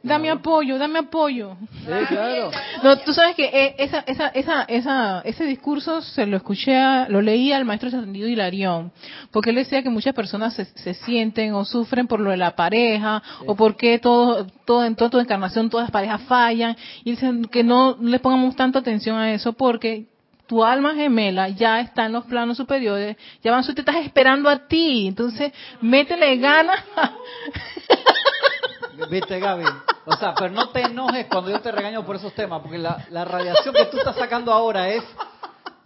Dame 0.02 0.30
apoyo, 0.30 0.78
dame 0.78 1.00
apoyo. 1.00 1.56
Sí, 1.84 2.06
claro. 2.08 2.50
No, 2.82 2.96
tú 2.98 3.12
sabes 3.12 3.34
que 3.34 3.44
eh, 3.44 3.74
esa, 3.78 4.04
esa, 4.06 4.28
esa, 4.28 4.62
esa, 4.62 5.20
ese 5.24 5.44
discurso 5.44 6.00
se 6.00 6.26
lo 6.26 6.36
escuché, 6.36 6.74
lo 7.08 7.20
leía 7.20 7.56
al 7.56 7.64
maestro 7.64 7.88
Ascendido 7.88 8.28
Hilarión, 8.28 8.92
porque 9.32 9.50
él 9.50 9.56
decía 9.56 9.82
que 9.82 9.90
muchas 9.90 10.14
personas 10.14 10.54
se, 10.54 10.64
se, 10.64 10.94
sienten 10.94 11.54
o 11.54 11.64
sufren 11.64 12.06
por 12.06 12.20
lo 12.20 12.30
de 12.30 12.36
la 12.36 12.54
pareja, 12.54 13.20
o 13.46 13.56
porque 13.56 13.98
todo, 13.98 14.46
todo, 14.64 14.84
en 14.84 14.94
toda 14.94 15.10
tu 15.10 15.18
encarnación 15.18 15.70
todas 15.70 15.86
las 15.86 15.90
parejas 15.90 16.22
fallan, 16.22 16.76
y 17.02 17.10
dicen 17.10 17.44
que 17.46 17.64
no 17.64 17.96
le 18.00 18.20
pongamos 18.20 18.54
tanta 18.54 18.78
atención 18.78 19.18
a 19.18 19.32
eso, 19.32 19.54
porque 19.54 20.06
tu 20.46 20.64
alma 20.64 20.94
gemela 20.94 21.48
ya 21.48 21.80
está 21.80 22.06
en 22.06 22.12
los 22.12 22.24
planos 22.24 22.56
superiores, 22.56 23.16
ya 23.42 23.52
van, 23.52 23.64
te 23.64 23.80
estás 23.80 23.96
esperando 23.96 24.48
a 24.48 24.66
ti, 24.66 25.08
entonces 25.08 25.52
métele 25.80 26.36
ganas. 26.36 26.84
Viste, 29.10 29.38
Gaby. 29.38 29.64
O 30.06 30.16
sea, 30.16 30.34
pero 30.34 30.50
no 30.50 30.70
te 30.70 30.82
enojes 30.82 31.26
cuando 31.26 31.50
yo 31.50 31.60
te 31.60 31.70
regaño 31.70 32.04
por 32.04 32.16
esos 32.16 32.32
temas, 32.32 32.62
porque 32.62 32.78
la, 32.78 33.06
la 33.10 33.24
radiación 33.24 33.74
que 33.74 33.84
tú 33.86 33.98
estás 33.98 34.16
sacando 34.16 34.52
ahora 34.52 34.88
es, 34.88 35.02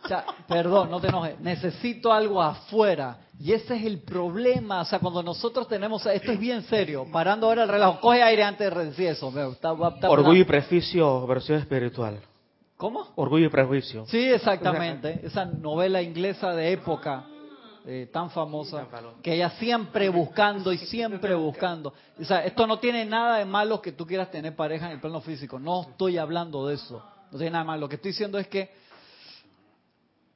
o 0.05 0.09
sea, 0.09 0.25
perdón, 0.47 0.91
no 0.91 1.01
te 1.01 1.09
enojes, 1.09 1.41
necesito 1.41 2.13
algo 2.13 2.43
afuera. 2.43 3.17
Y 3.43 3.55
ese 3.55 3.75
es 3.75 3.85
el 3.85 4.01
problema, 4.01 4.83
o 4.83 4.85
sea, 4.85 4.99
cuando 4.99 5.23
nosotros 5.23 5.67
tenemos, 5.67 6.05
esto 6.05 6.31
es 6.31 6.39
bien 6.39 6.63
serio, 6.65 7.07
parando 7.11 7.47
ahora 7.47 7.63
el 7.63 7.71
relajo, 7.71 8.01
coge 8.01 8.23
aire 8.23 8.45
antes 8.45 8.75
de 8.75 8.85
decir 8.85 9.09
eso. 9.09 9.33
Orgullo 10.03 10.41
y 10.41 10.45
prejuicio, 10.45 11.27
versión 11.27 11.59
espiritual. 11.59 12.21
¿Cómo? 12.81 13.09
Orgullo 13.15 13.45
y 13.45 13.49
prejuicio. 13.51 14.07
Sí, 14.07 14.19
exactamente. 14.19 15.21
Esa 15.23 15.45
novela 15.45 16.01
inglesa 16.01 16.55
de 16.55 16.73
época 16.73 17.27
eh, 17.85 18.09
tan 18.11 18.31
famosa, 18.31 18.87
que 19.23 19.35
ella 19.35 19.51
siempre 19.51 20.09
buscando 20.09 20.73
y 20.73 20.79
siempre 20.79 21.35
buscando. 21.35 21.93
O 22.19 22.25
sea, 22.25 22.43
esto 22.43 22.67
no 22.67 22.79
tiene 22.79 23.05
nada 23.05 23.37
de 23.37 23.45
malo 23.45 23.83
que 23.83 23.93
tú 23.93 24.07
quieras 24.07 24.31
tener 24.31 24.57
pareja 24.57 24.87
en 24.87 24.93
el 24.93 25.01
plano 25.01 25.21
físico. 25.21 25.59
No 25.59 25.83
estoy 25.83 26.17
hablando 26.17 26.67
de 26.67 26.77
eso. 26.77 27.05
No 27.31 27.37
tiene 27.37 27.51
nada 27.51 27.65
de 27.65 27.67
malo. 27.67 27.81
Lo 27.83 27.89
que 27.91 27.97
estoy 27.97 28.13
diciendo 28.13 28.39
es 28.39 28.49
que 28.49 28.71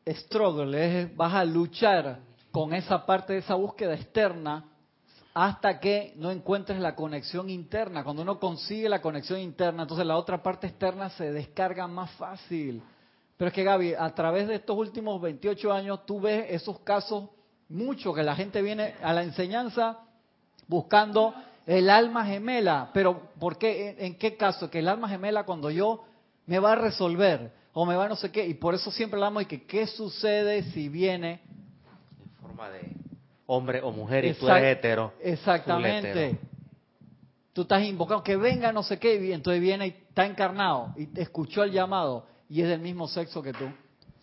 struggle, 0.07 1.03
es, 1.03 1.17
vas 1.17 1.33
a 1.33 1.47
luchar 1.47 2.19
con 2.51 2.75
esa 2.75 3.07
parte 3.07 3.33
de 3.33 3.39
esa 3.39 3.55
búsqueda 3.55 3.95
externa 3.95 4.67
hasta 5.35 5.81
que 5.81 6.15
no 6.17 6.31
encuentres 6.31 6.79
la 6.79 6.95
conexión 6.95 7.51
interna. 7.51 8.05
Cuando 8.05 8.23
uno 8.23 8.39
consigue 8.39 8.89
la 8.89 9.03
conexión 9.03 9.41
interna, 9.41 9.83
entonces 9.83 10.07
la 10.07 10.17
otra 10.17 10.41
parte 10.41 10.69
externa 10.69 11.11
se 11.11 11.33
descarga 11.33 11.89
más 11.89 12.13
fácil. 12.13 12.81
Pero 13.37 13.49
es 13.49 13.55
que 13.55 13.65
Gaby, 13.65 13.95
a 13.95 14.15
través 14.15 14.47
de 14.47 14.55
estos 14.55 14.77
últimos 14.79 15.21
28 15.21 15.73
años, 15.73 16.07
tú 16.07 16.21
ves 16.21 16.47
esos 16.51 16.79
casos 16.81 17.31
mucho 17.69 18.15
que 18.15 18.23
la 18.23 18.37
gente 18.37 18.63
viene 18.63 18.95
a 19.03 19.13
la 19.13 19.25
enseñanza 19.25 19.99
buscando 20.69 21.35
el 21.67 21.91
alma 21.91 22.25
gemela. 22.25 22.91
Pero 22.95 23.31
¿por 23.41 23.59
qué? 23.59 23.97
¿En 23.99 24.17
qué 24.17 24.37
caso? 24.37 24.71
Que 24.71 24.79
el 24.79 24.89
alma 24.89 25.09
gemela 25.09 25.45
cuando 25.45 25.69
yo 25.69 26.05
me 26.47 26.61
va 26.61 26.73
a 26.73 26.77
resolver 26.77 27.53
o 27.73 27.85
me 27.85 27.97
va 27.97 28.05
a 28.05 28.09
no 28.09 28.17
sé 28.17 28.31
qué. 28.31 28.47
Y 28.47 28.55
por 28.55 28.75
eso 28.75 28.93
siempre 28.93 29.17
hablamos 29.17 29.43
de 29.43 29.49
que 29.49 29.67
qué 29.67 29.89
sucede 29.89 30.63
si 30.71 30.89
viene 30.89 31.41
forma 32.41 32.71
de 32.71 33.04
hombre 33.47 33.81
o 33.83 33.91
mujer 33.91 34.25
y 34.25 34.35
tú 34.35 34.49
eres 34.49 34.79
hetero. 34.79 35.13
Exactamente. 35.23 36.39
Tú 37.53 37.63
estás 37.63 37.83
invocando 37.83 38.23
que 38.25 38.37
venga 38.37 38.73
no 38.73 38.83
sé 38.83 38.99
qué 38.99 39.15
y 39.15 39.33
entonces 39.33 39.61
viene 39.61 39.87
y 39.87 39.91
está 39.91 40.27
encarnado 40.27 40.93
y 40.97 41.07
te 41.07 41.23
escuchó 41.23 41.63
el 41.63 41.71
llamado 41.71 42.27
y 42.49 42.63
es 42.63 42.69
del 42.69 42.81
mismo 42.81 43.07
sexo 43.07 43.43
que 43.43 43.53
tú. 43.53 43.71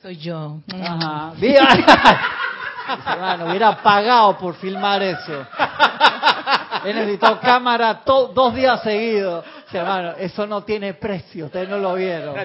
Soy 0.01 0.17
yo. 0.17 0.59
Ajá. 0.74 1.34
¡Viva! 1.38 1.67
Hermano, 3.07 3.45
hubiera 3.47 3.82
pagado 3.82 4.38
por 4.38 4.55
filmar 4.55 5.01
eso. 5.01 5.45
He 6.84 6.93
necesitado 6.93 7.39
cámara 7.39 8.01
dos 8.05 8.55
días 8.55 8.82
seguidos. 8.82 9.45
hermano, 9.72 10.11
eso 10.17 10.47
no 10.47 10.63
tiene 10.63 10.95
precio. 10.95 11.45
Ustedes 11.45 11.69
no 11.69 11.78
lo 11.78 11.93
vieron. 11.93 12.36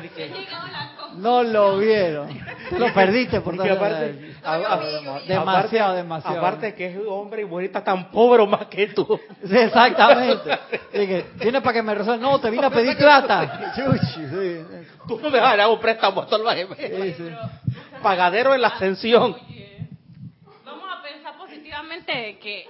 No 1.16 1.42
lo 1.42 1.78
vieron. 1.78 2.28
Lo 2.72 2.92
perdiste 2.92 3.40
por 3.40 3.56
tanto. 3.56 3.74
demasiado, 5.26 5.94
demasiado. 5.94 6.38
Aparte 6.38 6.74
que 6.74 6.86
es 6.86 6.98
hombre 7.08 7.42
y 7.42 7.44
mujer 7.44 7.70
tan 7.72 8.10
pobre 8.10 8.42
o 8.42 8.46
más 8.46 8.66
que 8.66 8.88
tú. 8.88 9.18
exactamente. 9.42 10.58
Dije, 10.92 11.26
viene 11.36 11.60
para 11.60 11.74
que 11.74 11.82
me 11.82 11.94
resuelva. 11.94 12.30
No, 12.30 12.40
te 12.40 12.50
vine 12.50 12.66
a 12.66 12.70
pedir 12.70 12.96
plata. 12.96 13.72
Tú 15.06 15.20
no 15.20 15.30
me 15.30 15.38
darás 15.38 15.68
un 15.68 15.80
préstamo 15.80 16.22
a 16.22 16.26
todo 16.26 16.50
el 16.50 17.36
Pagadero 18.02 18.54
en 18.54 18.60
la 18.60 18.68
ascensión. 18.68 19.36
Vamos 20.64 20.84
a 20.90 21.02
pensar 21.02 21.36
positivamente 21.36 22.12
de 22.12 22.38
que 22.38 22.66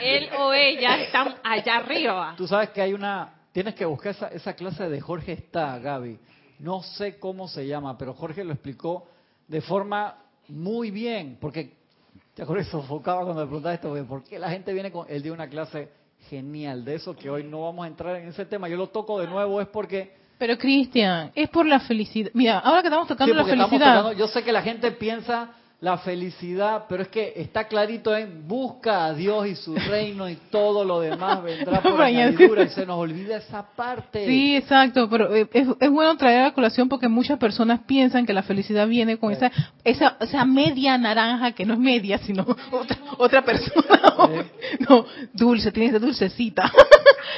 él 0.00 0.30
o 0.38 0.52
ella 0.52 1.00
están 1.02 1.36
allá 1.42 1.76
arriba. 1.76 2.34
Tú 2.36 2.46
sabes 2.46 2.70
que 2.70 2.80
hay 2.80 2.92
una... 2.92 3.34
Tienes 3.52 3.74
que 3.74 3.84
buscar 3.84 4.12
esa, 4.12 4.28
esa 4.28 4.54
clase 4.54 4.88
de 4.88 5.00
Jorge 5.00 5.32
está, 5.32 5.76
Gaby 5.80 6.18
no 6.60 6.82
sé 6.82 7.18
cómo 7.18 7.48
se 7.48 7.66
llama, 7.66 7.96
pero 7.98 8.14
Jorge 8.14 8.44
lo 8.44 8.52
explicó 8.52 9.06
de 9.48 9.60
forma 9.60 10.16
muy 10.48 10.90
bien, 10.90 11.38
porque 11.40 11.74
te 12.34 12.42
acuerdas, 12.42 12.68
sofocaba 12.68 13.24
cuando 13.24 13.42
me 13.42 13.46
preguntaba 13.46 13.74
esto, 13.74 14.06
¿por 14.06 14.24
qué 14.24 14.38
la 14.38 14.50
gente 14.50 14.72
viene 14.72 14.92
con 14.92 15.06
él 15.08 15.22
dio 15.22 15.32
una 15.32 15.48
clase 15.48 15.90
genial 16.28 16.84
de 16.84 16.96
eso 16.96 17.16
que 17.16 17.30
hoy 17.30 17.44
no 17.44 17.62
vamos 17.62 17.84
a 17.84 17.88
entrar 17.88 18.16
en 18.16 18.28
ese 18.28 18.44
tema. 18.44 18.68
Yo 18.68 18.76
lo 18.76 18.88
toco 18.88 19.20
de 19.20 19.26
nuevo 19.26 19.60
es 19.60 19.68
porque 19.68 20.18
pero 20.38 20.56
Cristian, 20.56 21.32
es 21.34 21.50
por 21.50 21.66
la 21.66 21.80
felicidad. 21.80 22.30
Mira, 22.32 22.60
ahora 22.60 22.80
que 22.80 22.88
estamos 22.88 23.06
tocando 23.06 23.34
la 23.34 23.44
felicidad. 23.44 24.12
yo 24.12 24.26
sé 24.26 24.42
que 24.42 24.52
la 24.52 24.62
gente 24.62 24.90
piensa 24.92 25.50
la 25.80 25.96
felicidad, 25.98 26.84
pero 26.88 27.02
es 27.02 27.08
que 27.08 27.32
está 27.36 27.66
clarito 27.66 28.14
en 28.14 28.46
busca 28.46 29.06
a 29.06 29.14
Dios 29.14 29.46
y 29.46 29.54
su 29.54 29.74
reino 29.74 30.28
y 30.28 30.36
todo 30.50 30.84
lo 30.84 31.00
demás 31.00 31.42
vendrá 31.42 31.80
por 31.82 32.00
añadidura. 32.02 32.64
Y 32.64 32.68
se 32.68 32.84
nos 32.84 32.98
olvida 32.98 33.38
esa 33.38 33.62
parte. 33.74 34.26
Sí, 34.26 34.56
exacto, 34.56 35.08
pero 35.08 35.34
eh, 35.34 35.48
es, 35.52 35.66
es, 35.80 35.90
bueno 35.90 36.14
traer 36.16 36.40
a 36.40 36.44
la 36.44 36.54
colación 36.54 36.88
porque 36.88 37.08
muchas 37.08 37.38
personas 37.38 37.80
piensan 37.86 38.26
que 38.26 38.34
la 38.34 38.42
felicidad 38.42 38.86
viene 38.86 39.16
con 39.16 39.32
esa, 39.32 39.50
esa 39.82 40.18
esa 40.20 40.44
media 40.44 40.98
naranja 40.98 41.52
que 41.52 41.64
no 41.64 41.74
es 41.74 41.80
media, 41.80 42.18
sino 42.18 42.46
otra, 42.70 42.96
otra 43.18 43.42
persona. 43.42 44.00
No, 44.88 45.04
dulce, 45.32 45.72
tienes 45.72 45.92
de 45.92 45.98
dulcecita. 45.98 46.70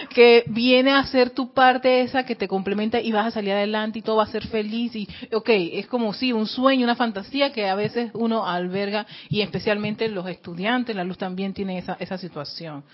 Que 0.09 0.45
viene 0.47 0.93
a 0.93 1.05
ser 1.07 1.30
tu 1.30 1.53
parte 1.53 2.03
esa 2.03 2.24
que 2.24 2.34
te 2.34 2.49
complementa 2.49 3.01
y 3.01 3.12
vas 3.12 3.26
a 3.26 3.30
salir 3.30 3.53
adelante 3.53 3.99
y 3.99 4.03
todo 4.03 4.16
va 4.16 4.24
a 4.24 4.26
ser 4.26 4.47
feliz 4.47 4.95
y 4.97 5.09
ok, 5.32 5.49
es 5.49 5.86
como 5.86 6.12
si 6.12 6.32
un 6.32 6.47
sueño, 6.47 6.84
una 6.84 6.97
fantasía 6.97 7.53
que 7.53 7.68
a 7.68 7.74
veces 7.74 8.11
uno 8.14 8.32
alberga 8.41 9.07
y 9.28 9.41
especialmente 9.41 10.09
los 10.09 10.26
estudiantes, 10.26 10.97
la 10.97 11.05
luz 11.05 11.18
también 11.18 11.53
tiene 11.53 11.78
esa, 11.78 11.97
esa 12.01 12.18
situación. 12.18 12.85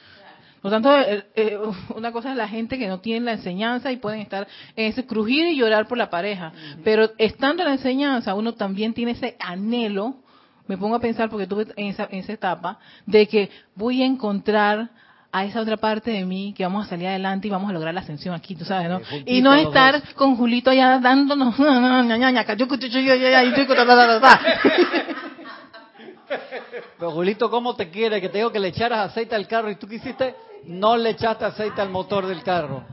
Por 0.60 0.72
lo 0.72 0.76
tanto, 0.76 0.98
eh, 0.98 1.24
eh, 1.36 1.58
una 1.94 2.10
cosa 2.12 2.32
es 2.32 2.36
la 2.36 2.48
gente 2.48 2.78
que 2.78 2.88
no 2.88 3.00
tiene 3.00 3.26
la 3.26 3.32
enseñanza 3.32 3.92
y 3.92 3.96
pueden 3.96 4.20
estar 4.20 4.48
en 4.74 4.86
ese 4.86 5.06
crujir 5.06 5.46
y 5.46 5.56
llorar 5.56 5.86
por 5.86 5.98
la 5.98 6.10
pareja. 6.10 6.52
Pero 6.82 7.10
estando 7.18 7.62
en 7.62 7.68
la 7.68 7.74
enseñanza, 7.74 8.34
uno 8.34 8.54
también 8.54 8.92
tiene 8.92 9.12
ese 9.12 9.36
anhelo, 9.38 10.16
me 10.66 10.76
pongo 10.76 10.96
a 10.96 11.00
pensar 11.00 11.30
porque 11.30 11.46
tuve 11.46 11.68
en 11.76 11.86
esa, 11.86 12.08
en 12.10 12.18
esa 12.18 12.32
etapa, 12.32 12.78
de 13.06 13.26
que 13.28 13.50
voy 13.74 14.02
a 14.02 14.06
encontrar 14.06 14.90
a 15.30 15.44
esa 15.44 15.60
otra 15.60 15.76
parte 15.76 16.10
de 16.10 16.24
mí 16.24 16.54
que 16.56 16.64
vamos 16.64 16.86
a 16.86 16.88
salir 16.88 17.06
adelante 17.06 17.48
y 17.48 17.50
vamos 17.50 17.68
a 17.70 17.72
lograr 17.72 17.92
la 17.92 18.00
ascensión 18.00 18.34
aquí, 18.34 18.54
tú 18.54 18.64
sabes, 18.64 18.88
¿no? 18.88 19.00
Y 19.26 19.42
no 19.42 19.54
estar 19.54 20.14
con 20.14 20.36
Julito 20.36 20.70
allá 20.70 20.98
dándonos 20.98 21.54
Pero 26.98 27.12
Julito, 27.12 27.48
¿cómo 27.48 27.76
te 27.76 27.90
quiere? 27.90 28.20
Que 28.20 28.28
te 28.28 28.38
digo 28.38 28.50
que 28.50 28.58
le 28.58 28.68
echaras 28.68 29.10
aceite 29.10 29.34
al 29.34 29.46
carro 29.46 29.70
y 29.70 29.76
tú 29.76 29.86
quisiste, 29.86 30.34
no 30.64 30.96
le 30.96 31.10
echaste 31.10 31.44
aceite 31.44 31.80
al 31.80 31.90
motor 31.90 32.26
del 32.26 32.42
carro. 32.42 32.84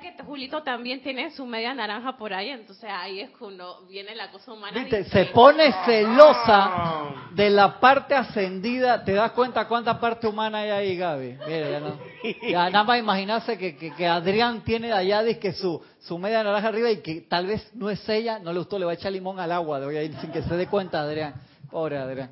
Que 0.00 0.22
Julito 0.22 0.62
también 0.62 1.00
tiene 1.02 1.30
su 1.30 1.46
media 1.46 1.72
naranja 1.72 2.16
por 2.16 2.32
ahí, 2.34 2.50
entonces 2.50 2.88
ahí 2.90 3.20
es 3.20 3.30
cuando 3.30 3.86
viene 3.88 4.14
la 4.14 4.30
cosa 4.30 4.52
humana. 4.52 4.78
¿Viste? 4.78 5.04
Se 5.04 5.26
pone 5.26 5.72
celosa 5.84 7.30
de 7.32 7.48
la 7.50 7.80
parte 7.80 8.14
ascendida. 8.14 9.04
¿Te 9.04 9.12
das 9.12 9.32
cuenta 9.32 9.66
cuánta 9.66 9.98
parte 9.98 10.26
humana 10.26 10.58
hay 10.58 10.70
ahí, 10.70 10.96
Gaby? 10.96 11.38
Mira, 11.46 11.70
ya, 11.70 11.80
no, 11.80 11.98
ya 12.42 12.70
nada 12.70 12.84
más 12.84 12.98
imaginarse 12.98 13.56
que, 13.56 13.76
que, 13.76 14.06
Adrián 14.06 14.62
tiene 14.64 14.92
allá 14.92 15.24
que 15.38 15.52
su, 15.52 15.82
su 16.00 16.18
media 16.18 16.42
naranja 16.42 16.68
arriba 16.68 16.90
y 16.90 16.98
que 16.98 17.22
tal 17.22 17.46
vez 17.46 17.68
no 17.74 17.88
es 17.88 18.06
ella, 18.08 18.38
no 18.38 18.52
le 18.52 18.58
gustó, 18.58 18.78
le 18.78 18.84
va 18.84 18.92
a 18.92 18.94
echar 18.94 19.12
limón 19.12 19.40
al 19.40 19.52
agua 19.52 19.80
de 19.80 19.86
hoy 19.86 20.12
sin 20.20 20.30
que 20.30 20.42
se 20.42 20.56
dé 20.56 20.66
cuenta, 20.66 21.00
Adrián. 21.00 21.34
Pobre 21.70 21.98
Adrián. 21.98 22.30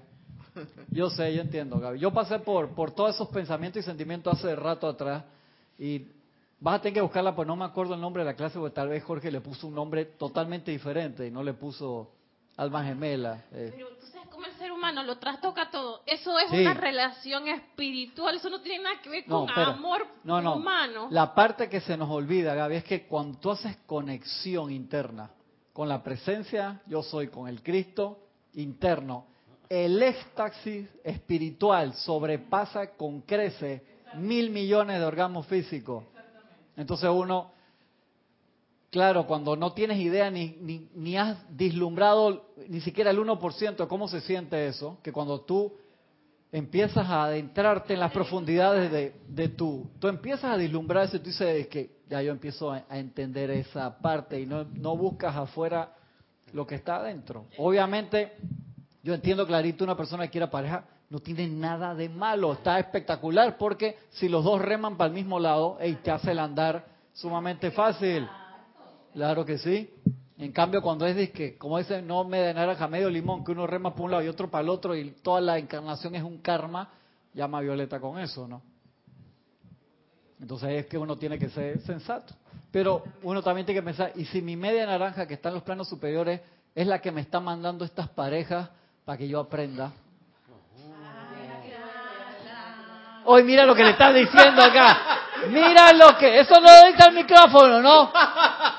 Yo 0.91 1.11
sé, 1.11 1.35
yo 1.35 1.43
entiendo, 1.43 1.79
Gaby. 1.79 1.99
Yo 1.99 2.13
pasé 2.13 2.39
por, 2.39 2.75
por 2.75 2.93
todos 2.93 3.15
esos 3.15 3.29
pensamientos 3.29 3.83
y 3.83 3.85
sentimientos 3.85 4.35
hace 4.35 4.55
rato 4.55 4.87
atrás 4.87 5.25
y 5.79 6.07
vas 6.65 6.77
a 6.77 6.79
tener 6.81 6.95
que 6.95 7.01
buscarla, 7.03 7.37
pues 7.37 7.47
no 7.47 7.57
me 7.57 7.67
acuerdo 7.67 7.95
el 7.95 8.01
nombre 8.01 8.25
de 8.25 8.31
la 8.31 8.37
clase, 8.37 8.59
porque 8.59 8.75
tal 8.75 8.89
vez 8.89 9.05
Jorge 9.05 9.31
le 9.31 9.43
puso 9.43 9.67
un 9.67 9.75
nombre 9.75 10.07
totalmente 10.07 10.71
diferente 10.71 11.27
y 11.27 11.31
no 11.31 11.43
le 11.43 11.53
puso 11.53 12.11
alma 12.57 12.83
gemela. 12.83 13.45
Eh. 13.53 13.71
Pero 13.77 13.89
tú 13.97 14.07
sabes 14.07 14.29
cómo 14.31 14.47
el 14.47 14.53
ser 14.55 14.73
humano 14.73 15.03
lo 15.03 15.19
trastoca 15.19 15.71
todo. 15.71 16.01
Eso 16.07 16.39
es 16.39 16.51
una 16.51 16.73
relación 16.73 17.49
espiritual, 17.49 18.37
eso 18.37 18.49
no 18.49 18.63
tiene 18.63 18.85
nada 18.85 18.97
que 19.03 19.11
ver 19.11 19.27
con 19.27 19.51
amor 19.51 20.07
no, 20.25 20.41
no. 20.41 20.57
humano. 20.57 21.09
La 21.11 21.35
parte 21.35 21.69
que 21.69 21.83
se 21.83 21.99
nos 21.99 22.09
olvida, 22.09 22.55
Gaby, 22.55 22.77
es 22.77 22.85
que 22.85 23.07
cuando 23.07 23.39
tú 23.39 23.51
haces 23.51 23.77
conexión 23.85 24.71
interna 24.71 25.31
con 25.75 25.87
la 25.87 26.03
presencia, 26.03 26.81
yo 26.87 27.03
soy 27.03 27.29
con 27.29 27.47
el 27.47 27.63
Cristo 27.63 28.21
interno, 28.55 29.27
el 29.69 30.03
éxtasis 30.03 30.89
espiritual 31.05 31.93
sobrepasa 31.93 32.93
con 32.97 33.21
crece 33.21 33.85
mil 34.15 34.49
millones 34.49 34.99
de 34.99 35.05
orgasmos 35.05 35.47
físicos. 35.47 36.05
Entonces 36.77 37.09
uno, 37.13 37.53
claro, 38.91 39.27
cuando 39.27 39.57
no 39.57 39.73
tienes 39.73 39.99
idea 39.99 40.31
ni, 40.31 40.57
ni, 40.61 40.89
ni 40.95 41.17
has 41.17 41.39
dislumbrado 41.57 42.51
ni 42.69 42.81
siquiera 42.81 43.11
el 43.11 43.19
1% 43.19 43.77
de 43.77 43.89
cómo 43.89 44.09
se 44.09 44.21
siente 44.21 44.67
eso, 44.67 44.99
que 45.03 45.13
cuando 45.13 45.41
tú 45.41 45.73
empiezas 46.53 47.09
a 47.09 47.25
adentrarte 47.25 47.95
en 47.95 48.01
las 48.01 48.13
profundidades 48.13 48.91
de, 48.91 49.15
de 49.29 49.49
tú, 49.49 49.91
tú 49.99 50.09
empiezas 50.09 50.53
a 50.53 50.57
dislumbrar 50.57 51.05
eso 51.05 51.17
y 51.17 51.21
tú 51.21 51.27
dices 51.27 51.67
que 51.67 51.91
ya 52.09 52.23
yo 52.23 52.31
empiezo 52.31 52.71
a, 52.71 52.85
a 52.89 52.99
entender 52.99 53.51
esa 53.51 53.99
parte 53.99 54.41
y 54.41 54.47
no, 54.47 54.65
no 54.65 54.97
buscas 54.97 55.35
afuera 55.35 55.95
lo 56.53 56.67
que 56.67 56.77
está 56.77 56.97
adentro. 56.97 57.47
Obviamente, 57.59 58.33
yo 59.03 59.13
entiendo 59.15 59.47
clarito 59.47 59.83
una 59.83 59.97
persona 59.97 60.25
que 60.25 60.31
quiera 60.31 60.49
pareja, 60.49 60.85
no 61.15 61.21
tiene 61.21 61.47
nada 61.47 61.95
de 61.95 62.09
malo, 62.09 62.55
está 62.55 62.81
espectacular 62.81 63.57
porque 63.57 63.99
si 64.11 64.29
los 64.29 64.43
dos 64.43 64.61
reman 64.61 64.97
para 64.97 65.07
el 65.07 65.15
mismo 65.15 65.39
lado, 65.39 65.79
y 65.81 65.95
te 65.95 66.11
hace 66.11 66.33
el 66.33 66.41
andar 66.41 66.87
sumamente 67.13 67.71
fácil. 67.71 68.29
Claro 69.13 69.45
que 69.45 69.57
sí. 69.59 69.89
En 70.39 70.51
cambio, 70.51 70.83
cuando 70.83 71.07
es 71.07 71.31
que, 71.31 71.57
como 71.57 71.79
dicen, 71.79 72.05
no 72.05 72.25
me 72.25 72.41
de 72.41 72.53
naranja, 72.53 72.89
medio 72.89 73.09
limón, 73.09 73.45
que 73.45 73.53
uno 73.53 73.65
rema 73.65 73.93
para 73.93 74.03
un 74.03 74.11
lado 74.11 74.25
y 74.25 74.27
otro 74.27 74.51
para 74.51 74.63
el 74.63 74.69
otro 74.69 74.97
y 74.97 75.13
toda 75.23 75.41
la 75.41 75.57
encarnación 75.57 76.17
es 76.17 76.25
un 76.25 76.39
karma, 76.39 76.91
llama 77.33 77.59
a 77.59 77.61
Violeta 77.61 78.01
con 78.01 78.19
eso, 78.19 78.49
¿no? 78.49 78.61
Entonces 80.41 80.71
es 80.71 80.87
que 80.87 80.99
uno 80.99 81.17
tiene 81.17 81.39
que 81.39 81.49
ser 81.49 81.81
sensato. 81.83 82.35
Pero 82.73 83.05
uno 83.23 83.41
también 83.41 83.65
tiene 83.65 83.81
que 83.81 83.85
pensar, 83.85 84.11
¿y 84.17 84.25
si 84.25 84.43
mi 84.43 84.57
media 84.57 84.85
naranja 84.85 85.29
que 85.29 85.35
está 85.35 85.51
en 85.51 85.55
los 85.55 85.63
planos 85.63 85.89
superiores 85.89 86.41
es 86.75 86.89
la 86.89 87.01
que 87.01 87.13
me 87.13 87.21
está 87.21 87.39
mandando 87.39 87.85
estas 87.85 88.09
parejas 88.09 88.69
para 89.05 89.17
que 89.17 89.29
yo 89.29 89.39
aprenda? 89.39 89.93
Hoy 93.27 93.43
mira 93.43 93.65
lo 93.65 93.75
que 93.75 93.83
le 93.83 93.91
estás 93.91 94.15
diciendo 94.15 94.63
acá. 94.63 94.99
Mira 95.49 95.93
lo 95.93 96.17
que, 96.17 96.41
eso 96.41 96.61
no 96.61 96.87
dicta 96.87 97.07
el 97.09 97.15
micrófono, 97.15 97.81
¿no? 97.81 98.13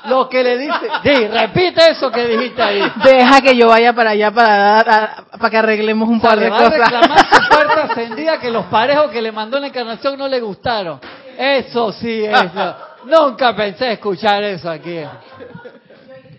Lo 0.06 0.30
que 0.30 0.44
le 0.44 0.58
dice. 0.58 0.88
Sí, 1.04 1.28
repite 1.28 1.92
eso 1.92 2.12
que 2.12 2.26
dijiste 2.28 2.62
ahí. 2.62 2.82
Deja 3.04 3.42
que 3.42 3.56
yo 3.56 3.70
vaya 3.70 3.94
para 3.94 4.12
allá 4.12 4.32
para, 4.32 5.16
para 5.32 5.50
que 5.50 5.58
arreglemos 5.58 6.08
un 6.10 6.22
par 6.22 6.40
de 6.40 6.50
cosas. 6.50 6.68
A 6.68 6.70
reclamar 6.70 7.20
su 7.20 7.50
puerta 7.50 7.84
ascendida 7.84 8.40
que 8.40 8.52
los 8.52 8.66
parejos 8.66 9.12
que 9.12 9.22
le 9.22 9.32
mandó 9.32 9.58
en 9.58 9.62
la 9.64 9.68
encarnación 9.68 10.18
no 10.18 10.28
le 10.28 10.40
gustaron. 10.40 11.00
Eso 11.38 11.92
sí, 11.92 12.26
eso. 12.26 12.76
Nunca 13.06 13.56
pensé 13.56 13.94
escuchar 13.94 14.44
eso 14.44 14.70
aquí. 14.70 15.00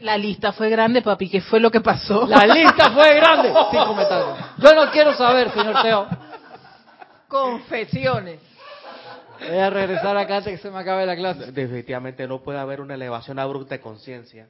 La 0.01 0.17
lista 0.17 0.53
fue 0.53 0.69
grande, 0.69 1.03
papi. 1.03 1.29
¿Qué 1.29 1.41
fue 1.41 1.59
lo 1.59 1.71
que 1.71 1.81
pasó? 1.81 2.27
La 2.29 2.47
lista 2.47 2.91
fue 2.91 3.15
grande. 3.15 3.53
Sin 3.71 3.85
comentarios. 3.85 4.39
Yo 4.59 4.75
no 4.75 4.91
quiero 4.91 5.15
saber, 5.15 5.51
señor 5.51 5.83
Teo. 5.83 6.07
Confesiones. 7.29 8.41
Voy 9.41 9.59
a 9.59 9.69
regresar 9.71 10.17
acá 10.17 10.39
antes 10.39 10.53
que 10.57 10.59
se 10.63 10.71
me 10.71 10.79
acabe 10.79 11.05
la 11.07 11.15
clase. 11.17 11.53
Definitivamente 11.53 12.27
no 12.27 12.43
puede 12.43 12.59
haber 12.59 12.81
una 12.81 12.95
elevación 12.95 13.39
abrupta 13.39 13.75
de 13.77 13.81
conciencia 13.81 14.49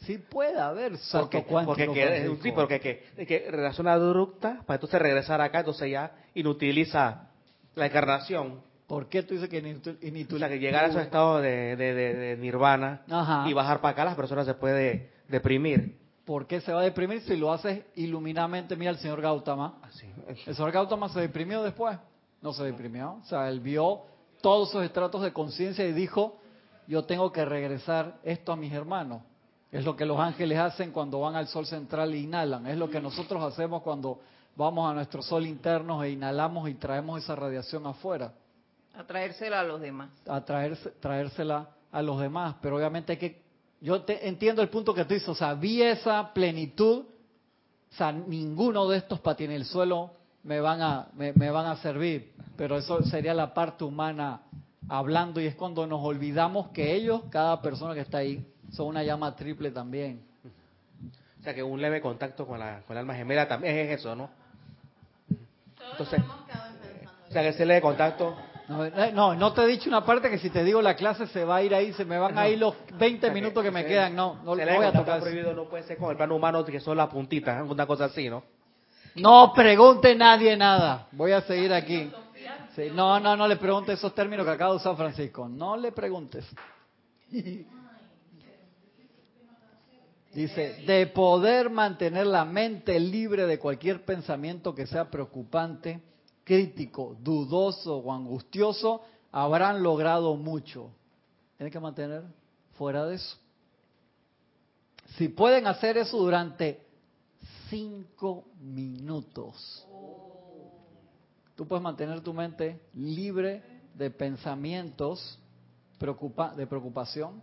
Sí 0.00 0.16
puede 0.16 0.58
haber 0.58 0.96
salto 0.96 1.30
Porque, 1.30 1.44
cuántico. 1.44 1.76
porque 1.76 1.92
que, 1.92 2.36
sí, 2.42 2.52
porque 2.52 2.80
que, 2.80 3.26
que 3.26 3.50
relación 3.50 3.86
abrupta 3.86 4.62
para 4.66 4.76
entonces 4.76 4.98
regresar 5.00 5.42
acá, 5.42 5.58
entonces 5.58 5.90
ya 5.90 6.12
inutiliza 6.34 7.28
la 7.74 7.84
encarnación. 7.86 8.62
¿Por 8.86 9.08
qué 9.10 9.22
tú 9.22 9.34
dices 9.34 9.50
que 9.50 9.60
tú 9.60 10.36
O 10.36 10.38
sea, 10.38 10.48
que 10.48 10.58
llegar 10.58 10.86
a 10.86 10.88
esos 10.88 11.02
estados 11.02 11.42
de, 11.42 11.76
de, 11.76 11.94
de- 11.94 12.14
de 12.14 12.36
nirvana 12.38 13.02
Ajá. 13.10 13.44
y 13.46 13.52
bajar 13.52 13.82
para 13.82 13.92
acá, 13.92 14.04
las 14.06 14.14
personas 14.16 14.46
se 14.46 14.54
puede 14.54 15.10
deprimir. 15.28 15.98
¿Por 16.30 16.46
qué 16.46 16.60
se 16.60 16.72
va 16.72 16.78
a 16.78 16.84
deprimir 16.84 17.22
si 17.22 17.36
lo 17.36 17.52
haces 17.52 17.82
iluminadamente? 17.96 18.76
Mira 18.76 18.92
el 18.92 18.98
señor 18.98 19.20
Gautama. 19.20 19.80
Así. 19.82 20.06
El 20.46 20.54
señor 20.54 20.70
Gautama 20.70 21.08
se 21.08 21.18
deprimió 21.18 21.60
después. 21.60 21.98
No 22.40 22.52
se 22.52 22.62
deprimió. 22.62 23.14
O 23.14 23.24
sea, 23.24 23.48
él 23.48 23.58
vio 23.58 24.02
todos 24.40 24.68
esos 24.68 24.84
estratos 24.84 25.22
de 25.22 25.32
conciencia 25.32 25.84
y 25.84 25.92
dijo, 25.92 26.38
yo 26.86 27.04
tengo 27.04 27.32
que 27.32 27.44
regresar 27.44 28.20
esto 28.22 28.52
a 28.52 28.56
mis 28.56 28.72
hermanos. 28.72 29.22
Es 29.72 29.84
lo 29.84 29.96
que 29.96 30.06
los 30.06 30.20
ángeles 30.20 30.56
hacen 30.56 30.92
cuando 30.92 31.18
van 31.18 31.34
al 31.34 31.48
sol 31.48 31.66
central 31.66 32.14
e 32.14 32.18
inhalan. 32.18 32.64
Es 32.68 32.78
lo 32.78 32.88
que 32.88 33.00
nosotros 33.00 33.42
hacemos 33.42 33.82
cuando 33.82 34.20
vamos 34.54 34.88
a 34.88 34.94
nuestro 34.94 35.22
sol 35.22 35.44
interno 35.48 36.00
e 36.04 36.10
inhalamos 36.10 36.70
y 36.70 36.74
traemos 36.74 37.24
esa 37.24 37.34
radiación 37.34 37.88
afuera. 37.88 38.32
A 38.94 39.02
traérsela 39.02 39.58
a 39.58 39.64
los 39.64 39.80
demás. 39.80 40.10
a 40.28 40.44
traerse, 40.44 40.90
traérsela 41.00 41.70
a 41.90 42.00
los 42.00 42.20
demás. 42.20 42.54
Pero 42.62 42.76
obviamente 42.76 43.14
hay 43.14 43.18
que, 43.18 43.49
yo 43.80 44.02
te, 44.02 44.28
entiendo 44.28 44.62
el 44.62 44.68
punto 44.68 44.94
que 44.94 45.04
tú 45.04 45.14
dices, 45.14 45.28
o 45.28 45.34
sea, 45.34 45.54
vi 45.54 45.82
esa 45.82 46.32
plenitud, 46.32 47.04
o 47.90 47.94
sea, 47.94 48.12
ninguno 48.12 48.88
de 48.88 48.98
estos 48.98 49.20
patines 49.20 49.56
el 49.56 49.64
suelo 49.64 50.12
me 50.42 50.60
van 50.60 50.82
a, 50.82 51.08
me, 51.14 51.32
me 51.32 51.50
van 51.50 51.66
a 51.66 51.76
servir, 51.76 52.32
pero 52.56 52.76
eso 52.76 53.02
sería 53.02 53.34
la 53.34 53.52
parte 53.54 53.84
humana 53.84 54.42
hablando 54.88 55.40
y 55.40 55.46
es 55.46 55.54
cuando 55.54 55.86
nos 55.86 56.00
olvidamos 56.02 56.68
que 56.68 56.94
ellos, 56.94 57.22
cada 57.30 57.60
persona 57.62 57.94
que 57.94 58.00
está 58.00 58.18
ahí, 58.18 58.46
son 58.72 58.88
una 58.88 59.02
llama 59.02 59.34
triple 59.34 59.70
también. 59.70 60.22
O 61.40 61.42
sea, 61.42 61.54
que 61.54 61.62
un 61.62 61.80
leve 61.80 62.02
contacto 62.02 62.46
con 62.46 62.58
la, 62.58 62.82
con 62.82 62.96
el 62.96 63.00
alma 63.00 63.14
gemela 63.14 63.48
también 63.48 63.76
es 63.78 64.00
eso, 64.00 64.14
¿no? 64.14 64.28
Entonces, 65.92 66.20
o 67.28 67.32
sea, 67.32 67.42
que 67.42 67.48
ese 67.48 67.64
leve 67.64 67.80
contacto... 67.80 68.36
No, 68.70 68.84
eh, 68.84 69.10
no, 69.12 69.34
no 69.34 69.52
te 69.52 69.62
he 69.62 69.66
dicho 69.66 69.88
una 69.88 70.04
parte 70.04 70.30
que 70.30 70.38
si 70.38 70.48
te 70.48 70.62
digo 70.62 70.80
la 70.80 70.94
clase 70.94 71.26
se 71.26 71.44
va 71.44 71.56
a 71.56 71.62
ir 71.64 71.74
ahí, 71.74 71.92
se 71.92 72.04
me 72.04 72.16
van 72.20 72.38
a 72.38 72.48
ir 72.48 72.56
los 72.56 72.76
20 72.96 73.18
O 73.18 73.20
sea, 73.20 73.34
minutos 73.34 73.64
que 73.64 73.70
me 73.72 73.84
quedan. 73.84 74.14
No, 74.14 74.38
no, 74.44 74.54
ese 74.54 74.64
no 74.64 74.76
voy 74.76 74.86
a 74.86 74.92
tocar 74.92 75.20
prohibido 75.20 75.52
no 75.54 75.64
puede 75.64 75.82
ser 75.82 75.96
con 75.96 76.12
el 76.12 76.16
plano 76.16 76.36
humano 76.36 76.64
que 76.64 76.78
son 76.78 76.96
las 76.96 77.08
puntitas, 77.08 77.58
¿eh? 77.58 77.62
una 77.68 77.84
cosa 77.84 78.04
así, 78.04 78.30
¿no? 78.30 78.44
No 79.16 79.52
pregunte 79.52 80.14
nadie 80.14 80.56
nada. 80.56 81.08
Voy 81.10 81.32
a 81.32 81.40
seguir 81.40 81.74
aquí. 81.74 82.12
Sí, 82.76 82.92
no, 82.94 83.18
no, 83.18 83.36
no 83.36 83.48
le 83.48 83.56
pregunte 83.56 83.94
esos 83.94 84.14
términos 84.14 84.46
que 84.46 84.52
acaba 84.52 84.70
de 84.70 84.76
usar 84.76 84.94
Francisco. 84.94 85.48
No 85.48 85.76
le 85.76 85.90
preguntes. 85.90 86.46
Dice, 90.32 90.84
de 90.86 91.08
poder 91.08 91.70
mantener 91.70 92.28
la 92.28 92.44
mente 92.44 93.00
libre 93.00 93.46
de 93.46 93.58
cualquier 93.58 94.04
pensamiento 94.04 94.76
que 94.76 94.86
sea 94.86 95.10
preocupante, 95.10 96.00
crítico, 96.50 97.16
dudoso 97.22 97.98
o 97.98 98.12
angustioso, 98.12 99.02
habrán 99.30 99.84
logrado 99.84 100.34
mucho. 100.34 100.90
Tienen 101.56 101.72
que 101.72 101.78
mantener 101.78 102.24
fuera 102.76 103.06
de 103.06 103.14
eso. 103.14 103.36
Si 105.16 105.28
pueden 105.28 105.68
hacer 105.68 105.96
eso 105.96 106.16
durante 106.18 106.84
cinco 107.68 108.46
minutos, 108.60 109.86
tú 111.54 111.68
puedes 111.68 111.84
mantener 111.84 112.20
tu 112.20 112.34
mente 112.34 112.80
libre 112.94 113.62
de 113.94 114.10
pensamientos 114.10 115.38
preocupa- 116.00 116.52
de 116.56 116.66
preocupación, 116.66 117.40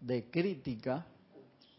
de 0.00 0.28
crítica, 0.28 1.06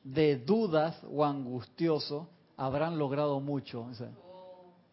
de 0.05 0.37
dudas 0.37 0.97
o 1.11 1.25
angustioso, 1.25 2.29
habrán 2.55 2.97
logrado 2.97 3.41
mucho. 3.41 3.81
O 3.81 3.93
sea, 3.93 4.09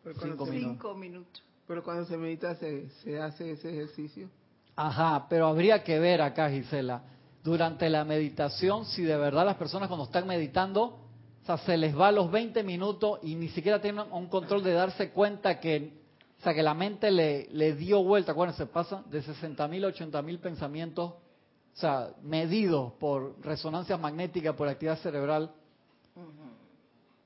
Pero 0.03 0.17
cuando, 0.19 0.35
Cinco 0.35 0.47
se, 0.47 0.51
minutos. 0.53 0.73
Cinco 0.77 0.95
minutos. 0.95 1.43
Pero 1.69 1.85
cuando 1.85 2.07
se 2.07 2.17
medita, 2.17 2.55
se, 2.55 2.89
se 3.03 3.21
hace 3.21 3.53
ese 3.53 3.69
ejercicio. 3.69 4.31
Ajá, 4.75 5.27
pero 5.29 5.47
habría 5.47 5.85
que 5.85 5.99
ver 5.99 6.23
acá, 6.23 6.49
Gisela, 6.51 7.03
durante 7.45 7.91
la 7.91 8.05
meditación, 8.05 8.87
si 8.87 9.03
de 9.03 9.17
verdad 9.19 9.45
las 9.45 9.57
personas 9.57 9.89
cuando 9.89 10.07
están 10.07 10.27
meditando, 10.27 10.85
o 10.85 11.47
sea, 11.47 11.59
se 11.59 11.77
les 11.77 11.97
va 11.97 12.11
los 12.11 12.31
20 12.31 12.63
minutos 12.63 13.21
y 13.23 13.35
ni 13.35 13.49
siquiera 13.49 13.83
tienen 13.83 14.11
un 14.11 14.29
control 14.29 14.65
de 14.65 14.73
darse 14.73 15.11
cuenta 15.11 15.61
que, 15.61 15.93
o 16.39 16.43
sea, 16.43 16.55
que 16.55 16.63
la 16.63 16.73
mente 16.73 17.11
le, 17.11 17.49
le 17.53 17.75
dio 17.75 18.03
vuelta, 18.03 18.33
acuérdense, 18.33 18.67
pasa 18.67 19.03
de 19.11 19.21
60 19.23 19.69
mil 19.69 19.85
a 19.85 19.89
80 19.89 20.23
mil 20.23 20.39
pensamientos, 20.39 21.11
o 21.11 21.81
sea, 21.81 22.11
medidos 22.23 22.95
por 22.95 23.39
resonancias 23.45 24.01
magnéticas, 24.01 24.57
por 24.57 24.69
actividad 24.69 24.99
cerebral, 24.99 25.53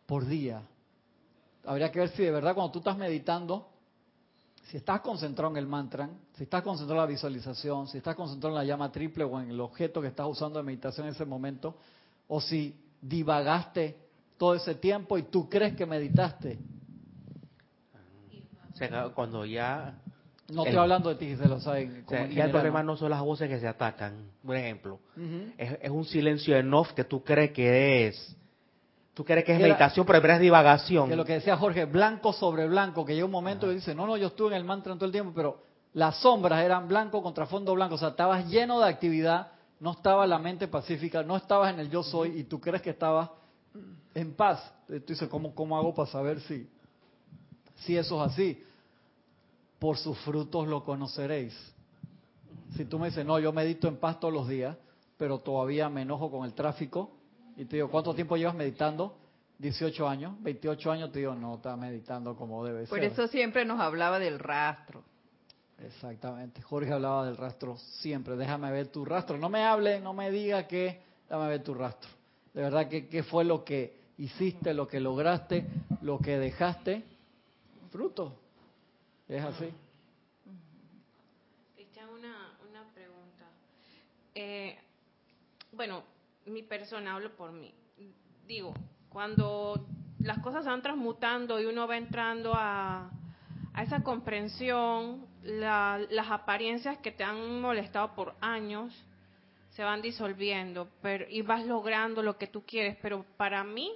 por 0.07 0.27
día. 0.27 0.63
Habría 1.65 1.93
que 1.93 2.01
ver 2.01 2.09
si 2.11 2.25
de 2.25 2.33
verdad 2.33 2.55
cuando 2.55 2.73
tú 2.73 2.81
estás 2.81 2.99
meditando, 2.99 3.72
si 4.63 4.77
estás 4.77 5.01
concentrado 5.01 5.51
en 5.53 5.57
el 5.59 5.67
mantra, 5.67 6.09
si 6.37 6.45
estás 6.45 6.63
concentrado 6.63 7.03
en 7.03 7.07
la 7.09 7.13
visualización, 7.13 7.89
si 7.89 7.99
estás 7.99 8.15
concentrado 8.15 8.55
en 8.57 8.59
la 8.61 8.65
llama 8.65 8.91
triple 8.93 9.25
o 9.25 9.41
en 9.41 9.51
el 9.51 9.61
objeto 9.61 10.01
que 10.01 10.09
estás 10.09 10.27
usando 10.27 10.59
de 10.59 10.65
meditación 10.65 11.07
en 11.07 11.13
ese 11.15 11.25
momento, 11.25 11.77
o 12.29 12.41
si 12.41 12.75
divagaste 13.01 13.97
todo 14.39 14.55
ese 14.55 14.75
tiempo 14.77 15.19
y 15.19 15.25
tú 15.25 15.49
crees 15.49 15.75
que 15.75 15.85
meditaste. 15.87 16.59
O 18.73 18.77
sea, 18.77 18.89
que 18.89 19.15
cuando 19.15 19.45
ya... 19.45 19.99
No 20.49 20.63
El- 20.63 20.69
estoy 20.69 20.83
hablando 20.83 21.09
de 21.09 21.15
ti, 21.17 21.27
Gisela, 21.27 21.55
o 21.57 21.61
sea, 21.61 21.79
en- 21.79 22.05
o 22.07 22.09
sea, 22.11 22.27
ya 22.29 22.45
el 22.45 22.51
problema 22.51 22.83
¿no? 22.83 22.97
son 22.97 23.11
las 23.11 23.21
voces 23.21 23.49
que 23.49 23.59
se 23.61 23.69
atacan. 23.69 24.31
Un 24.43 24.57
ejemplo. 24.57 25.01
Es, 25.59 25.79
es 25.83 25.91
un 25.91 26.05
silencio 26.05 26.57
en 26.57 26.73
off 26.75 26.93
que 26.93 27.05
tú 27.05 27.23
crees 27.23 27.53
que 27.53 28.09
es... 28.09 28.37
Tú 29.15 29.25
crees 29.25 29.45
que 29.45 29.53
es 29.53 29.59
Que 29.59 29.65
era- 29.65 29.75
meditación, 29.75 30.07
pero 30.07 30.17
en 30.19 30.23
verdad 30.23 30.37
es 30.39 30.43
divagación. 30.43 31.09
Que 31.09 31.17
lo 31.17 31.25
que 31.25 31.35
decía 31.35 31.57
Jorge, 31.57 31.85
blanco 31.85 32.33
sobre 32.33 32.67
blanco, 32.67 33.05
que 33.05 33.15
llega 33.15 33.27
un 33.27 33.31
momento 33.33 33.67
que 33.69 33.75
dice, 33.75 33.95
no, 33.95 34.07
no, 34.07 34.17
yo 34.17 34.29
estuve 34.29 34.49
en 34.49 34.55
el 34.55 34.65
mantra 34.65 34.95
todo 34.95 35.05
el 35.05 35.13
tiempo, 35.13 35.33
pero 35.35 35.63
las 35.93 36.17
sombras 36.17 36.65
eran 36.65 36.89
blanco 36.89 37.23
contra 37.23 37.45
fondo 37.47 37.75
blanco, 37.75 37.97
o 37.97 37.99
sea, 37.99 38.09
estabas 38.09 38.49
lleno 38.49 38.81
de 38.81 38.89
actividad, 38.89 39.53
no 39.81 39.91
estaba 39.93 40.27
la 40.27 40.39
mente 40.39 40.67
pacífica, 40.69 41.23
no 41.23 41.37
estabas 41.37 41.75
en 41.75 41.81
el 41.81 41.91
yo 41.91 42.03
soy 42.03 42.39
y 42.41 42.45
tú 42.45 42.59
crees 42.61 42.81
que 42.81 42.91
estabas 42.91 43.29
en 44.15 44.33
paz. 44.35 44.73
Tú 44.87 44.95
dices, 45.09 45.29
¿cómo, 45.29 45.55
cómo 45.55 45.77
hago 45.77 45.95
para 45.95 46.09
saber 46.11 46.41
si, 46.41 46.71
si 47.85 47.97
eso 47.97 48.25
es 48.25 48.33
así? 48.33 48.63
Por 49.79 49.99
sus 49.99 50.17
frutos 50.21 50.67
lo 50.69 50.85
conoceréis. 50.85 51.55
Si 52.77 52.85
tú 52.87 52.99
me 52.99 53.09
dices, 53.09 53.27
no, 53.27 53.39
yo 53.39 53.53
medito 53.53 53.89
en 53.89 53.97
paz 53.97 54.19
todos 54.21 54.33
los 54.33 54.49
días, 54.49 54.77
pero 55.19 55.39
todavía 55.39 55.89
me 55.91 56.03
enojo 56.03 56.31
con 56.31 56.47
el 56.47 56.55
tráfico, 56.55 57.11
y 57.57 57.65
te 57.65 57.77
digo, 57.77 57.91
¿cuánto 57.91 58.15
tiempo 58.15 58.37
llevas 58.37 58.55
meditando? 58.55 59.17
18 59.59 60.09
años, 60.09 60.43
28 60.43 60.91
años, 60.91 61.13
te 61.13 61.21
digo, 61.21 61.35
no, 61.35 61.55
está 61.57 61.77
meditando 61.77 62.35
como 62.35 62.65
debe 62.65 62.87
Por 62.87 62.99
ser. 62.99 63.13
eso 63.13 63.29
siempre 63.29 63.65
nos 63.65 63.81
hablaba 63.81 64.19
del 64.19 64.39
rastro. 64.39 65.05
Exactamente. 65.79 66.63
Jorge 66.63 66.93
hablaba 66.93 67.27
del 67.27 67.37
rastro 67.37 67.77
siempre. 67.77 68.37
Déjame 68.37 68.71
ver 68.71 68.89
tu 68.89 69.05
rastro. 69.05 69.37
No 69.37 69.49
me 69.49 69.65
hable, 69.65 70.01
no 70.01 70.15
me 70.15 70.31
diga 70.31 70.67
que, 70.67 71.01
déjame 71.29 71.49
ver 71.49 71.63
tu 71.63 71.75
rastro. 71.75 72.11
De 72.55 72.63
verdad, 72.63 72.89
que 72.89 73.09
qué 73.09 73.23
fue 73.23 73.45
lo 73.45 73.65
que 73.65 74.01
hiciste, 74.19 74.75
lo 74.75 74.87
que 74.87 75.01
lograste, 75.01 75.67
lo 76.03 76.19
que 76.19 76.39
dejaste? 76.39 77.03
Fruto. 77.91 78.37
Es 79.29 79.43
así. 79.43 79.73
Cristian, 81.75 82.09
una, 82.11 82.53
una 82.69 82.85
pregunta. 82.95 83.47
Eh, 84.35 84.77
bueno, 85.73 86.03
mi 86.47 86.63
persona, 86.63 87.15
hablo 87.15 87.35
por 87.37 87.53
mí. 87.53 87.75
Digo, 88.47 88.75
cuando 89.09 89.89
las 90.23 90.39
cosas 90.39 90.65
van 90.67 90.83
transmutando 90.83 91.61
y 91.61 91.67
uno 91.67 91.87
va 91.87 91.97
entrando 91.97 92.55
a, 92.55 93.11
a 93.75 93.83
esa 93.83 94.03
comprensión, 94.03 95.27
la- 95.43 96.01
las 96.11 96.31
apariencias 96.31 96.99
que 96.99 97.13
te 97.13 97.25
han 97.25 97.61
molestado 97.61 98.15
por 98.15 98.35
años 98.41 98.93
se 99.71 99.83
van 99.83 100.03
disolviendo 100.03 100.89
pero, 101.01 101.25
y 101.31 101.41
vas 101.43 101.65
logrando 101.67 102.23
lo 102.23 102.37
que 102.39 102.47
tú 102.47 102.63
quieres. 102.67 102.97
Pero 103.01 103.25
para 103.37 103.65
mí, 103.65 103.91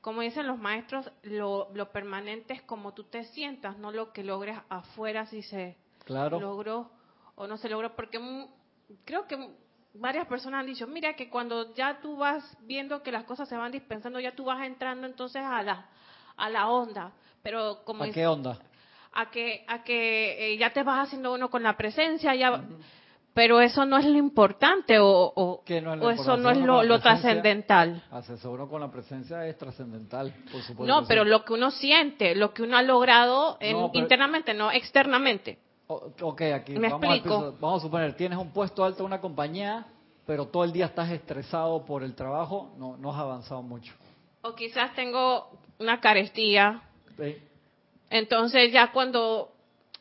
como 0.00 0.20
dicen 0.20 0.46
los 0.46 0.58
maestros, 0.58 1.10
lo, 1.22 1.68
lo 1.74 1.90
permanente 1.90 2.54
es 2.54 2.62
como 2.62 2.94
tú 2.94 3.04
te 3.04 3.24
sientas, 3.24 3.76
no 3.78 3.90
lo 3.90 4.12
que 4.12 4.22
logres 4.22 4.58
afuera 4.68 5.26
si 5.26 5.42
se 5.42 5.76
Claro. 6.04 6.38
logró 6.38 6.90
o 7.34 7.46
no 7.46 7.56
se 7.58 7.68
logró, 7.68 7.94
porque 7.96 8.18
creo 9.04 9.26
que 9.26 9.65
varias 9.98 10.26
personas 10.26 10.60
han 10.60 10.66
dicho, 10.66 10.86
mira 10.86 11.14
que 11.14 11.28
cuando 11.28 11.74
ya 11.74 11.98
tú 12.00 12.16
vas 12.16 12.56
viendo 12.62 13.02
que 13.02 13.12
las 13.12 13.24
cosas 13.24 13.48
se 13.48 13.56
van 13.56 13.72
dispensando, 13.72 14.20
ya 14.20 14.32
tú 14.34 14.44
vas 14.44 14.64
entrando 14.66 15.06
entonces 15.06 15.42
a 15.42 15.62
la 15.62 15.86
a 16.38 16.50
la 16.50 16.68
onda, 16.68 17.12
pero 17.42 17.82
como 17.84 18.04
¿A 18.04 18.08
es- 18.08 18.14
qué 18.14 18.26
onda? 18.26 18.58
a 19.12 19.30
que 19.30 19.64
a 19.66 19.82
que 19.82 20.52
eh, 20.52 20.58
ya 20.58 20.70
te 20.72 20.82
vas 20.82 21.06
haciendo 21.06 21.32
uno 21.32 21.48
con 21.50 21.62
la 21.62 21.76
presencia, 21.76 22.34
ya 22.34 22.62
pero 23.32 23.60
eso 23.60 23.84
no 23.84 23.98
es 23.98 24.06
lo 24.06 24.16
importante 24.16 24.98
o, 24.98 25.06
o, 25.36 25.62
¿Qué 25.64 25.82
no 25.82 25.92
es 25.94 26.00
o 26.02 26.10
eso 26.10 26.36
no 26.38 26.50
es 26.50 26.56
lo, 26.56 26.82
lo 26.82 27.00
trascendental. 27.00 28.02
Hacerse 28.10 28.48
uno 28.48 28.66
con 28.66 28.80
la 28.80 28.90
presencia 28.90 29.46
es 29.46 29.58
trascendental, 29.58 30.32
por 30.50 30.62
supuesto. 30.62 30.84
No, 30.86 31.06
pero 31.06 31.22
lo 31.24 31.44
que 31.44 31.52
uno 31.52 31.70
siente, 31.70 32.34
lo 32.34 32.54
que 32.54 32.62
uno 32.62 32.78
ha 32.78 32.82
logrado 32.82 33.58
en- 33.60 33.76
No, 33.78 33.90
pero- 33.92 34.02
internamente, 34.02 34.54
no 34.54 34.70
externamente. 34.72 35.58
O- 35.88 36.10
ok, 36.20 36.42
aquí 36.54 36.72
Me 36.78 36.88
vamos, 36.90 37.08
al 37.08 37.16
explico. 37.16 37.38
piso. 37.38 37.56
vamos 37.60 37.82
a 37.82 37.86
suponer, 37.86 38.16
tienes 38.16 38.38
un 38.38 38.50
puesto 38.50 38.84
alto 38.84 39.00
en 39.00 39.06
una 39.06 39.20
compañía 39.20 39.86
pero 40.26 40.46
todo 40.46 40.64
el 40.64 40.72
día 40.72 40.86
estás 40.86 41.10
estresado 41.10 41.84
por 41.84 42.02
el 42.02 42.14
trabajo, 42.14 42.70
no, 42.76 42.96
no 42.96 43.12
has 43.12 43.18
avanzado 43.20 43.62
mucho. 43.62 43.94
O 44.42 44.54
quizás 44.54 44.92
tengo 44.94 45.48
una 45.78 46.00
carestía. 46.00 46.82
¿Sí? 47.16 47.36
Entonces 48.10 48.72
ya 48.72 48.90
cuando... 48.92 49.52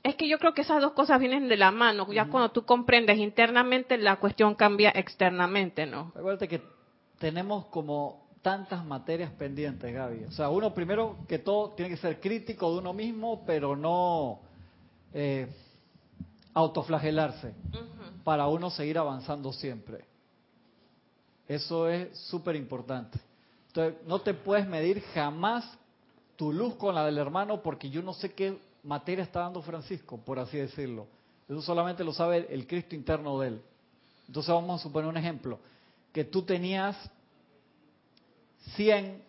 Es 0.02 0.16
que 0.16 0.28
yo 0.28 0.38
creo 0.38 0.54
que 0.54 0.62
esas 0.62 0.82
dos 0.82 0.94
cosas 0.94 1.20
vienen 1.20 1.48
de 1.48 1.58
la 1.58 1.72
mano. 1.72 2.12
Ya 2.12 2.28
cuando 2.28 2.50
tú 2.52 2.64
comprendes 2.64 3.18
internamente, 3.18 3.98
la 3.98 4.18
cuestión 4.18 4.54
cambia 4.54 4.92
externamente, 4.92 5.88
¿no? 5.88 6.12
Acuérdate 6.16 6.48
que 6.48 6.62
tenemos 7.18 7.66
como 7.68 8.28
tantas 8.44 8.86
materias 8.86 9.32
pendientes, 9.32 9.92
Gaby. 9.92 10.26
O 10.26 10.32
sea, 10.32 10.50
uno 10.50 10.76
primero 10.76 11.18
que 11.28 11.40
todo 11.40 11.72
tiene 11.72 11.90
que 11.90 11.98
ser 11.98 12.20
crítico 12.20 12.72
de 12.72 12.80
uno 12.80 12.94
mismo, 12.94 13.44
pero 13.48 13.76
no 13.76 14.42
eh, 15.12 15.48
autoflagelarse 16.56 17.54
para 18.24 18.48
uno 18.48 18.72
seguir 18.72 18.98
avanzando 18.98 19.54
siempre. 19.54 20.06
Eso 21.48 21.88
es 21.88 22.18
súper 22.18 22.56
importante. 22.56 23.20
Entonces, 23.68 24.02
no 24.08 24.20
te 24.20 24.34
puedes 24.34 24.68
medir 24.68 25.02
jamás 25.14 25.70
tu 26.36 26.52
luz 26.52 26.76
con 26.76 26.96
la 26.96 27.06
del 27.06 27.18
hermano 27.18 27.62
porque 27.62 27.90
yo 27.90 28.02
no 28.02 28.14
sé 28.14 28.34
qué 28.34 28.58
materia 28.84 29.24
está 29.24 29.42
dando 29.42 29.62
Francisco, 29.62 30.18
por 30.18 30.40
así 30.40 30.58
decirlo. 30.58 31.08
Eso 31.48 31.62
solamente 31.62 32.04
lo 32.04 32.14
sabe 32.14 32.48
el 32.50 32.66
Cristo 32.66 32.96
interno 32.96 33.40
de 33.40 33.50
él. 33.50 33.62
Entonces 34.28 34.52
vamos 34.52 34.80
a 34.80 34.84
suponer 34.84 35.10
un 35.10 35.18
ejemplo, 35.18 35.60
que 36.12 36.24
tú 36.24 36.42
tenías 36.42 36.96
100 38.76 39.22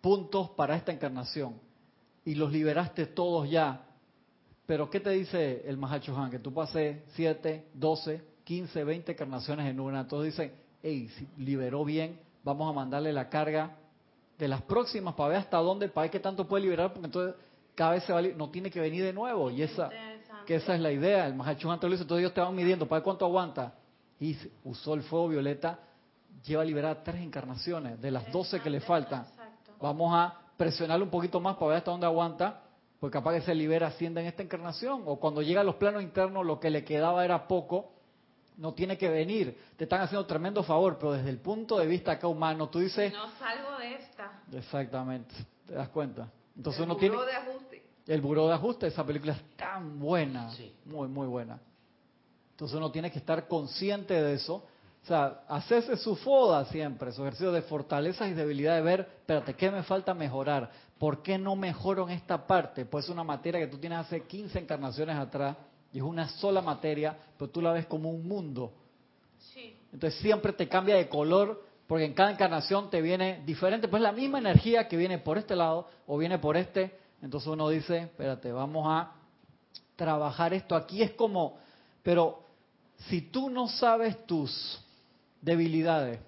puntos 0.00 0.50
para 0.50 0.76
esta 0.76 0.92
encarnación 0.92 1.58
y 2.24 2.34
los 2.34 2.52
liberaste 2.52 3.06
todos 3.06 3.48
ya. 3.50 3.83
Pero 4.66 4.88
¿qué 4.88 5.00
te 5.00 5.10
dice 5.10 5.62
el 5.66 5.76
Mahacho 5.76 6.16
Han? 6.16 6.30
Que 6.30 6.38
tú 6.38 6.52
pases 6.52 7.02
7, 7.14 7.66
12, 7.74 8.22
15, 8.44 8.84
20 8.84 9.12
encarnaciones 9.12 9.66
en 9.66 9.80
una. 9.80 10.00
Entonces 10.00 10.32
dicen, 10.32 10.52
hey, 10.82 11.08
si 11.16 11.28
liberó 11.42 11.84
bien, 11.84 12.18
vamos 12.42 12.70
a 12.70 12.72
mandarle 12.72 13.12
la 13.12 13.28
carga 13.28 13.76
de 14.38 14.48
las 14.48 14.62
próximas 14.62 15.14
para 15.14 15.30
ver 15.30 15.38
hasta 15.38 15.58
dónde, 15.58 15.88
para 15.88 16.04
ver 16.04 16.10
qué 16.10 16.20
tanto 16.20 16.46
puede 16.48 16.64
liberar, 16.64 16.92
porque 16.92 17.06
entonces 17.06 17.34
cada 17.74 17.92
vez 17.92 18.04
se 18.04 18.12
va, 18.12 18.22
no 18.22 18.50
tiene 18.50 18.70
que 18.70 18.80
venir 18.80 19.04
de 19.04 19.12
nuevo. 19.12 19.50
Y 19.50 19.62
esa, 19.62 19.90
que 20.46 20.56
esa 20.56 20.74
es 20.74 20.80
la 20.80 20.92
idea. 20.92 21.26
El 21.26 21.34
Mahacho 21.34 21.70
Han 21.70 21.78
te 21.78 21.86
lo 21.86 21.92
dice, 21.92 22.02
entonces 22.02 22.22
ellos 22.22 22.34
te 22.34 22.40
van 22.40 22.54
midiendo 22.54 22.86
para 22.86 23.00
ver 23.00 23.04
cuánto 23.04 23.24
aguanta. 23.24 23.74
Y 24.18 24.36
usó 24.64 24.94
el 24.94 25.02
fuego 25.02 25.28
violeta 25.28 25.78
lleva 26.44 26.62
a 26.62 26.64
liberar 26.64 27.02
tres 27.02 27.22
encarnaciones 27.22 28.00
de 28.00 28.10
las 28.10 28.30
doce 28.30 28.60
que 28.60 28.70
le 28.70 28.80
faltan. 28.80 29.26
Vamos 29.80 30.12
a 30.14 30.40
presionarle 30.56 31.04
un 31.04 31.10
poquito 31.10 31.40
más 31.40 31.56
para 31.56 31.68
ver 31.68 31.78
hasta 31.78 31.90
dónde 31.90 32.06
aguanta, 32.06 32.62
porque 33.04 33.18
capaz 33.18 33.34
que 33.34 33.42
se 33.42 33.54
libera, 33.54 33.88
asciende 33.88 34.22
en 34.22 34.28
esta 34.28 34.42
encarnación, 34.42 35.02
o 35.04 35.20
cuando 35.20 35.42
llega 35.42 35.60
a 35.60 35.64
los 35.64 35.74
planos 35.74 36.02
internos 36.02 36.46
lo 36.46 36.58
que 36.58 36.70
le 36.70 36.86
quedaba 36.86 37.22
era 37.22 37.46
poco, 37.46 37.92
no 38.56 38.72
tiene 38.72 38.96
que 38.96 39.10
venir, 39.10 39.58
te 39.76 39.84
están 39.84 40.00
haciendo 40.00 40.24
tremendo 40.24 40.62
favor, 40.62 40.96
pero 40.98 41.12
desde 41.12 41.28
el 41.28 41.36
punto 41.36 41.78
de 41.78 41.86
vista 41.86 42.12
acá 42.12 42.28
humano, 42.28 42.70
tú 42.70 42.78
dices... 42.78 43.12
No 43.12 43.30
salgo 43.38 43.76
de 43.76 43.96
esta. 43.96 44.40
Exactamente, 44.50 45.34
te 45.66 45.74
das 45.74 45.90
cuenta. 45.90 46.32
Entonces 46.56 46.80
el 46.80 46.86
uno 46.86 46.94
buró 46.94 47.08
tiene... 47.10 47.26
de 47.26 47.32
ajuste. 47.32 47.86
El 48.06 48.20
buró 48.22 48.48
de 48.48 48.54
ajuste, 48.54 48.86
esa 48.86 49.04
película 49.04 49.34
es 49.34 49.54
tan 49.54 50.00
buena, 50.00 50.50
muy, 50.86 51.06
muy 51.06 51.26
buena. 51.26 51.60
Entonces 52.52 52.74
uno 52.74 52.90
tiene 52.90 53.12
que 53.12 53.18
estar 53.18 53.46
consciente 53.46 54.14
de 54.14 54.32
eso. 54.32 54.64
O 55.04 55.06
sea, 55.06 55.42
hacerse 55.48 55.98
su 55.98 56.16
foda 56.16 56.64
siempre, 56.64 57.12
su 57.12 57.20
ejercicio 57.20 57.52
de 57.52 57.60
fortalezas 57.60 58.26
y 58.26 58.32
debilidades, 58.32 58.82
de 58.82 58.90
ver, 58.90 59.00
espérate, 59.00 59.52
¿qué 59.52 59.70
me 59.70 59.82
falta 59.82 60.14
mejorar? 60.14 60.70
¿Por 60.98 61.22
qué 61.22 61.36
no 61.36 61.56
mejoro 61.56 62.08
en 62.08 62.14
esta 62.14 62.46
parte? 62.46 62.86
Pues 62.86 63.04
es 63.04 63.10
una 63.10 63.22
materia 63.22 63.60
que 63.60 63.66
tú 63.66 63.76
tienes 63.76 63.98
hace 63.98 64.22
15 64.22 64.60
encarnaciones 64.60 65.14
atrás 65.16 65.58
y 65.92 65.98
es 65.98 66.02
una 66.02 66.26
sola 66.28 66.62
materia, 66.62 67.14
pero 67.36 67.50
tú 67.50 67.60
la 67.60 67.72
ves 67.72 67.84
como 67.84 68.10
un 68.10 68.26
mundo. 68.26 68.72
Sí. 69.52 69.76
Entonces 69.92 70.18
siempre 70.22 70.54
te 70.54 70.68
cambia 70.68 70.96
de 70.96 71.06
color 71.06 71.62
porque 71.86 72.06
en 72.06 72.14
cada 72.14 72.30
encarnación 72.30 72.88
te 72.88 73.02
viene 73.02 73.42
diferente, 73.44 73.88
pues 73.88 74.00
la 74.00 74.12
misma 74.12 74.38
energía 74.38 74.88
que 74.88 74.96
viene 74.96 75.18
por 75.18 75.36
este 75.36 75.54
lado 75.54 75.86
o 76.06 76.16
viene 76.16 76.38
por 76.38 76.56
este. 76.56 76.98
Entonces 77.20 77.46
uno 77.46 77.68
dice, 77.68 77.98
espérate, 77.98 78.50
vamos 78.52 78.86
a 78.88 79.12
trabajar 79.96 80.54
esto. 80.54 80.74
Aquí 80.74 81.02
es 81.02 81.10
como, 81.10 81.58
pero 82.02 82.42
si 83.10 83.20
tú 83.20 83.50
no 83.50 83.68
sabes 83.68 84.24
tus 84.24 84.80
debilidades 85.44 86.20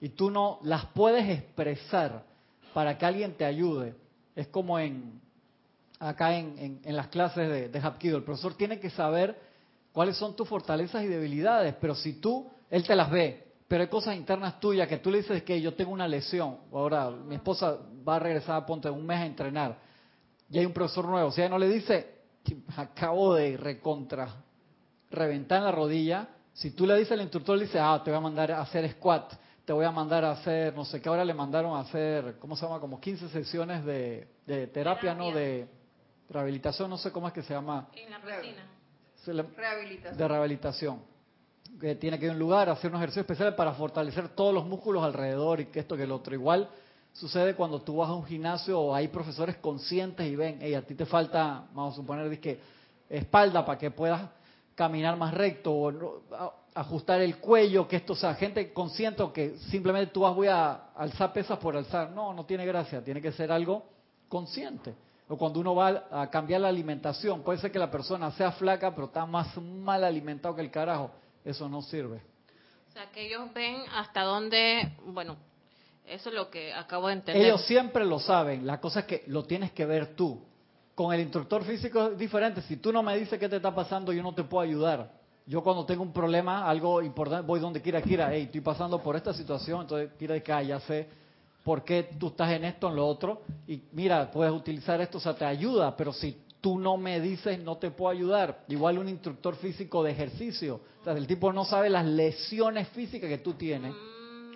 y 0.00 0.10
tú 0.10 0.30
no 0.30 0.60
las 0.62 0.86
puedes 0.86 1.28
expresar 1.28 2.24
para 2.72 2.96
que 2.96 3.04
alguien 3.04 3.34
te 3.34 3.44
ayude, 3.44 3.94
es 4.34 4.46
como 4.48 4.78
en 4.78 5.20
acá 5.98 6.34
en, 6.34 6.80
en, 6.82 6.96
las 6.96 7.08
clases 7.08 7.48
de, 7.48 7.68
de 7.68 7.78
el 7.78 8.22
profesor 8.22 8.54
tiene 8.54 8.80
que 8.80 8.88
saber 8.88 9.38
cuáles 9.92 10.16
son 10.16 10.34
tus 10.34 10.48
fortalezas 10.48 11.04
y 11.04 11.08
debilidades, 11.08 11.74
pero 11.78 11.94
si 11.94 12.14
tú, 12.14 12.50
él 12.70 12.86
te 12.86 12.96
las 12.96 13.10
ve, 13.10 13.48
pero 13.68 13.82
hay 13.82 13.88
cosas 13.88 14.16
internas 14.16 14.58
tuyas 14.58 14.88
que 14.88 14.96
tú 14.96 15.10
le 15.10 15.18
dices 15.18 15.42
que 15.42 15.60
yo 15.60 15.74
tengo 15.74 15.92
una 15.92 16.08
lesión, 16.08 16.56
ahora 16.72 17.10
mi 17.10 17.34
esposa 17.34 17.76
va 18.08 18.16
a 18.16 18.18
regresar 18.18 18.56
a 18.56 18.66
Ponte 18.66 18.88
un 18.88 19.04
mes 19.04 19.18
a 19.18 19.26
entrenar, 19.26 19.78
y 20.48 20.58
hay 20.58 20.64
un 20.64 20.72
profesor 20.72 21.04
nuevo, 21.04 21.28
o 21.28 21.32
sea, 21.32 21.48
no 21.50 21.58
le 21.58 21.68
dice, 21.68 22.14
acabo 22.76 23.34
de 23.34 23.58
recontra, 23.58 24.36
reventar 25.10 25.58
en 25.58 25.64
la 25.64 25.72
rodilla, 25.72 26.28
si 26.60 26.72
tú 26.72 26.86
le 26.86 26.94
dices 26.96 27.12
al 27.12 27.22
instructor, 27.22 27.56
le 27.56 27.64
dice, 27.64 27.78
ah, 27.80 28.00
te 28.04 28.10
voy 28.10 28.18
a 28.18 28.20
mandar 28.20 28.52
a 28.52 28.60
hacer 28.60 28.90
squat, 28.92 29.32
te 29.64 29.72
voy 29.72 29.86
a 29.86 29.90
mandar 29.90 30.24
a 30.26 30.32
hacer, 30.32 30.74
no 30.74 30.84
sé 30.84 31.00
qué, 31.00 31.08
ahora 31.08 31.24
le 31.24 31.32
mandaron 31.32 31.74
a 31.74 31.80
hacer, 31.80 32.36
¿cómo 32.38 32.54
se 32.54 32.66
llama? 32.66 32.78
Como 32.80 33.00
15 33.00 33.30
sesiones 33.30 33.82
de, 33.86 34.28
de 34.46 34.66
terapia, 34.66 35.14
¿no? 35.14 35.30
De 35.32 35.66
rehabilitación, 36.28 36.90
no 36.90 36.98
sé 36.98 37.10
cómo 37.12 37.28
es 37.28 37.32
que 37.32 37.42
se 37.42 37.54
llama. 37.54 37.88
En 37.94 38.10
la 38.10 38.20
piscina. 38.20 38.66
Le- 39.26 39.42
Rehabilitación. 39.56 40.16
de 40.18 40.28
rehabilitación. 40.28 41.02
Que 41.80 41.94
tiene 41.94 42.18
que 42.18 42.26
ir 42.26 42.30
a 42.30 42.34
un 42.34 42.38
lugar, 42.38 42.68
hacer 42.68 42.90
un 42.90 42.96
ejercicio 42.98 43.22
especial 43.22 43.54
para 43.54 43.72
fortalecer 43.72 44.28
todos 44.30 44.52
los 44.52 44.66
músculos 44.66 45.02
alrededor 45.02 45.60
y 45.60 45.66
que 45.66 45.80
esto 45.80 45.96
que 45.96 46.02
el 46.02 46.12
otro. 46.12 46.34
Igual 46.34 46.68
sucede 47.14 47.54
cuando 47.54 47.80
tú 47.80 47.96
vas 47.96 48.10
a 48.10 48.12
un 48.14 48.24
gimnasio 48.26 48.78
o 48.78 48.94
hay 48.94 49.08
profesores 49.08 49.56
conscientes 49.56 50.26
y 50.26 50.36
ven, 50.36 50.58
hey, 50.60 50.74
a 50.74 50.82
ti 50.82 50.94
te 50.94 51.06
falta, 51.06 51.64
vamos 51.72 51.94
a 51.94 51.96
suponer, 51.96 52.38
que 52.38 52.60
espalda 53.08 53.64
para 53.64 53.78
que 53.78 53.90
puedas 53.90 54.28
caminar 54.80 55.14
más 55.18 55.34
recto 55.34 55.70
o 55.74 55.92
no- 55.92 56.22
ajustar 56.74 57.20
el 57.20 57.36
cuello, 57.36 57.86
que 57.86 57.96
esto, 57.96 58.14
o 58.14 58.16
sea, 58.16 58.34
gente 58.34 58.72
consciente 58.72 59.22
que 59.34 59.58
simplemente 59.70 60.10
tú 60.10 60.20
vas, 60.22 60.34
voy 60.34 60.46
a 60.48 60.84
alzar 60.96 61.34
pesas 61.34 61.58
por 61.58 61.76
alzar. 61.76 62.12
No, 62.12 62.32
no 62.32 62.46
tiene 62.46 62.64
gracia, 62.64 63.04
tiene 63.04 63.20
que 63.20 63.30
ser 63.30 63.52
algo 63.52 63.82
consciente. 64.26 64.94
O 65.28 65.36
cuando 65.36 65.60
uno 65.60 65.74
va 65.74 66.04
a 66.10 66.30
cambiar 66.30 66.62
la 66.62 66.68
alimentación, 66.68 67.42
puede 67.42 67.58
ser 67.58 67.70
que 67.70 67.78
la 67.78 67.90
persona 67.90 68.30
sea 68.30 68.52
flaca, 68.52 68.94
pero 68.94 69.08
está 69.08 69.26
más 69.26 69.54
mal 69.58 70.02
alimentado 70.02 70.54
que 70.56 70.62
el 70.62 70.70
carajo. 70.70 71.10
Eso 71.44 71.68
no 71.68 71.82
sirve. 71.82 72.22
O 72.88 72.92
sea, 72.94 73.10
que 73.10 73.26
ellos 73.26 73.52
ven 73.52 73.76
hasta 73.94 74.22
dónde, 74.22 74.96
bueno, 75.04 75.36
eso 76.06 76.30
es 76.30 76.34
lo 76.34 76.48
que 76.48 76.72
acabo 76.72 77.08
de 77.08 77.12
entender. 77.14 77.44
Ellos 77.44 77.66
siempre 77.66 78.06
lo 78.06 78.18
saben. 78.18 78.66
La 78.66 78.80
cosa 78.80 79.00
es 79.00 79.06
que 79.06 79.24
lo 79.26 79.44
tienes 79.44 79.72
que 79.72 79.84
ver 79.84 80.16
tú. 80.16 80.42
Con 81.00 81.14
el 81.14 81.20
instructor 81.22 81.64
físico 81.64 82.08
es 82.08 82.18
diferente. 82.18 82.60
Si 82.60 82.76
tú 82.76 82.92
no 82.92 83.02
me 83.02 83.16
dices 83.16 83.38
qué 83.38 83.48
te 83.48 83.56
está 83.56 83.74
pasando, 83.74 84.12
yo 84.12 84.22
no 84.22 84.34
te 84.34 84.44
puedo 84.44 84.60
ayudar. 84.60 85.10
Yo 85.46 85.62
cuando 85.62 85.86
tengo 85.86 86.02
un 86.02 86.12
problema, 86.12 86.68
algo 86.68 87.00
importante, 87.00 87.46
voy 87.46 87.58
donde 87.58 87.80
quiera, 87.80 88.02
quiera. 88.02 88.28
Hey, 88.30 88.42
estoy 88.42 88.60
pasando 88.60 89.02
por 89.02 89.16
esta 89.16 89.32
situación, 89.32 89.80
entonces 89.80 90.10
quiera 90.18 90.34
de 90.34 90.40
acá, 90.40 90.62
ya 90.62 90.78
sé 90.80 91.08
por 91.64 91.84
qué 91.84 92.10
tú 92.18 92.26
estás 92.26 92.50
en 92.50 92.66
esto, 92.66 92.90
en 92.90 92.96
lo 92.96 93.06
otro. 93.06 93.40
Y 93.66 93.80
mira, 93.92 94.30
puedes 94.30 94.52
utilizar 94.52 95.00
esto, 95.00 95.16
o 95.16 95.20
sea, 95.22 95.32
te 95.32 95.46
ayuda. 95.46 95.96
Pero 95.96 96.12
si 96.12 96.36
tú 96.60 96.78
no 96.78 96.98
me 96.98 97.18
dices, 97.18 97.58
no 97.60 97.78
te 97.78 97.90
puedo 97.90 98.10
ayudar. 98.10 98.64
Igual 98.68 98.98
un 98.98 99.08
instructor 99.08 99.56
físico 99.56 100.02
de 100.02 100.10
ejercicio. 100.10 100.82
O 101.00 101.04
sea, 101.04 101.14
el 101.14 101.26
tipo 101.26 101.50
no 101.50 101.64
sabe 101.64 101.88
las 101.88 102.04
lesiones 102.04 102.88
físicas 102.88 103.30
que 103.30 103.38
tú 103.38 103.54
tienes. 103.54 103.94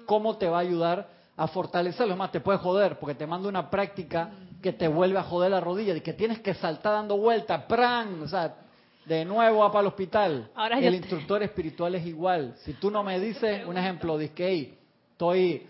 ¿Cómo 0.05 0.37
te 0.37 0.47
va 0.47 0.59
a 0.59 0.61
ayudar 0.61 1.09
a 1.37 1.47
fortalecerlo? 1.49 2.12
Es 2.12 2.18
más, 2.18 2.30
te 2.32 2.41
puede 2.41 2.59
joder 2.59 2.99
porque 2.99 3.14
te 3.14 3.26
manda 3.26 3.49
una 3.49 3.68
práctica 3.70 4.30
que 4.62 4.72
te 4.72 4.89
vuelve 4.89 5.18
a 5.18 5.22
joder 5.24 5.51
la 5.51 5.61
rodilla 5.61 5.95
y 5.97 6.01
que 6.01 6.12
tienes 6.12 6.41
que 6.41 6.55
saltar 6.55 6.93
dando 6.95 7.16
vueltas, 7.16 7.64
¡pran! 7.64 8.22
O 8.22 8.28
sea, 8.28 8.55
de 9.05 9.24
nuevo 9.24 9.59
va 9.61 9.70
para 9.70 9.82
el 9.82 9.87
hospital. 9.89 10.51
Ahora 10.55 10.78
el 10.78 10.91
te- 10.91 10.97
instructor 10.97 11.43
espiritual 11.43 11.95
es 11.97 12.07
igual. 12.07 12.55
Si 12.64 12.72
tú 12.74 12.91
no 12.91 13.03
me 13.03 13.20
dices, 13.20 13.66
un 13.66 13.76
ejemplo, 13.76 14.16
dices 14.16 14.35
que 14.35 14.49
hey, 14.49 14.78
estoy 15.12 15.66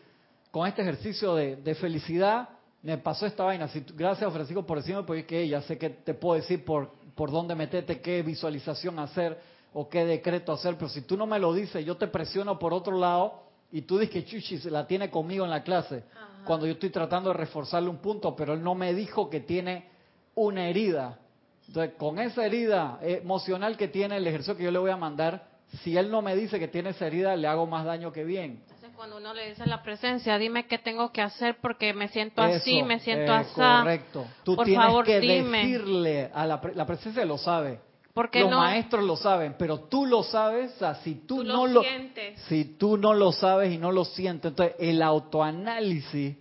con 0.50 0.68
este 0.68 0.82
ejercicio 0.82 1.34
de, 1.34 1.56
de 1.56 1.74
felicidad, 1.74 2.48
me 2.82 2.98
pasó 2.98 3.26
esta 3.26 3.42
vaina. 3.44 3.66
Si 3.68 3.84
gracias, 3.96 4.32
Francisco, 4.32 4.64
por 4.64 4.78
decirme, 4.78 5.02
porque 5.02 5.26
que 5.26 5.48
ya 5.48 5.62
sé 5.62 5.76
que 5.78 5.90
te 5.90 6.14
puedo 6.14 6.40
decir 6.40 6.64
por, 6.64 6.92
por 7.16 7.30
dónde 7.32 7.54
meterte, 7.56 8.00
qué 8.00 8.22
visualización 8.22 8.98
hacer 9.00 9.40
o 9.72 9.88
qué 9.88 10.04
decreto 10.04 10.52
hacer, 10.52 10.76
pero 10.76 10.88
si 10.88 11.00
tú 11.02 11.16
no 11.16 11.26
me 11.26 11.40
lo 11.40 11.52
dices, 11.52 11.84
yo 11.84 11.96
te 11.96 12.06
presiono 12.06 12.58
por 12.60 12.72
otro 12.72 12.96
lado 12.96 13.42
y 13.72 13.82
tú 13.82 13.98
dices 13.98 14.12
que 14.12 14.24
Chuchi 14.24 14.58
se 14.58 14.70
la 14.70 14.86
tiene 14.86 15.10
conmigo 15.10 15.44
en 15.44 15.50
la 15.50 15.62
clase, 15.62 16.04
cuando 16.44 16.66
yo 16.66 16.72
estoy 16.74 16.90
tratando 16.90 17.30
de 17.30 17.36
reforzarle 17.38 17.88
un 17.88 17.98
punto, 17.98 18.36
pero 18.36 18.52
él 18.54 18.62
no 18.62 18.74
me 18.74 18.92
dijo 18.94 19.30
que 19.30 19.40
tiene 19.40 19.88
una 20.34 20.68
herida. 20.68 21.18
Entonces, 21.66 21.94
con 21.96 22.18
esa 22.18 22.44
herida 22.44 22.98
emocional 23.02 23.76
que 23.76 23.88
tiene, 23.88 24.18
el 24.18 24.26
ejercicio 24.26 24.56
que 24.56 24.64
yo 24.64 24.70
le 24.70 24.78
voy 24.78 24.90
a 24.90 24.96
mandar, 24.96 25.48
si 25.82 25.96
él 25.96 26.10
no 26.10 26.22
me 26.22 26.36
dice 26.36 26.58
que 26.58 26.68
tiene 26.68 26.90
esa 26.90 27.06
herida, 27.06 27.34
le 27.36 27.48
hago 27.48 27.66
más 27.66 27.84
daño 27.84 28.12
que 28.12 28.24
bien. 28.24 28.60
Entonces, 28.62 28.90
cuando 28.94 29.16
uno 29.16 29.32
le 29.32 29.48
dice 29.48 29.62
a 29.62 29.66
la 29.66 29.82
presencia, 29.82 30.38
dime 30.38 30.66
qué 30.66 30.78
tengo 30.78 31.10
que 31.10 31.22
hacer 31.22 31.56
porque 31.60 31.94
me 31.94 32.08
siento 32.08 32.42
así, 32.42 32.82
me 32.82 33.00
siento 33.00 33.32
eh, 33.32 33.36
así. 33.36 33.54
Correcto. 33.54 34.26
Tú 34.44 34.54
Por 34.54 34.66
tienes 34.66 34.86
favor, 34.86 35.04
que 35.04 35.18
dime. 35.20 35.58
decirle 35.66 36.30
a 36.32 36.46
la, 36.46 36.60
pre- 36.60 36.74
la 36.74 36.86
presencia 36.86 37.24
lo 37.24 37.38
sabe. 37.38 37.80
Porque 38.14 38.42
los 38.42 38.50
no, 38.50 38.58
maestros 38.58 39.04
lo 39.04 39.16
saben, 39.16 39.56
pero 39.58 39.80
tú 39.80 40.06
lo 40.06 40.22
sabes, 40.22 40.72
o 40.76 40.78
sea, 40.78 40.94
si 40.96 41.16
tú, 41.16 41.38
tú 41.38 41.44
no 41.44 41.66
lo 41.66 41.82
sientes. 41.82 42.40
si 42.42 42.64
tú 42.64 42.96
no 42.96 43.12
lo 43.12 43.32
sabes 43.32 43.72
y 43.72 43.76
no 43.76 43.90
lo 43.90 44.04
sientes, 44.04 44.52
entonces 44.52 44.76
el 44.78 45.02
autoanálisis 45.02 46.36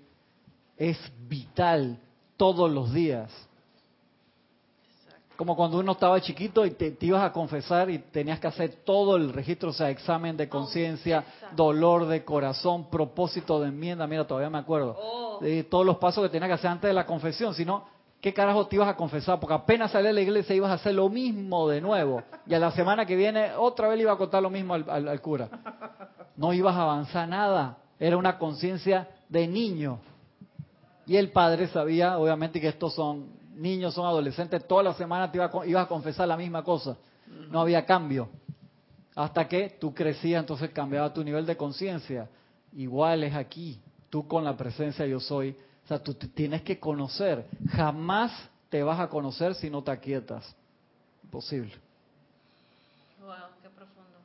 es 0.78 1.12
vital 1.28 2.00
todos 2.38 2.70
los 2.70 2.94
días. 2.94 3.32
Como 5.36 5.56
cuando 5.56 5.80
uno 5.80 5.94
estaba 5.94 6.22
chiquito 6.22 6.64
y 6.64 6.72
te, 6.72 6.92
te 6.92 7.08
ibas 7.08 7.24
a 7.24 7.34
confesar 7.34 7.90
y 7.90 7.98
tenías 7.98 8.40
que 8.40 8.46
hacer 8.46 8.76
todo 8.86 9.16
el 9.16 9.34
registro, 9.34 9.70
o 9.70 9.74
sea, 9.74 9.90
examen 9.90 10.38
de 10.38 10.48
conciencia, 10.48 11.26
exacto. 11.28 11.56
dolor 11.56 12.06
de 12.06 12.24
corazón, 12.24 12.88
propósito 12.92 13.60
de 13.60 13.70
enmienda, 13.70 14.06
mira, 14.06 14.28
todavía 14.28 14.52
me 14.52 14.60
acuerdo. 14.60 14.96
Oh. 14.96 15.40
De 15.42 15.64
todos 15.64 15.88
los 15.88 15.98
pasos 15.98 16.24
que 16.24 16.30
tenías 16.30 16.50
que 16.50 16.54
hacer 16.54 16.70
antes 16.70 16.88
de 16.88 16.94
la 16.94 17.08
confesión, 17.08 17.56
si 17.56 17.66
no, 17.66 17.93
¿qué 18.24 18.34
carajo 18.34 18.66
te 18.68 18.78
ibas 18.78 18.88
a 18.88 18.96
confesar? 18.96 19.38
Porque 19.38 19.54
apenas 19.54 19.92
salías 19.92 20.12
de 20.12 20.14
la 20.14 20.22
iglesia 20.22 20.56
ibas 20.56 20.72
a 20.72 20.76
hacer 20.76 20.96
lo 20.96 21.10
mismo 21.10 21.68
de 21.68 21.82
nuevo. 21.82 22.24
Y 22.48 22.54
a 22.54 22.60
la 22.60 22.72
semana 22.72 23.06
que 23.06 23.18
viene 23.18 23.54
otra 23.54 23.90
vez 23.90 23.98
le 23.98 24.04
iba 24.04 24.14
a 24.14 24.16
contar 24.16 24.42
lo 24.42 24.50
mismo 24.50 24.74
al, 24.74 25.20
cura. 25.20 25.50
No 26.38 26.54
ibas 26.54 26.74
a 26.74 26.84
avanzar 26.84 27.28
nada. 27.28 27.80
Era 28.00 28.16
una 28.16 28.38
conciencia 28.40 29.10
de 29.28 29.46
niño. 29.46 30.00
Y 31.06 31.18
el 31.18 31.32
padre 31.32 31.68
sabía, 31.68 32.18
obviamente, 32.18 32.62
que 32.62 32.70
estos 32.70 32.94
son 32.96 33.28
niños, 33.56 33.94
son 33.94 34.06
adolescentes. 34.06 34.66
Toda 34.66 34.84
la 34.84 34.94
semana 34.94 35.30
te 35.30 35.42
a 35.42 35.52
ibas 35.66 35.84
a 35.84 35.90
confesar 35.90 36.26
la 36.26 36.38
misma 36.38 36.64
cosa. 36.64 36.96
No 37.52 37.60
había 37.60 37.86
cambio. 37.86 38.30
Hasta 39.16 39.50
que 39.50 39.76
tú 39.82 39.94
crecías, 39.94 40.40
entonces 40.40 40.70
cambiaba 40.70 41.14
tu 41.14 41.26
nivel 41.26 41.46
de 41.46 41.58
conciencia. 41.58 42.30
Igual 42.72 43.26
es 43.26 43.36
aquí. 43.36 43.82
Tú 44.10 44.26
con 44.30 44.46
la 44.46 44.56
presencia 44.56 45.06
yo 45.06 45.20
soy. 45.20 45.58
O 45.84 45.88
sea, 45.88 46.02
tú 46.02 46.14
te 46.14 46.28
tienes 46.28 46.62
que 46.62 46.80
conocer. 46.80 47.46
Jamás 47.68 48.32
te 48.70 48.82
vas 48.84 49.00
a 49.00 49.10
conocer 49.10 49.54
si 49.56 49.70
no 49.70 49.84
te 49.84 49.92
aquietas. 49.92 50.56
Imposible. 51.24 51.74
Wow, 53.20 53.36
qué 53.62 53.70
profundo. 53.70 54.20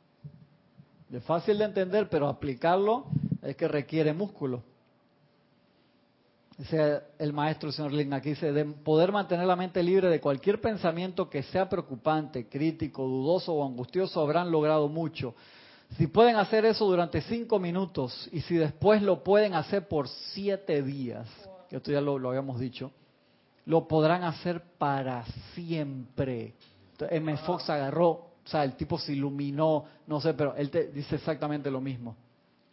Es 1.12 1.24
fácil 1.24 1.58
de 1.58 1.64
entender, 1.64 2.08
pero 2.08 2.28
aplicarlo 2.28 3.06
es 3.42 3.56
que 3.56 3.66
requiere 3.66 4.12
músculo. 4.12 4.62
Dice 6.56 7.02
el 7.18 7.32
maestro, 7.32 7.68
el 7.68 7.74
señor 7.74 7.92
Lin, 7.92 8.12
aquí 8.12 8.30
dice, 8.30 8.52
de 8.52 8.64
poder 8.64 9.12
mantener 9.12 9.46
la 9.46 9.54
mente 9.54 9.80
libre 9.80 10.08
de 10.08 10.20
cualquier 10.20 10.60
pensamiento 10.60 11.30
que 11.30 11.44
sea 11.44 11.68
preocupante, 11.68 12.48
crítico, 12.48 13.04
dudoso 13.04 13.54
o 13.54 13.64
angustioso, 13.64 14.20
habrán 14.20 14.50
logrado 14.50 14.88
mucho. 14.88 15.34
Si 15.96 16.06
pueden 16.06 16.36
hacer 16.36 16.64
eso 16.64 16.84
durante 16.86 17.22
cinco 17.22 17.58
minutos 17.58 18.28
y 18.32 18.40
si 18.42 18.56
después 18.56 19.02
lo 19.02 19.24
pueden 19.24 19.54
hacer 19.54 19.88
por 19.88 20.08
siete 20.08 20.82
días, 20.82 21.26
que 21.68 21.76
esto 21.76 21.90
ya 21.90 22.00
lo, 22.00 22.18
lo 22.18 22.28
habíamos 22.28 22.60
dicho, 22.60 22.92
lo 23.64 23.88
podrán 23.88 24.22
hacer 24.24 24.62
para 24.78 25.24
siempre. 25.54 26.54
Entonces, 26.92 27.16
M. 27.16 27.36
Fox 27.38 27.68
agarró, 27.70 28.08
o 28.08 28.32
sea, 28.44 28.64
el 28.64 28.74
tipo 28.74 28.98
se 28.98 29.12
iluminó, 29.12 29.84
no 30.06 30.20
sé, 30.20 30.34
pero 30.34 30.54
él 30.56 30.70
te 30.70 30.88
dice 30.88 31.16
exactamente 31.16 31.70
lo 31.70 31.80
mismo. 31.80 32.16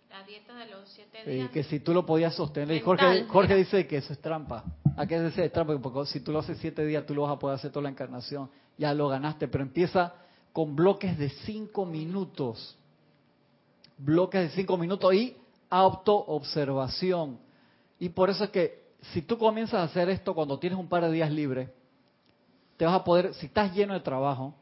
La 0.09 0.24
dieta 0.24 0.55
de 0.55 0.68
los 0.68 0.88
siete 0.88 1.30
días. 1.30 1.51
que 1.51 1.63
si 1.63 1.82
tú 1.82 1.93
lo 1.93 2.05
podías 2.05 2.34
sostener. 2.34 2.78
Y 2.78 2.80
Jorge, 2.80 3.55
dice 3.55 3.86
que 3.86 3.97
eso 3.97 4.13
es 4.13 4.20
trampa. 4.20 4.63
¿A 4.95 5.05
qué 5.05 5.22
dice 5.22 5.43
es 5.43 5.51
trampa? 5.51 5.78
Porque 5.78 6.09
si 6.09 6.22
tú 6.22 6.32
lo 6.32 6.39
haces 6.39 6.57
siete 6.59 6.86
días, 6.86 7.05
tú 7.05 7.13
lo 7.13 7.24
vas 7.24 7.34
a 7.34 7.39
poder 7.39 7.55
hacer 7.55 7.72
toda 7.72 7.84
la 7.84 7.89
encarnación. 7.89 8.49
Ya 8.78 8.93
lo 8.93 9.09
ganaste, 9.09 9.49
pero 9.49 9.63
empieza 9.63 10.13
con 10.53 10.76
bloques 10.76 11.18
de 11.18 11.30
cinco 11.30 11.86
minutos. 11.86 12.78
Bloques 13.98 14.41
de 14.41 14.50
cinco 14.50 14.78
minutos 14.78 15.14
y 15.14 15.36
autoobservación. 15.70 17.39
Y 18.00 18.10
por 18.10 18.30
eso 18.30 18.46
es 18.46 18.50
que 18.50 18.86
si 19.14 19.22
tú 19.22 19.38
comienzas 19.38 19.80
a 19.80 19.84
hacer 19.84 20.10
esto 20.10 20.34
cuando 20.34 20.60
tienes 20.60 20.78
un 20.78 20.88
par 20.88 21.04
de 21.04 21.12
días 21.12 21.32
libres, 21.32 21.70
te 22.78 22.86
vas 22.86 22.96
a 22.96 23.04
poder, 23.04 23.34
si 23.36 23.46
estás 23.46 23.74
lleno 23.74 23.93
de 23.93 24.02
trabajo, 24.02 24.54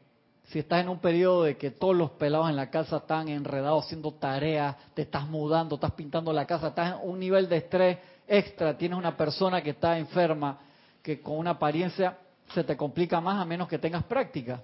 si 0.44 0.58
estás 0.58 0.82
en 0.82 0.88
un 0.88 0.98
periodo 0.98 1.44
de 1.44 1.56
que 1.56 1.70
todos 1.70 1.96
los 1.96 2.10
pelados 2.12 2.50
en 2.50 2.56
la 2.56 2.70
casa 2.70 2.98
están 2.98 3.28
enredados 3.28 3.86
haciendo 3.86 4.12
tareas, 4.12 4.76
te 4.92 5.02
estás 5.02 5.26
mudando, 5.26 5.76
estás 5.76 5.92
pintando 5.92 6.32
la 6.32 6.46
casa, 6.46 6.68
estás 6.68 7.00
en 7.00 7.08
un 7.08 7.18
nivel 7.18 7.48
de 7.48 7.56
estrés 7.56 7.98
extra, 8.28 8.76
tienes 8.76 8.98
una 8.98 9.16
persona 9.16 9.62
que 9.62 9.70
está 9.70 9.98
enferma, 9.98 10.58
que 11.02 11.20
con 11.20 11.38
una 11.38 11.50
apariencia 11.50 12.18
se 12.52 12.62
te 12.62 12.76
complica 12.76 13.20
más 13.20 13.40
a 13.40 13.44
menos 13.44 13.68
que 13.68 13.78
tengas 13.78 14.04
práctica. 14.04 14.62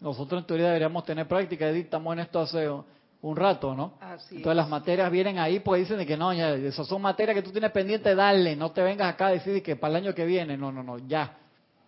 Nosotros 0.00 0.40
en 0.40 0.46
teoría 0.46 0.66
deberíamos 0.66 1.04
tener 1.04 1.28
práctica, 1.28 1.68
Edith, 1.68 1.84
estamos 1.84 2.12
en 2.14 2.20
esto 2.20 2.40
hace 2.40 2.68
un 3.24 3.36
rato, 3.36 3.74
¿no? 3.74 3.94
Así 4.00 4.36
Entonces 4.36 4.56
las 4.56 4.68
materias 4.68 5.10
vienen 5.10 5.38
ahí 5.38 5.60
porque 5.60 5.80
dicen 5.80 5.96
de 5.96 6.04
que 6.04 6.16
no, 6.16 6.32
ya, 6.34 6.54
esas 6.54 6.86
son 6.86 7.00
materias 7.00 7.34
que 7.34 7.42
tú 7.42 7.52
tienes 7.52 7.70
pendiente, 7.70 8.14
dale, 8.14 8.54
no 8.54 8.70
te 8.70 8.82
vengas 8.82 9.12
acá 9.12 9.28
a 9.28 9.30
decir 9.30 9.62
que 9.62 9.76
para 9.76 9.96
el 9.96 10.04
año 10.04 10.14
que 10.14 10.26
viene, 10.26 10.58
no, 10.58 10.70
no, 10.70 10.82
no, 10.82 10.98
ya. 10.98 11.38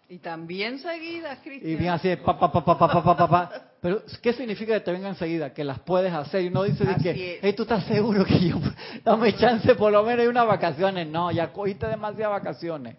Y 0.08 0.18
también 0.18 0.78
seguidas, 0.78 1.38
Cristian. 1.42 1.70
Y 1.70 1.76
bien 1.76 1.90
así, 1.90 2.14
pa, 2.16 2.38
pa, 2.38 2.50
pa, 2.50 2.64
pa, 2.64 2.78
pa, 2.78 2.88
pa, 2.88 3.02
pa, 3.02 3.16
pa, 3.16 3.28
pa. 3.28 3.50
Pero, 3.82 4.02
¿qué 4.22 4.32
significa 4.32 4.72
que 4.74 4.80
te 4.80 4.92
venga 4.92 5.08
enseguida? 5.08 5.52
Que 5.52 5.64
las 5.64 5.80
puedes 5.80 6.12
hacer. 6.12 6.42
Y 6.42 6.46
uno 6.46 6.62
dice 6.62 6.84
de 6.84 6.94
que, 6.94 7.40
hey, 7.42 7.52
tú 7.54 7.64
estás 7.64 7.84
seguro 7.84 8.24
que 8.24 8.38
yo, 8.38 8.56
dame 9.04 9.34
chance 9.34 9.74
por 9.74 9.92
lo 9.92 10.04
menos 10.04 10.22
de 10.22 10.28
unas 10.28 10.46
vacaciones. 10.46 11.06
No, 11.08 11.32
ya 11.32 11.52
cogiste 11.52 11.86
demasiadas 11.88 12.40
vacaciones. 12.42 12.96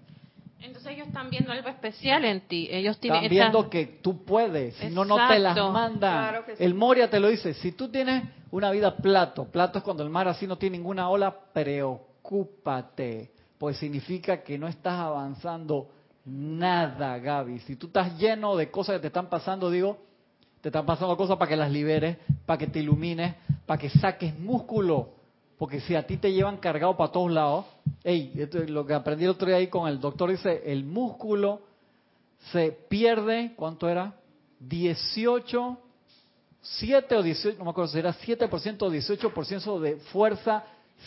Entonces 0.60 0.94
ellos 0.94 1.08
están 1.08 1.30
viendo 1.30 1.52
algo 1.52 1.70
especial 1.70 2.26
en 2.26 2.42
ti. 2.42 2.68
Ellos 2.72 3.00
tienen 3.00 3.24
Están 3.24 3.30
viendo 3.30 3.70
que 3.70 3.86
tú 4.02 4.26
puedes, 4.26 4.76
si 4.76 4.90
no, 4.90 5.06
no 5.06 5.16
te 5.28 5.40
las. 5.40 5.56
Claro 5.56 6.44
sí. 6.48 6.64
El 6.64 6.74
Moria 6.74 7.10
te 7.10 7.20
lo 7.20 7.28
dice, 7.28 7.54
si 7.54 7.72
tú 7.72 7.90
tienes 7.90 8.24
una 8.52 8.72
vida 8.72 8.96
plato, 8.98 9.46
plato 9.46 9.78
es 9.78 9.84
cuando 9.84 10.04
el 10.04 10.10
mar 10.10 10.28
así 10.28 10.48
no 10.48 10.58
tiene 10.58 10.78
ninguna 10.78 11.10
ola, 11.10 11.36
preocúpate, 11.54 13.32
pues 13.58 13.78
significa 13.78 14.44
que 14.44 14.58
no 14.58 14.68
estás 14.68 15.00
avanzando 15.00 15.90
nada, 16.26 17.18
Gaby. 17.20 17.60
Si 17.60 17.76
tú 17.76 17.88
estás 17.88 18.18
lleno 18.18 18.56
de 18.56 18.70
cosas 18.72 18.96
que 18.96 19.02
te 19.02 19.08
están 19.08 19.30
pasando, 19.30 19.70
digo, 19.70 19.98
te 20.62 20.70
están 20.70 20.86
pasando 20.86 21.16
cosas 21.16 21.38
para 21.38 21.50
que 21.50 21.56
las 21.56 21.72
liberes, 21.72 22.18
para 22.46 22.58
que 22.58 22.68
te 22.68 22.80
ilumines, 22.80 23.36
para 23.66 23.80
que 23.80 23.90
saques 23.90 24.38
músculo. 24.38 25.17
Porque 25.58 25.80
si 25.82 25.96
a 25.96 26.06
ti 26.06 26.18
te 26.18 26.32
llevan 26.32 26.58
cargado 26.58 26.96
para 26.96 27.12
todos 27.12 27.32
lados, 27.32 27.66
hey, 28.04 28.32
esto 28.38 28.60
es 28.60 28.70
lo 28.70 28.86
que 28.86 28.94
aprendí 28.94 29.24
el 29.24 29.32
otro 29.32 29.48
día 29.48 29.58
ahí 29.58 29.68
con 29.68 29.88
el 29.88 30.00
doctor, 30.00 30.30
dice, 30.30 30.62
el 30.66 30.84
músculo 30.84 31.62
se 32.52 32.72
pierde, 32.72 33.54
¿cuánto 33.56 33.90
era? 33.90 34.14
18, 34.60 35.78
7 36.62 37.16
o 37.16 37.24
18, 37.24 37.58
no 37.58 37.66
me 37.66 37.72
acuerdo 37.72 37.92
si 37.92 38.00
era 38.00 38.14
7% 38.14 38.82
o 38.82 38.92
18% 38.92 39.80
de 39.80 39.96
fuerza 39.98 40.64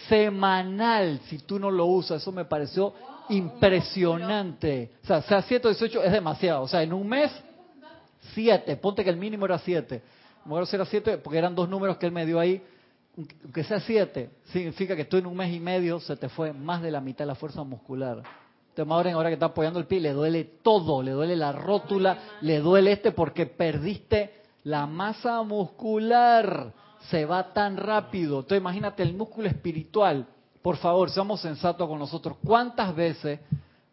semanal 0.08 1.20
si 1.28 1.38
tú 1.38 1.58
no 1.58 1.70
lo 1.70 1.86
usas. 1.86 2.22
Eso 2.22 2.32
me 2.32 2.44
pareció 2.44 2.94
impresionante. 3.28 4.90
O 5.02 5.06
sea, 5.06 5.22
sea 5.22 5.42
7 5.42 5.68
o 5.68 5.70
18 5.70 6.02
es 6.02 6.12
demasiado. 6.12 6.62
O 6.62 6.68
sea, 6.68 6.82
en 6.82 6.92
un 6.92 7.08
mes, 7.08 7.30
7. 8.34 8.76
Ponte 8.76 9.04
que 9.04 9.10
el 9.10 9.16
mínimo 9.16 9.46
era 9.46 9.58
7. 9.58 10.02
No 10.44 10.46
me 10.46 10.50
acuerdo 10.52 10.66
si 10.66 10.76
era 10.76 10.84
7 10.84 11.18
porque 11.18 11.38
eran 11.38 11.54
dos 11.54 11.68
números 11.68 11.96
que 11.96 12.06
él 12.06 12.12
me 12.12 12.26
dio 12.26 12.38
ahí. 12.38 12.62
Que 13.52 13.64
sea 13.64 13.80
7, 13.80 14.30
significa 14.52 14.94
que 14.96 15.04
tú 15.04 15.16
en 15.16 15.26
un 15.26 15.36
mes 15.36 15.52
y 15.52 15.60
medio 15.60 16.00
se 16.00 16.16
te 16.16 16.28
fue 16.28 16.52
más 16.52 16.80
de 16.80 16.90
la 16.90 17.00
mitad 17.00 17.24
de 17.24 17.26
la 17.26 17.34
fuerza 17.34 17.62
muscular. 17.64 18.22
Entonces, 18.70 18.86
Maureen, 18.86 19.16
ahora 19.16 19.28
que 19.28 19.34
está 19.34 19.46
apoyando 19.46 19.80
el 19.80 19.86
pie, 19.86 20.00
le 20.00 20.12
duele 20.12 20.44
todo, 20.62 21.02
le 21.02 21.10
duele 21.10 21.36
la 21.36 21.52
rótula, 21.52 22.18
le 22.40 22.60
duele 22.60 22.92
este 22.92 23.10
porque 23.12 23.46
perdiste 23.46 24.40
la 24.64 24.86
masa 24.86 25.42
muscular. 25.42 26.72
Se 27.10 27.24
va 27.24 27.52
tan 27.52 27.76
rápido. 27.76 28.36
Entonces, 28.40 28.60
imagínate 28.60 29.02
el 29.02 29.14
músculo 29.14 29.48
espiritual. 29.48 30.26
Por 30.62 30.76
favor, 30.76 31.10
seamos 31.10 31.40
sensatos 31.40 31.88
con 31.88 31.98
nosotros. 31.98 32.36
¿Cuántas 32.44 32.94
veces, 32.94 33.40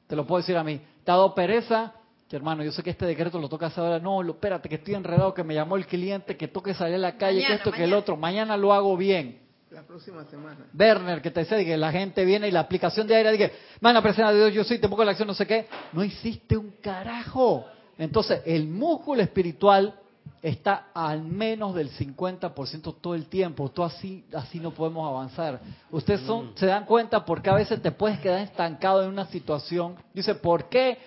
te 0.06 0.16
lo 0.16 0.28
puedo 0.28 0.42
decir 0.42 0.58
a 0.58 0.64
mí, 0.64 0.80
te 1.04 1.12
ha 1.12 1.16
dado 1.16 1.34
pereza? 1.34 1.94
Que 2.30 2.36
hermano, 2.36 2.62
yo 2.64 2.72
sé 2.72 2.84
que 2.84 2.90
este 2.90 3.06
decreto 3.06 3.40
lo 3.40 3.48
toca 3.48 3.68
hacer 3.68 3.84
ahora. 3.84 4.00
No, 4.00 4.22
lo, 4.22 4.34
espérate, 4.34 4.68
que 4.68 4.76
estoy 4.76 4.96
enredado, 4.96 5.34
que 5.34 5.44
me 5.44 5.54
llamó 5.54 5.78
el 5.78 5.88
cliente, 5.88 6.36
que 6.36 6.50
toque 6.50 6.74
salir 6.74 6.96
a 6.96 7.00
la 7.00 7.18
calle, 7.18 7.38
que 7.40 7.44
Mañana, 7.44 7.56
esto, 7.56 7.72
que 7.72 7.84
el 7.86 7.94
otro. 7.94 8.18
Mañana 8.18 8.58
lo 8.58 8.74
hago 8.74 8.98
bien. 8.98 9.40
La 9.72 9.84
próxima 9.84 10.26
semana. 10.26 10.66
Werner, 10.78 11.22
que 11.22 11.32
te 11.32 11.42
dice 11.42 11.64
que 11.64 11.78
la 11.78 11.92
gente 11.92 12.26
viene 12.26 12.48
y 12.48 12.52
la 12.52 12.62
aplicación 12.62 13.08
de 13.08 13.16
aire, 13.16 13.32
dice, 13.32 13.52
manda 13.80 14.02
presencia 14.02 14.32
de 14.32 14.38
Dios, 14.40 14.54
yo 14.54 14.64
soy, 14.64 14.80
te 14.80 14.90
pongo 14.90 15.06
la 15.06 15.12
acción, 15.12 15.28
no 15.28 15.34
sé 15.34 15.48
qué. 15.48 15.68
No 15.94 16.04
hiciste 16.04 16.58
un 16.58 16.72
carajo. 16.82 17.66
Entonces, 17.98 18.42
el 18.46 18.68
músculo 18.68 19.22
espiritual 19.22 19.94
está 20.42 20.88
al 20.94 21.22
menos 21.24 21.76
del 21.76 21.92
50% 21.92 22.96
todo 23.02 23.16
el 23.16 23.28
tiempo. 23.28 23.70
Tú 23.70 23.84
así, 23.84 24.26
así 24.34 24.60
no 24.60 24.72
podemos 24.72 25.08
avanzar. 25.08 25.62
Ustedes 25.92 26.22
son, 26.22 26.52
se 26.56 26.66
dan 26.66 26.86
cuenta 26.86 27.24
porque 27.24 27.50
a 27.50 27.56
veces 27.56 27.82
te 27.82 27.92
puedes 27.92 28.20
quedar 28.20 28.42
estancado 28.42 29.04
en 29.04 29.10
una 29.10 29.26
situación. 29.28 29.96
Dice, 30.14 30.36
¿por 30.36 30.70
qué 30.70 30.98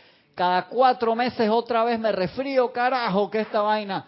cada 0.41 0.69
cuatro 0.69 1.15
meses 1.15 1.51
otra 1.51 1.85
vez 1.85 2.01
me 2.01 2.11
resfrío, 2.13 2.73
carajo, 2.73 3.31
que 3.31 3.41
esta 3.41 3.61
vaina? 3.61 4.07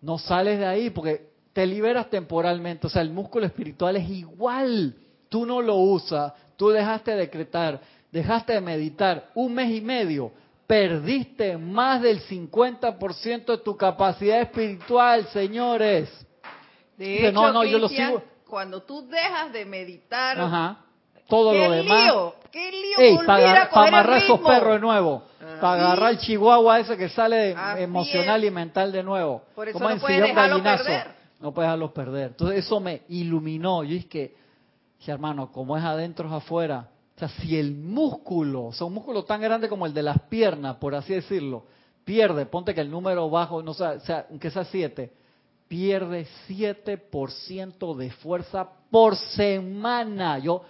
No 0.00 0.16
sales 0.16 0.58
de 0.58 0.64
ahí 0.64 0.88
porque 0.88 1.28
te 1.52 1.66
liberas 1.66 2.08
temporalmente. 2.08 2.86
O 2.86 2.90
sea, 2.90 3.02
el 3.02 3.10
músculo 3.10 3.44
espiritual 3.44 3.94
es 3.96 4.08
igual. 4.08 4.96
Tú 5.28 5.44
no 5.44 5.60
lo 5.60 5.76
usas, 5.76 6.32
tú 6.56 6.70
dejaste 6.70 7.10
de 7.10 7.16
decretar, 7.18 7.82
dejaste 8.10 8.54
de 8.54 8.62
meditar 8.62 9.28
un 9.34 9.52
mes 9.52 9.72
y 9.72 9.82
medio, 9.82 10.32
perdiste 10.66 11.58
más 11.58 12.00
del 12.00 12.22
50% 12.22 13.44
de 13.44 13.58
tu 13.58 13.76
capacidad 13.76 14.40
espiritual, 14.40 15.26
señores. 15.34 16.08
De 16.96 17.28
hecho, 17.28 17.32
no, 17.32 17.52
no, 17.52 17.62
yo 17.62 17.78
lo 17.78 17.88
sigo. 17.90 18.22
cuando 18.48 18.80
tú 18.84 19.06
dejas 19.06 19.52
de 19.52 19.66
meditar, 19.66 20.40
Ajá. 20.40 20.78
Todo 21.28 21.52
qué 21.52 21.58
lo 21.58 21.70
demás. 21.72 22.04
lío, 22.04 22.34
qué 22.54 22.70
lío 22.72 22.98
Ey, 22.98 23.16
volver 23.16 23.26
para, 23.26 23.62
a 23.64 23.68
coger 23.68 23.82
el 23.88 23.94
amarrar 23.94 24.18
esos 24.22 24.38
ritmo. 24.38 24.48
perros 24.48 24.72
de 24.74 24.80
nuevo. 24.80 25.22
Ajá. 25.40 25.60
para 25.60 25.82
agarrar 25.84 26.10
el 26.12 26.18
chihuahua 26.18 26.80
ese 26.80 26.96
que 26.96 27.08
sale 27.10 27.54
Así 27.54 27.82
emocional 27.82 28.42
es. 28.44 28.48
y 28.48 28.54
mental 28.54 28.92
de 28.92 29.02
nuevo. 29.02 29.42
Por 29.54 29.68
eso 29.68 29.74
Como 29.78 29.88
no 29.90 29.94
en 29.96 30.00
puedes 30.00 30.16
sillón 30.16 30.28
dejarlo 30.30 30.56
gallinazo. 30.62 30.84
perder. 30.84 31.06
No 31.40 31.52
puedes 31.52 31.66
dejarlos 31.68 31.90
perder. 31.92 32.26
Entonces 32.28 32.64
eso 32.64 32.80
me 32.80 33.02
iluminó. 33.08 33.82
Yo 33.84 33.90
dije 33.90 34.08
que, 34.08 34.34
hermano, 35.06 35.52
como 35.52 35.76
es 35.76 35.84
adentro 35.84 36.26
es 36.28 36.32
afuera. 36.32 36.88
O 37.16 37.18
sea, 37.18 37.28
si 37.28 37.58
el 37.58 37.74
músculo, 37.74 38.66
o 38.66 38.72
sea, 38.72 38.86
un 38.86 38.94
músculo 38.94 39.24
tan 39.24 39.40
grande 39.40 39.68
como 39.68 39.84
el 39.86 39.92
de 39.92 40.02
las 40.02 40.18
piernas, 40.22 40.76
por 40.76 40.94
así 40.94 41.12
decirlo, 41.14 41.64
pierde, 42.04 42.46
ponte 42.46 42.74
que 42.74 42.80
el 42.80 42.90
número 42.90 43.28
bajo, 43.30 43.62
no 43.62 43.74
sea, 43.74 44.00
sea 44.00 44.26
aunque 44.30 44.50
sea 44.50 44.64
7, 44.64 45.12
pierde 45.68 46.26
7% 46.48 47.94
de 47.96 48.10
fuerza 48.10 48.68
por 48.90 49.16
semana. 49.16 50.38
Yo 50.38 50.62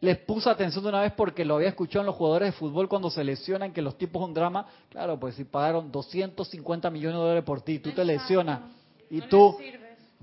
les 0.00 0.16
puse 0.18 0.48
atención 0.48 0.82
de 0.84 0.88
una 0.90 1.00
vez 1.02 1.12
porque 1.12 1.44
lo 1.44 1.56
había 1.56 1.68
escuchado 1.68 2.00
en 2.00 2.06
los 2.06 2.16
jugadores 2.16 2.48
de 2.48 2.52
fútbol 2.52 2.88
cuando 2.88 3.10
se 3.10 3.22
lesionan, 3.22 3.72
que 3.72 3.82
los 3.82 3.98
tipos 3.98 4.22
un 4.26 4.32
drama. 4.32 4.66
Claro, 4.88 5.18
pues 5.20 5.34
si 5.34 5.44
pagaron 5.44 5.92
250 5.92 6.90
millones 6.90 7.16
de 7.16 7.20
dólares 7.20 7.44
por 7.44 7.60
ti, 7.62 7.78
tú 7.78 7.92
te 7.92 8.04
lesionas 8.04 8.60
y 9.10 9.18
No 9.18 9.26
tú, 9.28 9.58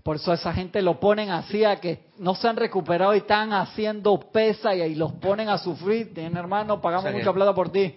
por 0.01 0.15
eso 0.15 0.31
a 0.31 0.35
esa 0.35 0.53
gente 0.53 0.81
lo 0.81 0.99
ponen 0.99 1.29
así 1.29 1.63
a 1.63 1.75
que 1.81 2.05
no 2.17 2.33
se 2.33 2.47
han 2.47 2.55
recuperado 2.55 3.13
y 3.13 3.19
están 3.19 3.53
haciendo 3.53 4.17
pesa 4.19 4.73
y 4.73 4.81
ahí 4.81 4.95
los 4.95 5.11
ponen 5.13 5.49
a 5.49 5.57
sufrir. 5.57 6.13
Tienen 6.13 6.37
hermano, 6.37 6.81
pagamos 6.81 7.03
O 7.05 7.07
sea 7.07 7.11
que- 7.11 7.19
mucha 7.19 7.33
plata 7.33 7.53
por 7.53 7.69
ti. 7.69 7.93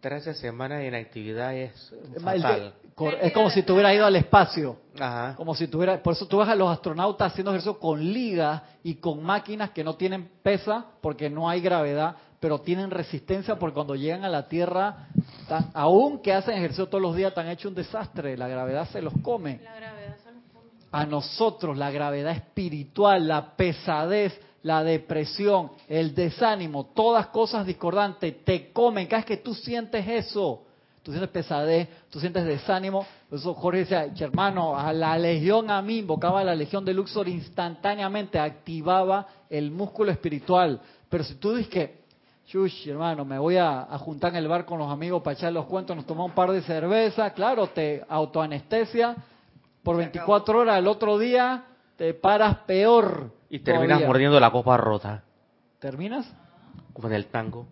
13 0.00 0.34
semanas 0.34 0.78
de 0.80 0.88
inactividad 0.88 1.54
es 1.54 1.92
fatal. 2.22 2.74
Es 3.22 3.32
como 3.32 3.50
si 3.50 3.62
tuviera 3.62 3.94
ido 3.94 4.04
al 4.06 4.16
espacio. 4.16 4.76
Ajá. 4.98 5.34
Como 5.36 5.54
si 5.54 5.66
tuviera, 5.68 6.02
por 6.02 6.12
eso 6.14 6.26
tú 6.26 6.38
ves 6.38 6.48
a 6.48 6.54
los 6.54 6.68
astronautas 6.70 7.32
haciendo 7.32 7.50
ejercicio 7.52 7.78
con 7.78 8.02
ligas 8.12 8.62
y 8.82 8.96
con 8.96 9.22
máquinas 9.22 9.70
que 9.70 9.82
no 9.84 9.94
tienen 9.94 10.28
pesa 10.42 10.84
porque 11.00 11.30
no 11.30 11.48
hay 11.48 11.60
gravedad, 11.60 12.16
pero 12.38 12.60
tienen 12.60 12.90
resistencia 12.90 13.58
porque 13.58 13.74
cuando 13.74 13.94
llegan 13.94 14.24
a 14.24 14.28
la 14.28 14.48
Tierra, 14.48 15.08
tan- 15.48 15.70
aún 15.74 16.20
que 16.20 16.32
hacen 16.32 16.56
ejercicio 16.56 16.86
todos 16.88 17.00
los 17.02 17.16
días, 17.16 17.28
están 17.30 17.48
hecho 17.48 17.68
un 17.68 17.74
desastre, 17.74 18.36
la 18.36 18.48
gravedad 18.48 18.88
se 18.90 19.00
los 19.00 19.14
come. 19.22 19.60
La 19.64 19.76
gravedad 19.76 20.16
se 20.22 20.32
los 20.32 20.42
come. 20.52 20.68
A 20.92 21.06
nosotros 21.06 21.78
la 21.78 21.90
gravedad 21.90 22.32
espiritual, 22.32 23.26
la 23.28 23.56
pesadez, 23.56 24.38
la 24.62 24.84
depresión, 24.84 25.70
el 25.88 26.14
desánimo, 26.14 26.86
todas 26.94 27.28
cosas 27.28 27.64
discordantes 27.64 28.44
te 28.44 28.70
comen. 28.72 29.06
Cada 29.06 29.18
vez 29.22 29.26
que 29.26 29.36
tú 29.38 29.54
sientes 29.54 30.06
eso, 30.06 30.64
tú 31.02 31.10
sientes 31.12 31.30
pesadez, 31.30 31.88
tú 32.10 32.20
sientes 32.20 32.44
desánimo. 32.44 33.06
Por 33.28 33.38
eso 33.38 33.54
Jorge 33.54 33.80
decía, 33.80 34.06
hermano, 34.20 34.76
a 34.78 34.92
la 34.92 35.16
legión 35.18 35.70
a 35.70 35.80
mí, 35.82 35.98
invocaba 35.98 36.40
a 36.40 36.44
la 36.44 36.54
legión 36.54 36.84
de 36.84 36.94
Luxor 36.94 37.28
instantáneamente, 37.28 38.38
activaba 38.38 39.26
el 39.48 39.70
músculo 39.70 40.10
espiritual. 40.12 40.80
Pero 41.08 41.24
si 41.24 41.34
tú 41.36 41.54
dices 41.54 41.70
que, 41.72 42.00
Shush, 42.46 42.88
hermano, 42.88 43.24
me 43.24 43.38
voy 43.38 43.56
a, 43.56 43.82
a 43.82 43.98
juntar 43.98 44.30
en 44.32 44.36
el 44.38 44.48
bar 44.48 44.64
con 44.64 44.78
los 44.78 44.90
amigos 44.90 45.22
para 45.22 45.34
echar 45.36 45.52
los 45.52 45.66
cuentos, 45.66 45.94
nos 45.96 46.04
tomamos 46.06 46.30
un 46.30 46.34
par 46.34 46.50
de 46.50 46.62
cerveza, 46.62 47.30
claro, 47.32 47.68
te 47.68 48.04
autoanestesia, 48.08 49.16
por 49.82 49.96
24 49.96 50.58
horas, 50.58 50.78
el 50.78 50.86
otro 50.88 51.16
día 51.18 51.64
te 51.96 52.12
paras 52.14 52.56
peor. 52.66 53.32
Y 53.48 53.60
terminas 53.60 53.88
todavía. 53.88 54.06
mordiendo 54.06 54.40
la 54.40 54.50
copa 54.50 54.76
rota, 54.76 55.22
¿Terminas? 55.78 56.30
como 56.92 57.08
en 57.08 57.14
el 57.14 57.26
tango. 57.26 57.66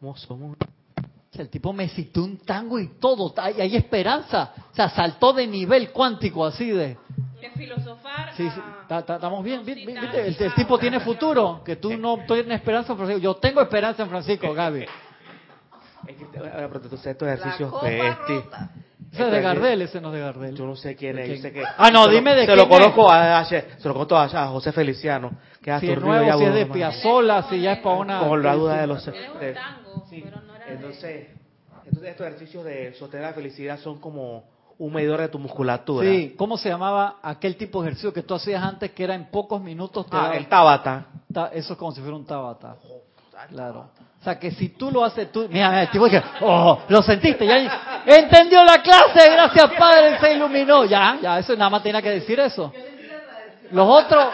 Mozo, 0.00 0.36
mo- 0.36 0.56
O 1.34 1.36
sea, 1.36 1.42
el 1.42 1.50
tipo 1.50 1.72
me 1.72 1.88
citó 1.88 2.22
un 2.22 2.38
tango 2.38 2.78
y 2.78 2.90
todo, 3.00 3.34
hay, 3.38 3.60
hay 3.60 3.74
esperanza. 3.74 4.52
O 4.70 4.74
sea, 4.74 4.88
saltó 4.88 5.32
de 5.32 5.48
nivel 5.48 5.90
cuántico 5.90 6.46
así 6.46 6.70
de... 6.70 6.96
De 7.40 7.50
filosofar. 7.56 8.32
Sí, 8.36 8.48
sí, 8.48 8.60
estamos 8.88 9.42
bien, 9.42 9.64
bien, 9.64 9.84
bien, 9.84 10.00
¿viste? 10.00 10.28
El, 10.28 10.36
el 10.38 10.54
tipo 10.54 10.78
tiene 10.78 11.00
futuro, 11.00 11.60
que 11.64 11.74
tú 11.74 11.96
no 11.98 12.18
tienes 12.24 12.52
esperanza, 12.60 12.94
Francisco. 12.94 13.20
Yo 13.20 13.34
tengo 13.34 13.60
esperanza 13.60 14.04
en 14.04 14.10
Francisco, 14.10 14.54
Gaby. 14.54 14.82
Es 16.06 16.16
que, 16.16 16.38
ahora, 16.38 16.68
pero 16.72 16.84
estos 16.84 17.04
ejercicios 17.04 17.72
que 17.80 18.08
este-. 18.08 18.44
Ese 19.12 19.26
es 19.26 19.30
de 19.32 19.40
Gardel, 19.42 19.82
ese 19.82 20.00
no 20.00 20.08
es 20.08 20.14
de 20.14 20.20
Gardel. 20.20 20.54
Yo 20.56 20.66
no 20.66 20.74
sé 20.76 20.96
quién 20.96 21.16
¿De 21.16 21.22
es. 21.24 21.36
yo 21.38 21.42
sé 21.42 21.52
que- 21.52 21.62
Ah, 21.64 21.90
no, 21.92 22.04
se 22.04 22.10
lo- 22.10 22.14
dime 22.16 22.34
de 22.34 22.46
Se 22.46 22.56
lo 22.56 22.66
quién 22.68 22.72
es. 22.82 22.88
conozco 22.92 23.10
a, 23.10 23.38
a- 23.40 23.44
se 23.44 23.64
lo 23.84 23.92
conozco 23.94 24.16
a, 24.16 24.24
a 24.24 24.46
José 24.48 24.72
Feliciano. 24.72 25.30
Que 25.62 25.72
es 25.74 25.80
Si 25.80 25.90
es 25.90 26.00
nuevo, 26.00 26.38
si 26.38 26.44
es 26.44 26.54
de. 26.54 26.66
Piazzolla, 26.66 27.42
si 27.44 27.60
ya 27.60 27.72
es 27.74 27.78
para 27.78 27.96
una... 27.96 28.18
Con 28.20 28.42
la 28.42 28.54
duda 28.54 28.80
de 28.80 28.86
los... 28.86 29.06
Él 29.08 29.14
es 29.14 29.30
un 29.30 29.40
de- 29.40 29.52
tango, 29.52 30.04
sí. 30.10 30.20
pero 30.24 30.36
no 30.36 30.42
de- 30.42 30.43
Entonces, 30.74 31.26
entonces 31.86 32.10
estos 32.10 32.26
ejercicios 32.26 32.64
de 32.64 32.94
sostener 32.94 33.26
la 33.26 33.32
felicidad 33.32 33.78
son 33.78 33.98
como 34.00 34.44
un 34.78 34.92
medidor 34.92 35.20
de 35.20 35.28
tu 35.28 35.38
musculatura. 35.38 36.08
Sí, 36.08 36.34
¿cómo 36.36 36.56
se 36.58 36.68
llamaba 36.68 37.16
aquel 37.22 37.56
tipo 37.56 37.80
de 37.80 37.88
ejercicio 37.88 38.12
que 38.12 38.22
tú 38.22 38.34
hacías 38.34 38.62
antes 38.62 38.90
que 38.92 39.04
era 39.04 39.14
en 39.14 39.26
pocos 39.26 39.60
minutos? 39.62 40.06
te 40.10 40.16
Ah, 40.16 40.22
daba- 40.22 40.36
el 40.36 40.46
Tabata. 40.48 41.06
Ta- 41.32 41.50
Eso 41.52 41.74
es 41.74 41.78
como 41.78 41.92
si 41.92 42.00
fuera 42.00 42.16
un 42.16 42.26
tabata. 42.26 42.76
Claro. 43.50 43.90
O 44.20 44.24
sea, 44.24 44.38
que 44.38 44.50
si 44.52 44.70
tú 44.70 44.90
lo 44.90 45.04
haces 45.04 45.30
tú... 45.30 45.46
Mira, 45.50 45.68
mira, 45.68 45.82
el 45.82 45.90
tipo 45.90 46.06
que... 46.06 46.20
Oh, 46.40 46.80
lo 46.88 47.02
sentiste, 47.02 47.46
ya 47.46 48.02
entendió 48.06 48.64
la 48.64 48.80
clase, 48.80 49.30
gracias 49.30 49.70
Padre, 49.78 50.18
se 50.18 50.32
iluminó. 50.32 50.84
Ya, 50.86 51.18
ya, 51.20 51.38
eso 51.38 51.54
nada 51.54 51.68
más 51.70 51.82
tenía 51.82 52.00
que 52.00 52.10
decir 52.10 52.40
eso. 52.40 52.72
Los 53.70 53.86
otros, 53.88 54.26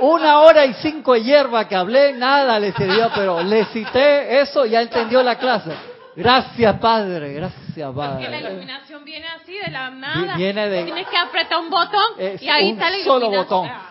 una 0.00 0.40
hora 0.40 0.64
y 0.66 0.74
cinco 0.74 1.14
de 1.14 1.22
hierba 1.22 1.66
que 1.68 1.76
hablé, 1.76 2.12
nada 2.12 2.58
le 2.58 2.72
sirvió, 2.72 3.10
pero 3.14 3.42
le 3.42 3.64
cité 3.66 4.40
eso, 4.40 4.64
ya 4.66 4.80
entendió 4.82 5.22
la 5.22 5.36
clase. 5.38 5.72
Gracias 6.16 6.78
Padre, 6.78 7.32
gracias 7.32 7.64
Porque 7.92 8.00
la 8.00 8.30
Padre. 8.30 8.40
iluminación 8.50 9.04
viene 9.04 9.26
así 9.28 9.52
de 9.58 9.70
la 9.70 9.90
nada. 9.90 10.36
viene 10.36 10.68
de- 10.68 10.84
Tienes 10.84 11.08
que 11.08 11.16
apretar 11.16 11.58
un 11.58 11.70
botón 11.70 12.12
Es 12.18 12.40
y 12.42 12.48
ahí 12.48 12.70
un 12.72 12.78
está 12.78 12.90
la 12.90 13.04
solo 13.04 13.26
iluminación. 13.26 13.62
botón. 13.62 13.68
Ah. 13.68 13.90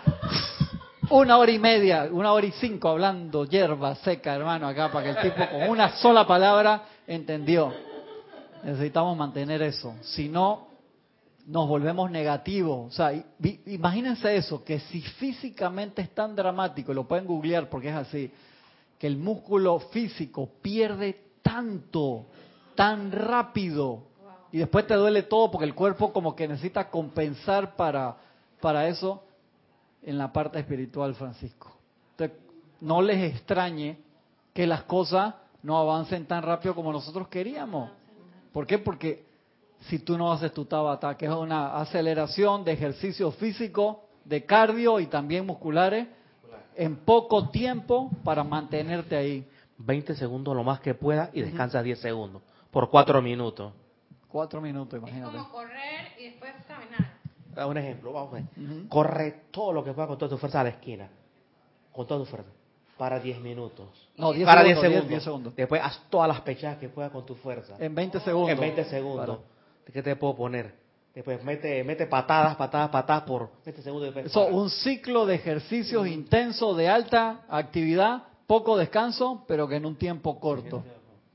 Una 1.09 1.37
hora 1.37 1.51
y 1.51 1.59
media, 1.59 2.07
una 2.09 2.31
hora 2.31 2.45
y 2.45 2.51
cinco 2.53 2.89
hablando 2.89 3.43
hierba 3.45 3.93
seca, 3.95 4.33
hermano, 4.35 4.67
acá, 4.69 4.89
para 4.89 5.03
que 5.03 5.09
el 5.19 5.31
tipo 5.33 5.47
con 5.49 5.69
una 5.69 5.89
sola 5.97 6.25
palabra 6.25 6.81
entendió. 7.05 7.73
Necesitamos 8.63 9.17
mantener 9.17 9.61
eso. 9.61 9.93
Si 10.01 10.29
no, 10.29 10.67
nos 11.45 11.67
volvemos 11.67 12.09
negativos. 12.09 12.87
O 12.87 12.91
sea, 12.91 13.13
imagínense 13.65 14.35
eso, 14.35 14.63
que 14.63 14.79
si 14.79 15.01
físicamente 15.01 16.01
es 16.01 16.09
tan 16.13 16.35
dramático, 16.35 16.93
lo 16.93 17.07
pueden 17.07 17.25
googlear 17.25 17.69
porque 17.69 17.89
es 17.89 17.95
así, 17.95 18.31
que 18.97 19.07
el 19.07 19.17
músculo 19.17 19.79
físico 19.79 20.49
pierde 20.61 21.21
tanto, 21.41 22.25
tan 22.75 23.11
rápido, 23.11 24.03
y 24.51 24.59
después 24.59 24.85
te 24.85 24.93
duele 24.93 25.23
todo 25.23 25.49
porque 25.49 25.65
el 25.65 25.73
cuerpo 25.73 26.13
como 26.13 26.35
que 26.35 26.47
necesita 26.47 26.89
compensar 26.89 27.75
para, 27.75 28.15
para 28.61 28.87
eso 28.87 29.23
en 30.03 30.17
la 30.17 30.31
parte 30.31 30.59
espiritual, 30.59 31.15
Francisco. 31.15 31.75
Entonces, 32.11 32.37
no 32.79 33.01
les 33.01 33.33
extrañe 33.33 33.97
que 34.53 34.67
las 34.67 34.83
cosas 34.83 35.33
no 35.63 35.77
avancen 35.77 36.27
tan 36.27 36.43
rápido 36.43 36.75
como 36.75 36.91
nosotros 36.91 37.29
queríamos. 37.29 37.89
¿Por 38.51 38.67
qué? 38.67 38.77
Porque 38.77 39.25
si 39.87 39.99
tú 39.99 40.17
no 40.17 40.31
haces 40.31 40.53
tu 40.53 40.65
tabata, 40.65 41.15
que 41.17 41.25
es 41.25 41.31
una 41.31 41.77
aceleración 41.79 42.63
de 42.63 42.73
ejercicio 42.73 43.31
físico, 43.31 44.05
de 44.25 44.45
cardio 44.45 44.99
y 44.99 45.07
también 45.07 45.45
musculares, 45.45 46.07
en 46.75 46.97
poco 46.97 47.49
tiempo 47.49 48.09
para 48.23 48.43
mantenerte 48.43 49.15
ahí. 49.15 49.47
20 49.77 50.15
segundos 50.15 50.55
lo 50.55 50.63
más 50.63 50.79
que 50.79 50.93
pueda 50.93 51.29
y 51.33 51.41
descansa 51.41 51.83
10 51.83 51.99
segundos. 51.99 52.41
Por 52.71 52.89
4 52.89 53.21
minutos. 53.21 53.73
Cuatro 54.33 54.61
minutos, 54.61 54.95
Es 54.95 54.99
imagínate. 54.99 55.37
como 55.37 55.51
correr 55.51 56.07
y 56.19 56.23
después 56.23 56.51
caminar. 56.67 57.17
Da 57.53 57.67
un 57.67 57.77
ejemplo, 57.77 58.13
vamos 58.13 58.31
a 58.31 58.35
ver. 58.37 58.43
Ujú. 58.57 58.89
Corre 58.89 59.41
todo 59.51 59.71
lo 59.71 59.83
que 59.83 59.93
pueda 59.93 60.07
con 60.07 60.17
toda 60.17 60.29
tu 60.29 60.37
fuerza 60.39 60.61
a 60.61 60.63
la 60.63 60.69
esquina. 60.71 61.07
Con 61.91 62.07
toda 62.07 62.21
tu 62.21 62.25
fuerza. 62.25 62.49
Para 62.97 63.19
10 63.19 63.39
minutos. 63.41 63.89
No, 64.17 64.33
10 64.33 64.43
para 64.43 64.61
segundos, 64.61 64.81
10 64.81 64.81
10, 64.81 64.91
segundos. 64.91 65.09
10 65.09 65.23
segundos. 65.23 65.55
Después 65.55 65.81
haz 65.83 66.01
todas 66.09 66.27
las 66.27 66.41
pechadas 66.41 66.79
que 66.79 66.89
puedas 66.89 67.11
con 67.11 67.23
tu 67.27 67.35
fuerza. 67.35 67.75
En 67.77 67.93
20 67.93 68.21
segundos. 68.21 68.49
En 68.49 68.59
20 68.59 68.85
segundos. 68.85 69.25
Claro. 69.25 69.43
¿Qué 69.91 70.01
te 70.01 70.15
puedo 70.15 70.35
poner? 70.35 70.73
Después 71.13 71.43
mete, 71.43 71.83
mete 71.83 72.07
patadas, 72.07 72.55
patadas, 72.55 72.89
patadas 72.89 73.23
por 73.23 73.51
20 73.65 73.81
segundos. 73.81 74.03
y 74.03 74.05
después 74.07 74.25
Eso, 74.25 74.45
para. 74.45 74.55
un 74.55 74.69
ciclo 74.69 75.25
de 75.25 75.35
ejercicios 75.35 76.07
intensos, 76.07 76.75
de 76.75 76.89
alta 76.89 77.45
actividad, 77.49 78.23
poco 78.47 78.77
descanso, 78.77 79.43
pero 79.47 79.67
que 79.67 79.75
en 79.75 79.85
un 79.85 79.95
tiempo 79.95 80.39
corto. 80.39 80.83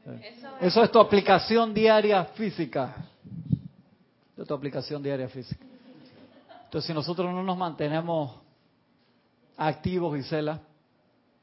Eso 0.05 0.49
Eso 0.61 0.83
es 0.83 0.91
tu 0.91 0.99
aplicación 0.99 1.73
diaria 1.73 2.25
física. 2.25 2.97
Eso 4.33 4.43
es 4.43 4.49
tu 4.49 4.55
aplicación 4.55 5.03
diaria 5.03 5.29
física. 5.29 5.65
Entonces, 6.65 6.89
si 6.89 6.95
nosotros 6.95 7.33
no 7.33 7.43
nos 7.43 7.57
mantenemos 7.57 8.41
activos, 9.57 10.17
Gisela, 10.17 10.61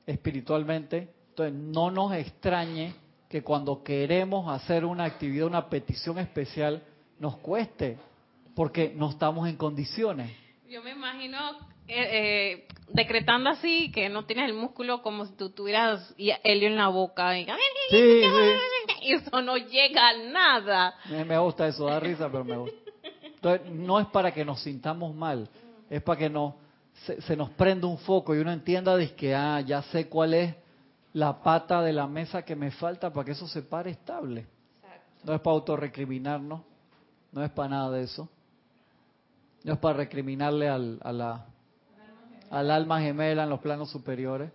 espiritualmente, 0.05 1.13
entonces 1.29 1.53
no 1.53 1.89
nos 1.89 2.13
extrañe 2.13 2.93
que 3.29 3.43
cuando 3.43 3.83
queremos 3.83 4.49
hacer 4.49 4.85
una 4.85 5.05
actividad, 5.05 5.47
una 5.47 5.69
petición 5.69 6.19
especial, 6.19 6.83
nos 7.19 7.37
cueste, 7.37 7.97
porque 8.55 8.93
no 8.95 9.09
estamos 9.09 9.47
en 9.47 9.57
condiciones. 9.57 10.31
Yo 10.67 10.81
me 10.81 10.91
imagino 10.91 11.37
eh, 11.87 12.65
eh, 12.67 12.67
decretando 12.89 13.49
así 13.49 13.91
que 13.91 14.09
no 14.09 14.25
tienes 14.25 14.49
el 14.49 14.55
músculo 14.55 15.01
como 15.01 15.25
si 15.25 15.33
tú 15.33 15.51
tuvieras 15.51 16.13
helio 16.17 16.67
en 16.67 16.75
la 16.75 16.87
boca. 16.87 17.37
Y, 17.37 17.45
Sí, 17.89 18.21
eso 19.01 19.41
no 19.41 19.57
llega 19.57 20.09
a 20.09 20.17
nada. 20.17 20.95
Me, 21.09 21.37
gusta 21.37 21.67
eso, 21.67 21.85
da 21.85 21.99
risa, 21.99 22.29
pero 22.31 22.43
me 22.43 22.57
gusta. 22.57 22.77
Entonces, 23.23 23.71
no 23.71 23.99
es 23.99 24.07
para 24.07 24.33
que 24.33 24.43
nos 24.43 24.61
sintamos 24.61 25.13
mal, 25.13 25.47
es 25.89 26.01
para 26.01 26.17
que 26.17 26.29
nos, 26.29 26.55
se, 27.05 27.21
se 27.21 27.35
nos 27.35 27.51
prenda 27.51 27.85
un 27.85 27.99
foco 27.99 28.33
y 28.33 28.39
uno 28.39 28.51
entienda 28.51 28.95
de 28.97 29.13
que, 29.13 29.35
ah, 29.35 29.61
ya 29.61 29.83
sé 29.83 30.09
cuál 30.09 30.33
es 30.33 30.55
la 31.15 31.41
pata 31.41 31.81
de 31.81 31.93
la 31.93 32.07
mesa 32.07 32.43
que 32.43 32.57
me 32.57 32.71
falta 32.71 33.13
para 33.13 33.23
que 33.23 33.31
eso 33.31 33.47
se 33.47 33.61
pare 33.61 33.91
estable. 33.91 34.47
no 35.23 35.33
es 35.33 35.39
para 35.39 35.53
autorrecriminarnos, 35.53 36.61
no 37.35 37.43
es 37.43 37.51
para 37.51 37.69
nada 37.69 37.91
de 37.91 38.03
eso. 38.03 38.29
No 39.65 39.73
es 39.73 39.79
para 39.79 39.97
recriminarle 39.97 40.69
al, 40.69 40.99
a 41.03 41.11
la, 41.11 41.45
al 42.49 42.71
alma 42.71 43.01
gemela 43.01 43.43
en 43.43 43.49
los 43.49 43.59
planos 43.59 43.91
superiores. 43.91 44.51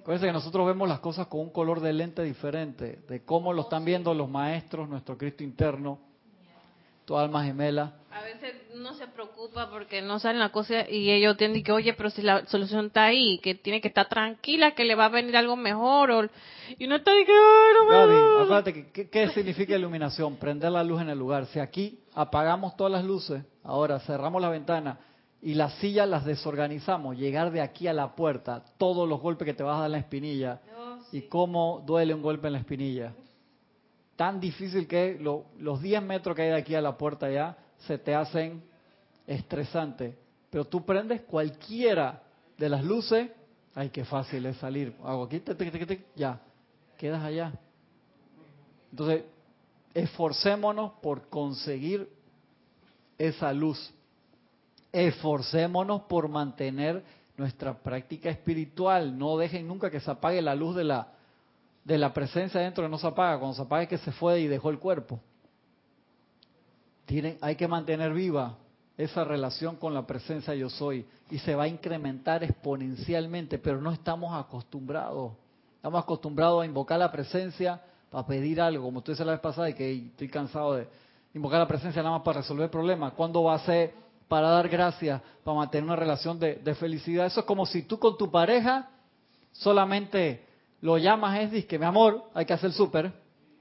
Acuérdense 0.00 0.26
que 0.26 0.32
nosotros 0.32 0.66
vemos 0.66 0.88
las 0.88 0.98
cosas 0.98 1.28
con 1.28 1.40
un 1.40 1.50
color 1.50 1.80
de 1.80 1.92
lente 1.92 2.22
diferente, 2.22 3.04
de 3.08 3.24
cómo 3.24 3.52
lo 3.52 3.62
están 3.62 3.84
viendo 3.84 4.12
los 4.12 4.28
maestros, 4.28 4.88
nuestro 4.88 5.16
Cristo 5.16 5.44
interno, 5.44 6.00
tu 7.04 7.16
alma 7.16 7.44
gemela. 7.44 7.92
A 8.10 8.22
veces 8.22 8.54
uno 8.74 8.94
se 8.94 9.06
preocupa 9.08 9.68
porque 9.70 10.00
no 10.00 10.18
salen 10.20 10.38
las 10.38 10.50
cosas 10.52 10.86
y 10.88 11.10
ellos 11.10 11.36
tienen 11.36 11.62
que, 11.64 11.72
oye, 11.72 11.92
pero 11.94 12.10
si 12.10 12.22
la 12.22 12.46
solución 12.46 12.86
está 12.86 13.04
ahí, 13.06 13.38
que 13.40 13.54
tiene 13.56 13.80
que 13.80 13.88
estar 13.88 14.08
tranquila, 14.08 14.70
que 14.74 14.84
le 14.84 14.94
va 14.94 15.06
a 15.06 15.08
venir 15.08 15.36
algo 15.36 15.56
mejor. 15.56 16.10
O, 16.12 16.28
y 16.78 16.86
no 16.86 16.94
está 16.96 17.12
de 17.12 17.24
que, 17.24 17.32
"Ay, 17.32 17.74
no 17.76 17.84
me 17.86 17.92
Gaby, 17.92 18.12
da". 18.12 18.32
acuérdate 18.42 18.72
que 18.72 18.90
¿qué, 18.92 19.10
qué 19.10 19.28
significa 19.30 19.74
iluminación? 19.74 20.36
Prender 20.36 20.70
la 20.70 20.84
luz 20.84 21.02
en 21.02 21.10
el 21.10 21.18
lugar. 21.18 21.46
Si 21.46 21.58
aquí 21.58 21.98
apagamos 22.14 22.76
todas 22.76 22.92
las 22.92 23.04
luces, 23.04 23.42
ahora 23.64 23.98
cerramos 24.00 24.40
la 24.40 24.48
ventana 24.48 24.98
y 25.42 25.54
las 25.54 25.74
sillas 25.74 26.08
las 26.08 26.24
desorganizamos, 26.24 27.16
llegar 27.18 27.50
de 27.50 27.60
aquí 27.60 27.88
a 27.88 27.92
la 27.92 28.14
puerta, 28.14 28.62
todos 28.78 29.08
los 29.08 29.20
golpes 29.20 29.44
que 29.44 29.54
te 29.54 29.62
vas 29.64 29.74
a 29.76 29.80
dar 29.80 29.86
en 29.86 29.92
la 29.92 29.98
espinilla 29.98 30.60
y 31.12 31.22
cómo 31.22 31.82
duele 31.84 32.14
un 32.14 32.22
golpe 32.22 32.46
en 32.46 32.52
la 32.54 32.60
espinilla. 32.60 33.12
Tan 34.16 34.38
difícil 34.40 34.86
que 34.86 35.18
lo- 35.20 35.46
los 35.58 35.80
10 35.82 36.02
metros 36.02 36.36
que 36.36 36.42
hay 36.42 36.48
de 36.50 36.56
aquí 36.56 36.74
a 36.74 36.80
la 36.80 36.96
puerta 36.96 37.30
ya 37.30 37.56
se 37.78 37.98
te 37.98 38.14
hacen 38.14 38.62
estresantes. 39.26 40.14
Pero 40.50 40.64
tú 40.66 40.84
prendes 40.84 41.22
cualquiera 41.22 42.22
de 42.56 42.68
las 42.68 42.84
luces, 42.84 43.30
ay, 43.74 43.90
qué 43.90 44.04
fácil 44.04 44.46
es 44.46 44.56
salir. 44.58 44.94
Hago 45.02 45.24
aquí, 45.24 45.42
ya, 46.14 46.40
quedas 46.96 47.22
allá. 47.22 47.52
Entonces, 48.90 49.24
esforcémonos 49.92 50.92
por 51.02 51.28
conseguir 51.28 52.08
esa 53.18 53.52
luz. 53.52 53.92
Esforcémonos 54.92 56.02
por 56.02 56.28
mantener 56.28 57.02
nuestra 57.36 57.76
práctica 57.76 58.30
espiritual. 58.30 59.18
No 59.18 59.36
dejen 59.36 59.66
nunca 59.66 59.90
que 59.90 59.98
se 59.98 60.10
apague 60.10 60.40
la 60.40 60.54
luz 60.54 60.76
de 60.76 60.84
la, 60.84 61.12
de 61.84 61.98
la 61.98 62.12
presencia 62.12 62.60
dentro 62.60 62.82
que 62.82 62.90
no 62.90 62.98
se 62.98 63.06
apaga. 63.06 63.38
Cuando 63.38 63.54
se 63.54 63.62
apaga 63.62 63.82
es 63.82 63.88
que 63.88 63.98
se 63.98 64.12
fue 64.12 64.40
y 64.40 64.48
dejó 64.48 64.70
el 64.70 64.78
cuerpo. 64.78 65.20
Hay 67.42 67.56
que 67.56 67.68
mantener 67.68 68.12
viva 68.14 68.56
esa 68.96 69.24
relación 69.24 69.76
con 69.76 69.92
la 69.92 70.06
presencia 70.06 70.54
yo 70.54 70.70
soy 70.70 71.04
y 71.30 71.38
se 71.38 71.54
va 71.54 71.64
a 71.64 71.68
incrementar 71.68 72.42
exponencialmente, 72.42 73.58
pero 73.58 73.80
no 73.80 73.92
estamos 73.92 74.34
acostumbrados. 74.34 75.32
Estamos 75.76 76.02
acostumbrados 76.02 76.62
a 76.62 76.66
invocar 76.66 76.98
la 76.98 77.12
presencia 77.12 77.80
para 78.10 78.26
pedir 78.26 78.60
algo, 78.60 78.84
como 78.84 79.02
tú 79.02 79.12
dices 79.12 79.26
la 79.26 79.32
vez 79.32 79.40
pasada, 79.40 79.68
y 79.68 79.74
que 79.74 79.92
estoy 79.92 80.28
cansado 80.28 80.74
de 80.74 80.88
invocar 81.34 81.58
la 81.58 81.68
presencia 81.68 82.02
nada 82.02 82.16
más 82.16 82.24
para 82.24 82.40
resolver 82.40 82.70
problemas. 82.70 83.12
¿Cuándo 83.12 83.42
va 83.42 83.54
a 83.54 83.58
ser 83.58 83.92
para 84.28 84.48
dar 84.48 84.68
gracias, 84.68 85.20
para 85.42 85.58
mantener 85.58 85.84
una 85.84 85.96
relación 85.96 86.38
de 86.38 86.74
felicidad? 86.76 87.26
Eso 87.26 87.40
es 87.40 87.46
como 87.46 87.66
si 87.66 87.82
tú 87.82 87.98
con 87.98 88.16
tu 88.16 88.30
pareja 88.30 88.88
solamente 89.52 90.46
lo 90.84 90.98
llamas, 90.98 91.40
es 91.40 91.50
dice 91.50 91.66
que 91.66 91.78
mi 91.78 91.86
amor, 91.86 92.24
hay 92.34 92.44
que 92.44 92.52
hacer 92.52 92.66
el 92.66 92.74
súper, 92.74 93.10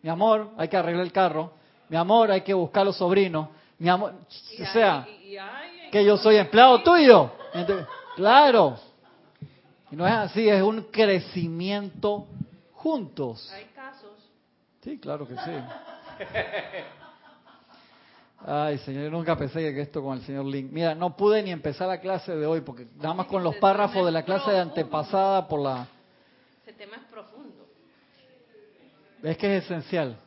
mi 0.01 0.09
amor, 0.09 0.49
hay 0.57 0.67
que 0.67 0.75
arreglar 0.75 1.05
el 1.05 1.13
carro, 1.13 1.53
mi 1.87 1.95
amor, 1.95 2.29
hay 2.29 2.41
que 2.41 2.53
buscar 2.53 2.85
los 2.85 2.97
sobrinos, 2.97 3.47
mi 3.79 3.87
amor, 3.87 4.13
o 4.13 4.65
sea, 4.73 5.07
que 5.89 6.03
yo 6.03 6.17
soy 6.17 6.35
empleado 6.35 6.83
tuyo. 6.83 7.31
Claro. 8.17 8.77
Y 9.89 9.95
no 9.95 10.05
es 10.05 10.13
así, 10.13 10.49
es 10.49 10.61
un 10.61 10.81
crecimiento 10.91 12.27
juntos. 12.73 13.49
Hay 13.53 13.67
casos. 13.73 14.11
Sí, 14.81 14.99
claro 14.99 15.25
que 15.25 15.35
sí. 15.35 15.51
Ay, 18.45 18.79
señor, 18.79 19.05
yo 19.05 19.11
nunca 19.11 19.37
pensé 19.37 19.59
que 19.73 19.79
esto 19.79 20.03
con 20.03 20.17
el 20.17 20.25
señor 20.25 20.43
Link. 20.43 20.69
Mira, 20.73 20.93
no 20.93 21.15
pude 21.15 21.41
ni 21.41 21.51
empezar 21.51 21.87
la 21.87 22.01
clase 22.01 22.35
de 22.35 22.45
hoy 22.45 22.59
porque 22.59 22.85
nada 22.97 23.13
más 23.13 23.27
con 23.27 23.41
los 23.41 23.55
párrafos 23.55 24.05
de 24.05 24.11
la 24.11 24.23
clase 24.23 24.51
de 24.51 24.59
antepasada 24.59 25.47
por 25.47 25.61
la... 25.61 25.87
Ese 26.73 26.85
tema 26.85 26.97
es 26.97 27.03
profundo. 27.03 27.67
Es 29.21 29.37
que 29.37 29.57
es 29.57 29.63
esencial. 29.65 30.17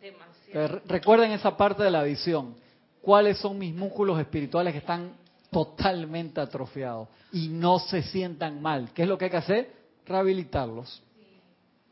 Demasiado. 0.00 0.68
Re- 0.68 0.82
Recuerden 0.86 1.32
esa 1.32 1.56
parte 1.56 1.82
de 1.82 1.90
la 1.90 2.04
visión. 2.04 2.54
¿Cuáles 3.00 3.38
son 3.38 3.58
mis 3.58 3.74
músculos 3.74 4.18
espirituales 4.20 4.72
que 4.72 4.78
están 4.78 5.12
totalmente 5.50 6.40
atrofiados 6.40 7.08
y 7.32 7.48
no 7.48 7.80
se 7.80 8.02
sientan 8.02 8.62
mal? 8.62 8.90
¿Qué 8.94 9.02
es 9.02 9.08
lo 9.08 9.18
que 9.18 9.24
hay 9.24 9.30
que 9.32 9.36
hacer? 9.38 9.72
Rehabilitarlos. 10.06 11.02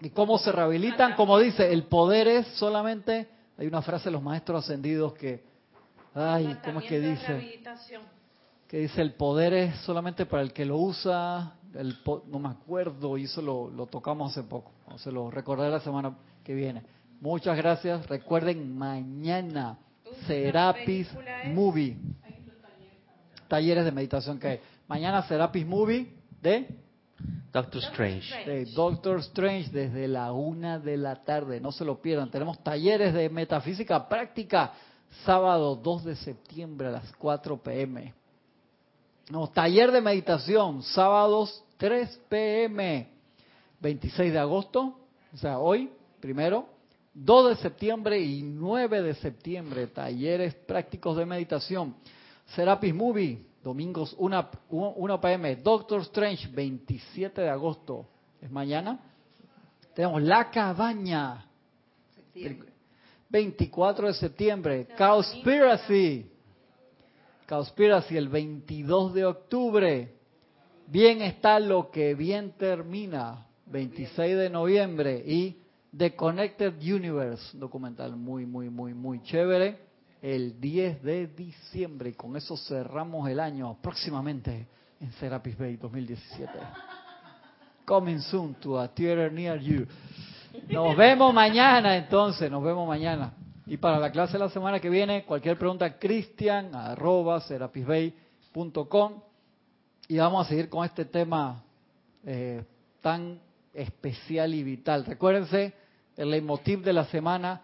¿Y 0.01 0.11
cómo 0.11 0.39
se 0.39 0.53
rehabilitan? 0.53 1.15
Como 1.15 1.39
dice, 1.39 1.73
el 1.73 1.85
poder 1.85 2.29
es 2.29 2.47
solamente... 2.59 3.29
Hay 3.59 3.67
una 3.67 3.83
frase 3.83 4.05
de 4.05 4.13
los 4.13 4.23
maestros 4.23 4.65
ascendidos 4.65 5.13
que... 5.15 5.43
Ay, 6.15 6.57
¿cómo 6.65 6.79
es 6.81 6.87
que 6.87 7.01
dice? 7.01 7.61
Que 8.69 8.79
dice, 8.79 9.03
el 9.03 9.15
poder 9.15 9.53
es 9.53 9.77
solamente 9.81 10.25
para 10.27 10.43
el 10.43 10.53
que 10.53 10.65
lo 10.65 10.77
usa. 10.79 11.55
El 11.75 11.99
po- 12.03 12.25
no 12.29 12.39
me 12.39 12.49
acuerdo, 12.49 13.17
y 13.17 13.25
eso 13.25 13.41
lo, 13.43 13.71
lo 13.71 13.87
tocamos 13.87 14.33
hace 14.33 14.43
poco. 14.49 14.73
O 14.87 14.99
se 14.99 15.13
lo 15.13 15.31
recordaré 15.31 15.71
la 15.71 15.81
semana 15.81 16.17
que 16.43 16.55
viene. 16.55 16.83
Muchas 17.21 17.57
gracias. 17.57 18.07
Recuerden, 18.09 18.77
mañana 18.77 19.79
Serapis? 20.27 21.09
Movie. 21.55 21.97
Talleres 23.49 23.85
de 23.85 23.93
meditación 23.93 24.39
que 24.39 24.49
hay. 24.49 24.61
Mañana 24.89 25.23
Serapis 25.27 25.67
Movie 25.67 26.13
de, 26.41 26.67
Doctor 27.53 27.83
Strange. 27.83 28.45
de 28.47 28.65
Doctor 28.67 29.19
Strange 29.21 29.71
desde 29.71 30.09
la 30.09 30.33
una 30.33 30.79
de 30.79 30.97
la 30.97 31.23
tarde. 31.25 31.61
No 31.61 31.73
se 31.73 31.85
lo 31.85 32.01
pierdan. 32.01 32.31
Tenemos 32.31 32.63
talleres 32.63 33.13
de 33.13 33.29
metafísica 33.29 34.09
práctica 34.09 34.73
sábado 35.25 35.75
2 35.77 36.05
de 36.05 36.17
septiembre 36.17 36.89
a 36.89 36.93
las 36.93 37.13
4 37.17 37.61
pm. 37.63 38.15
No, 39.31 39.49
taller 39.49 39.93
de 39.93 40.01
meditación, 40.01 40.83
sábados 40.83 41.65
3 41.77 42.21
pm, 42.29 43.09
26 43.81 44.33
de 44.33 44.39
agosto, 44.39 44.99
o 45.33 45.37
sea, 45.37 45.61
hoy, 45.61 45.89
primero, 46.19 46.67
2 47.15 47.51
de 47.51 47.63
septiembre 47.63 48.21
y 48.21 48.43
9 48.43 49.03
de 49.03 49.15
septiembre, 49.15 49.87
talleres 49.87 50.55
prácticos 50.57 51.17
de 51.17 51.27
meditación. 51.27 51.95
Serapis 52.57 52.93
Movie, 52.93 53.47
domingos 53.63 54.17
1, 54.19 54.51
1 54.69 55.21
pm, 55.21 55.57
Doctor 55.57 56.01
Strange, 56.03 56.49
27 56.49 57.41
de 57.41 57.51
agosto, 57.51 58.09
es 58.41 58.51
mañana. 58.51 58.99
Tenemos 59.95 60.23
La 60.23 60.51
Cabaña, 60.51 61.47
Septiembre. 62.17 62.69
24 63.29 64.09
de 64.09 64.15
septiembre, 64.15 64.89
Cowspiracy. 64.99 66.29
Cowspiracy 67.51 68.17
el 68.17 68.29
22 68.29 69.13
de 69.13 69.25
octubre. 69.25 70.15
Bien 70.87 71.21
está 71.21 71.59
lo 71.59 71.91
que 71.91 72.15
bien 72.15 72.53
termina, 72.53 73.45
26 73.67 74.37
de 74.37 74.49
noviembre. 74.49 75.21
Y 75.27 75.57
The 75.97 76.15
Connected 76.15 76.75
Universe, 76.81 77.51
un 77.55 77.59
documental 77.59 78.15
muy, 78.15 78.47
muy, 78.47 78.71
muy, 78.71 78.95
muy 78.95 79.21
chévere, 79.25 79.81
el 80.23 80.61
10 80.61 81.03
de 81.03 81.27
diciembre. 81.27 82.11
Y 82.11 82.13
con 82.13 82.37
eso 82.37 82.57
cerramos 82.57 83.29
el 83.29 83.41
año 83.41 83.77
próximamente 83.83 84.69
en 85.01 85.11
Serapis 85.15 85.59
Bay 85.59 85.77
2017. 85.77 86.53
Coming 87.85 88.21
soon 88.21 88.55
to 88.61 88.79
a 88.79 88.87
theater 88.87 89.33
near 89.33 89.59
you. 89.59 89.89
Nos 90.69 90.97
vemos 90.97 91.35
mañana 91.35 91.97
entonces, 91.97 92.49
nos 92.49 92.63
vemos 92.63 92.87
mañana. 92.87 93.33
Y 93.71 93.77
para 93.77 94.01
la 94.01 94.11
clase 94.11 94.33
de 94.33 94.41
la 94.41 94.49
semana 94.51 94.81
que 94.81 94.91
viene, 94.91 95.25
cualquier 95.25 95.57
pregunta, 95.57 95.97
cristian 95.97 96.75
arroba 96.75 97.41
serapisbay.com 97.41 99.23
y 100.09 100.19
vamos 100.19 100.45
a 100.45 100.49
seguir 100.49 100.69
con 100.69 100.85
este 100.85 101.05
tema 101.05 101.63
eh, 102.25 102.65
tan 103.01 103.39
especial 103.73 104.53
y 104.55 104.65
vital. 104.65 105.05
Recuérdense 105.07 105.73
el 106.17 106.31
leitmotiv 106.33 106.83
de 106.83 106.93
la 106.93 107.05
semana, 107.05 107.61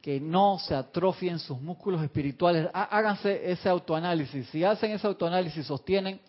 que 0.00 0.20
no 0.20 0.60
se 0.60 0.76
atrofien 0.76 1.40
sus 1.40 1.60
músculos 1.60 2.04
espirituales. 2.04 2.68
Há- 2.72 2.96
Háganse 2.96 3.50
ese 3.50 3.68
autoanálisis. 3.68 4.46
Si 4.50 4.62
hacen 4.62 4.92
ese 4.92 5.08
autoanálisis, 5.08 5.66
sostienen 5.66 6.20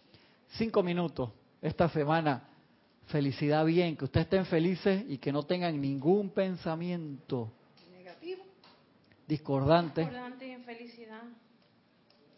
cinco 0.57 0.81
minutos 0.81 1.29
esta 1.61 1.87
semana. 1.89 2.47
Felicidad 3.05 3.63
bien, 3.63 3.95
que 3.95 4.05
ustedes 4.05 4.25
estén 4.25 4.45
felices 4.47 5.03
y 5.07 5.19
que 5.19 5.31
no 5.31 5.43
tengan 5.43 5.79
ningún 5.79 6.31
pensamiento. 6.31 7.51
Discordante. 9.29 10.01
Importante 10.01 10.47
y 10.47 10.51
en 10.51 10.63
felicidad. 10.63 11.21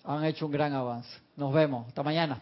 Han 0.04 0.26
hecho 0.26 0.46
un 0.46 0.52
gran 0.52 0.74
avance. 0.74 1.10
Nos 1.38 1.54
vemos. 1.54 1.88
Hasta 1.88 2.04
mañana. 2.04 2.42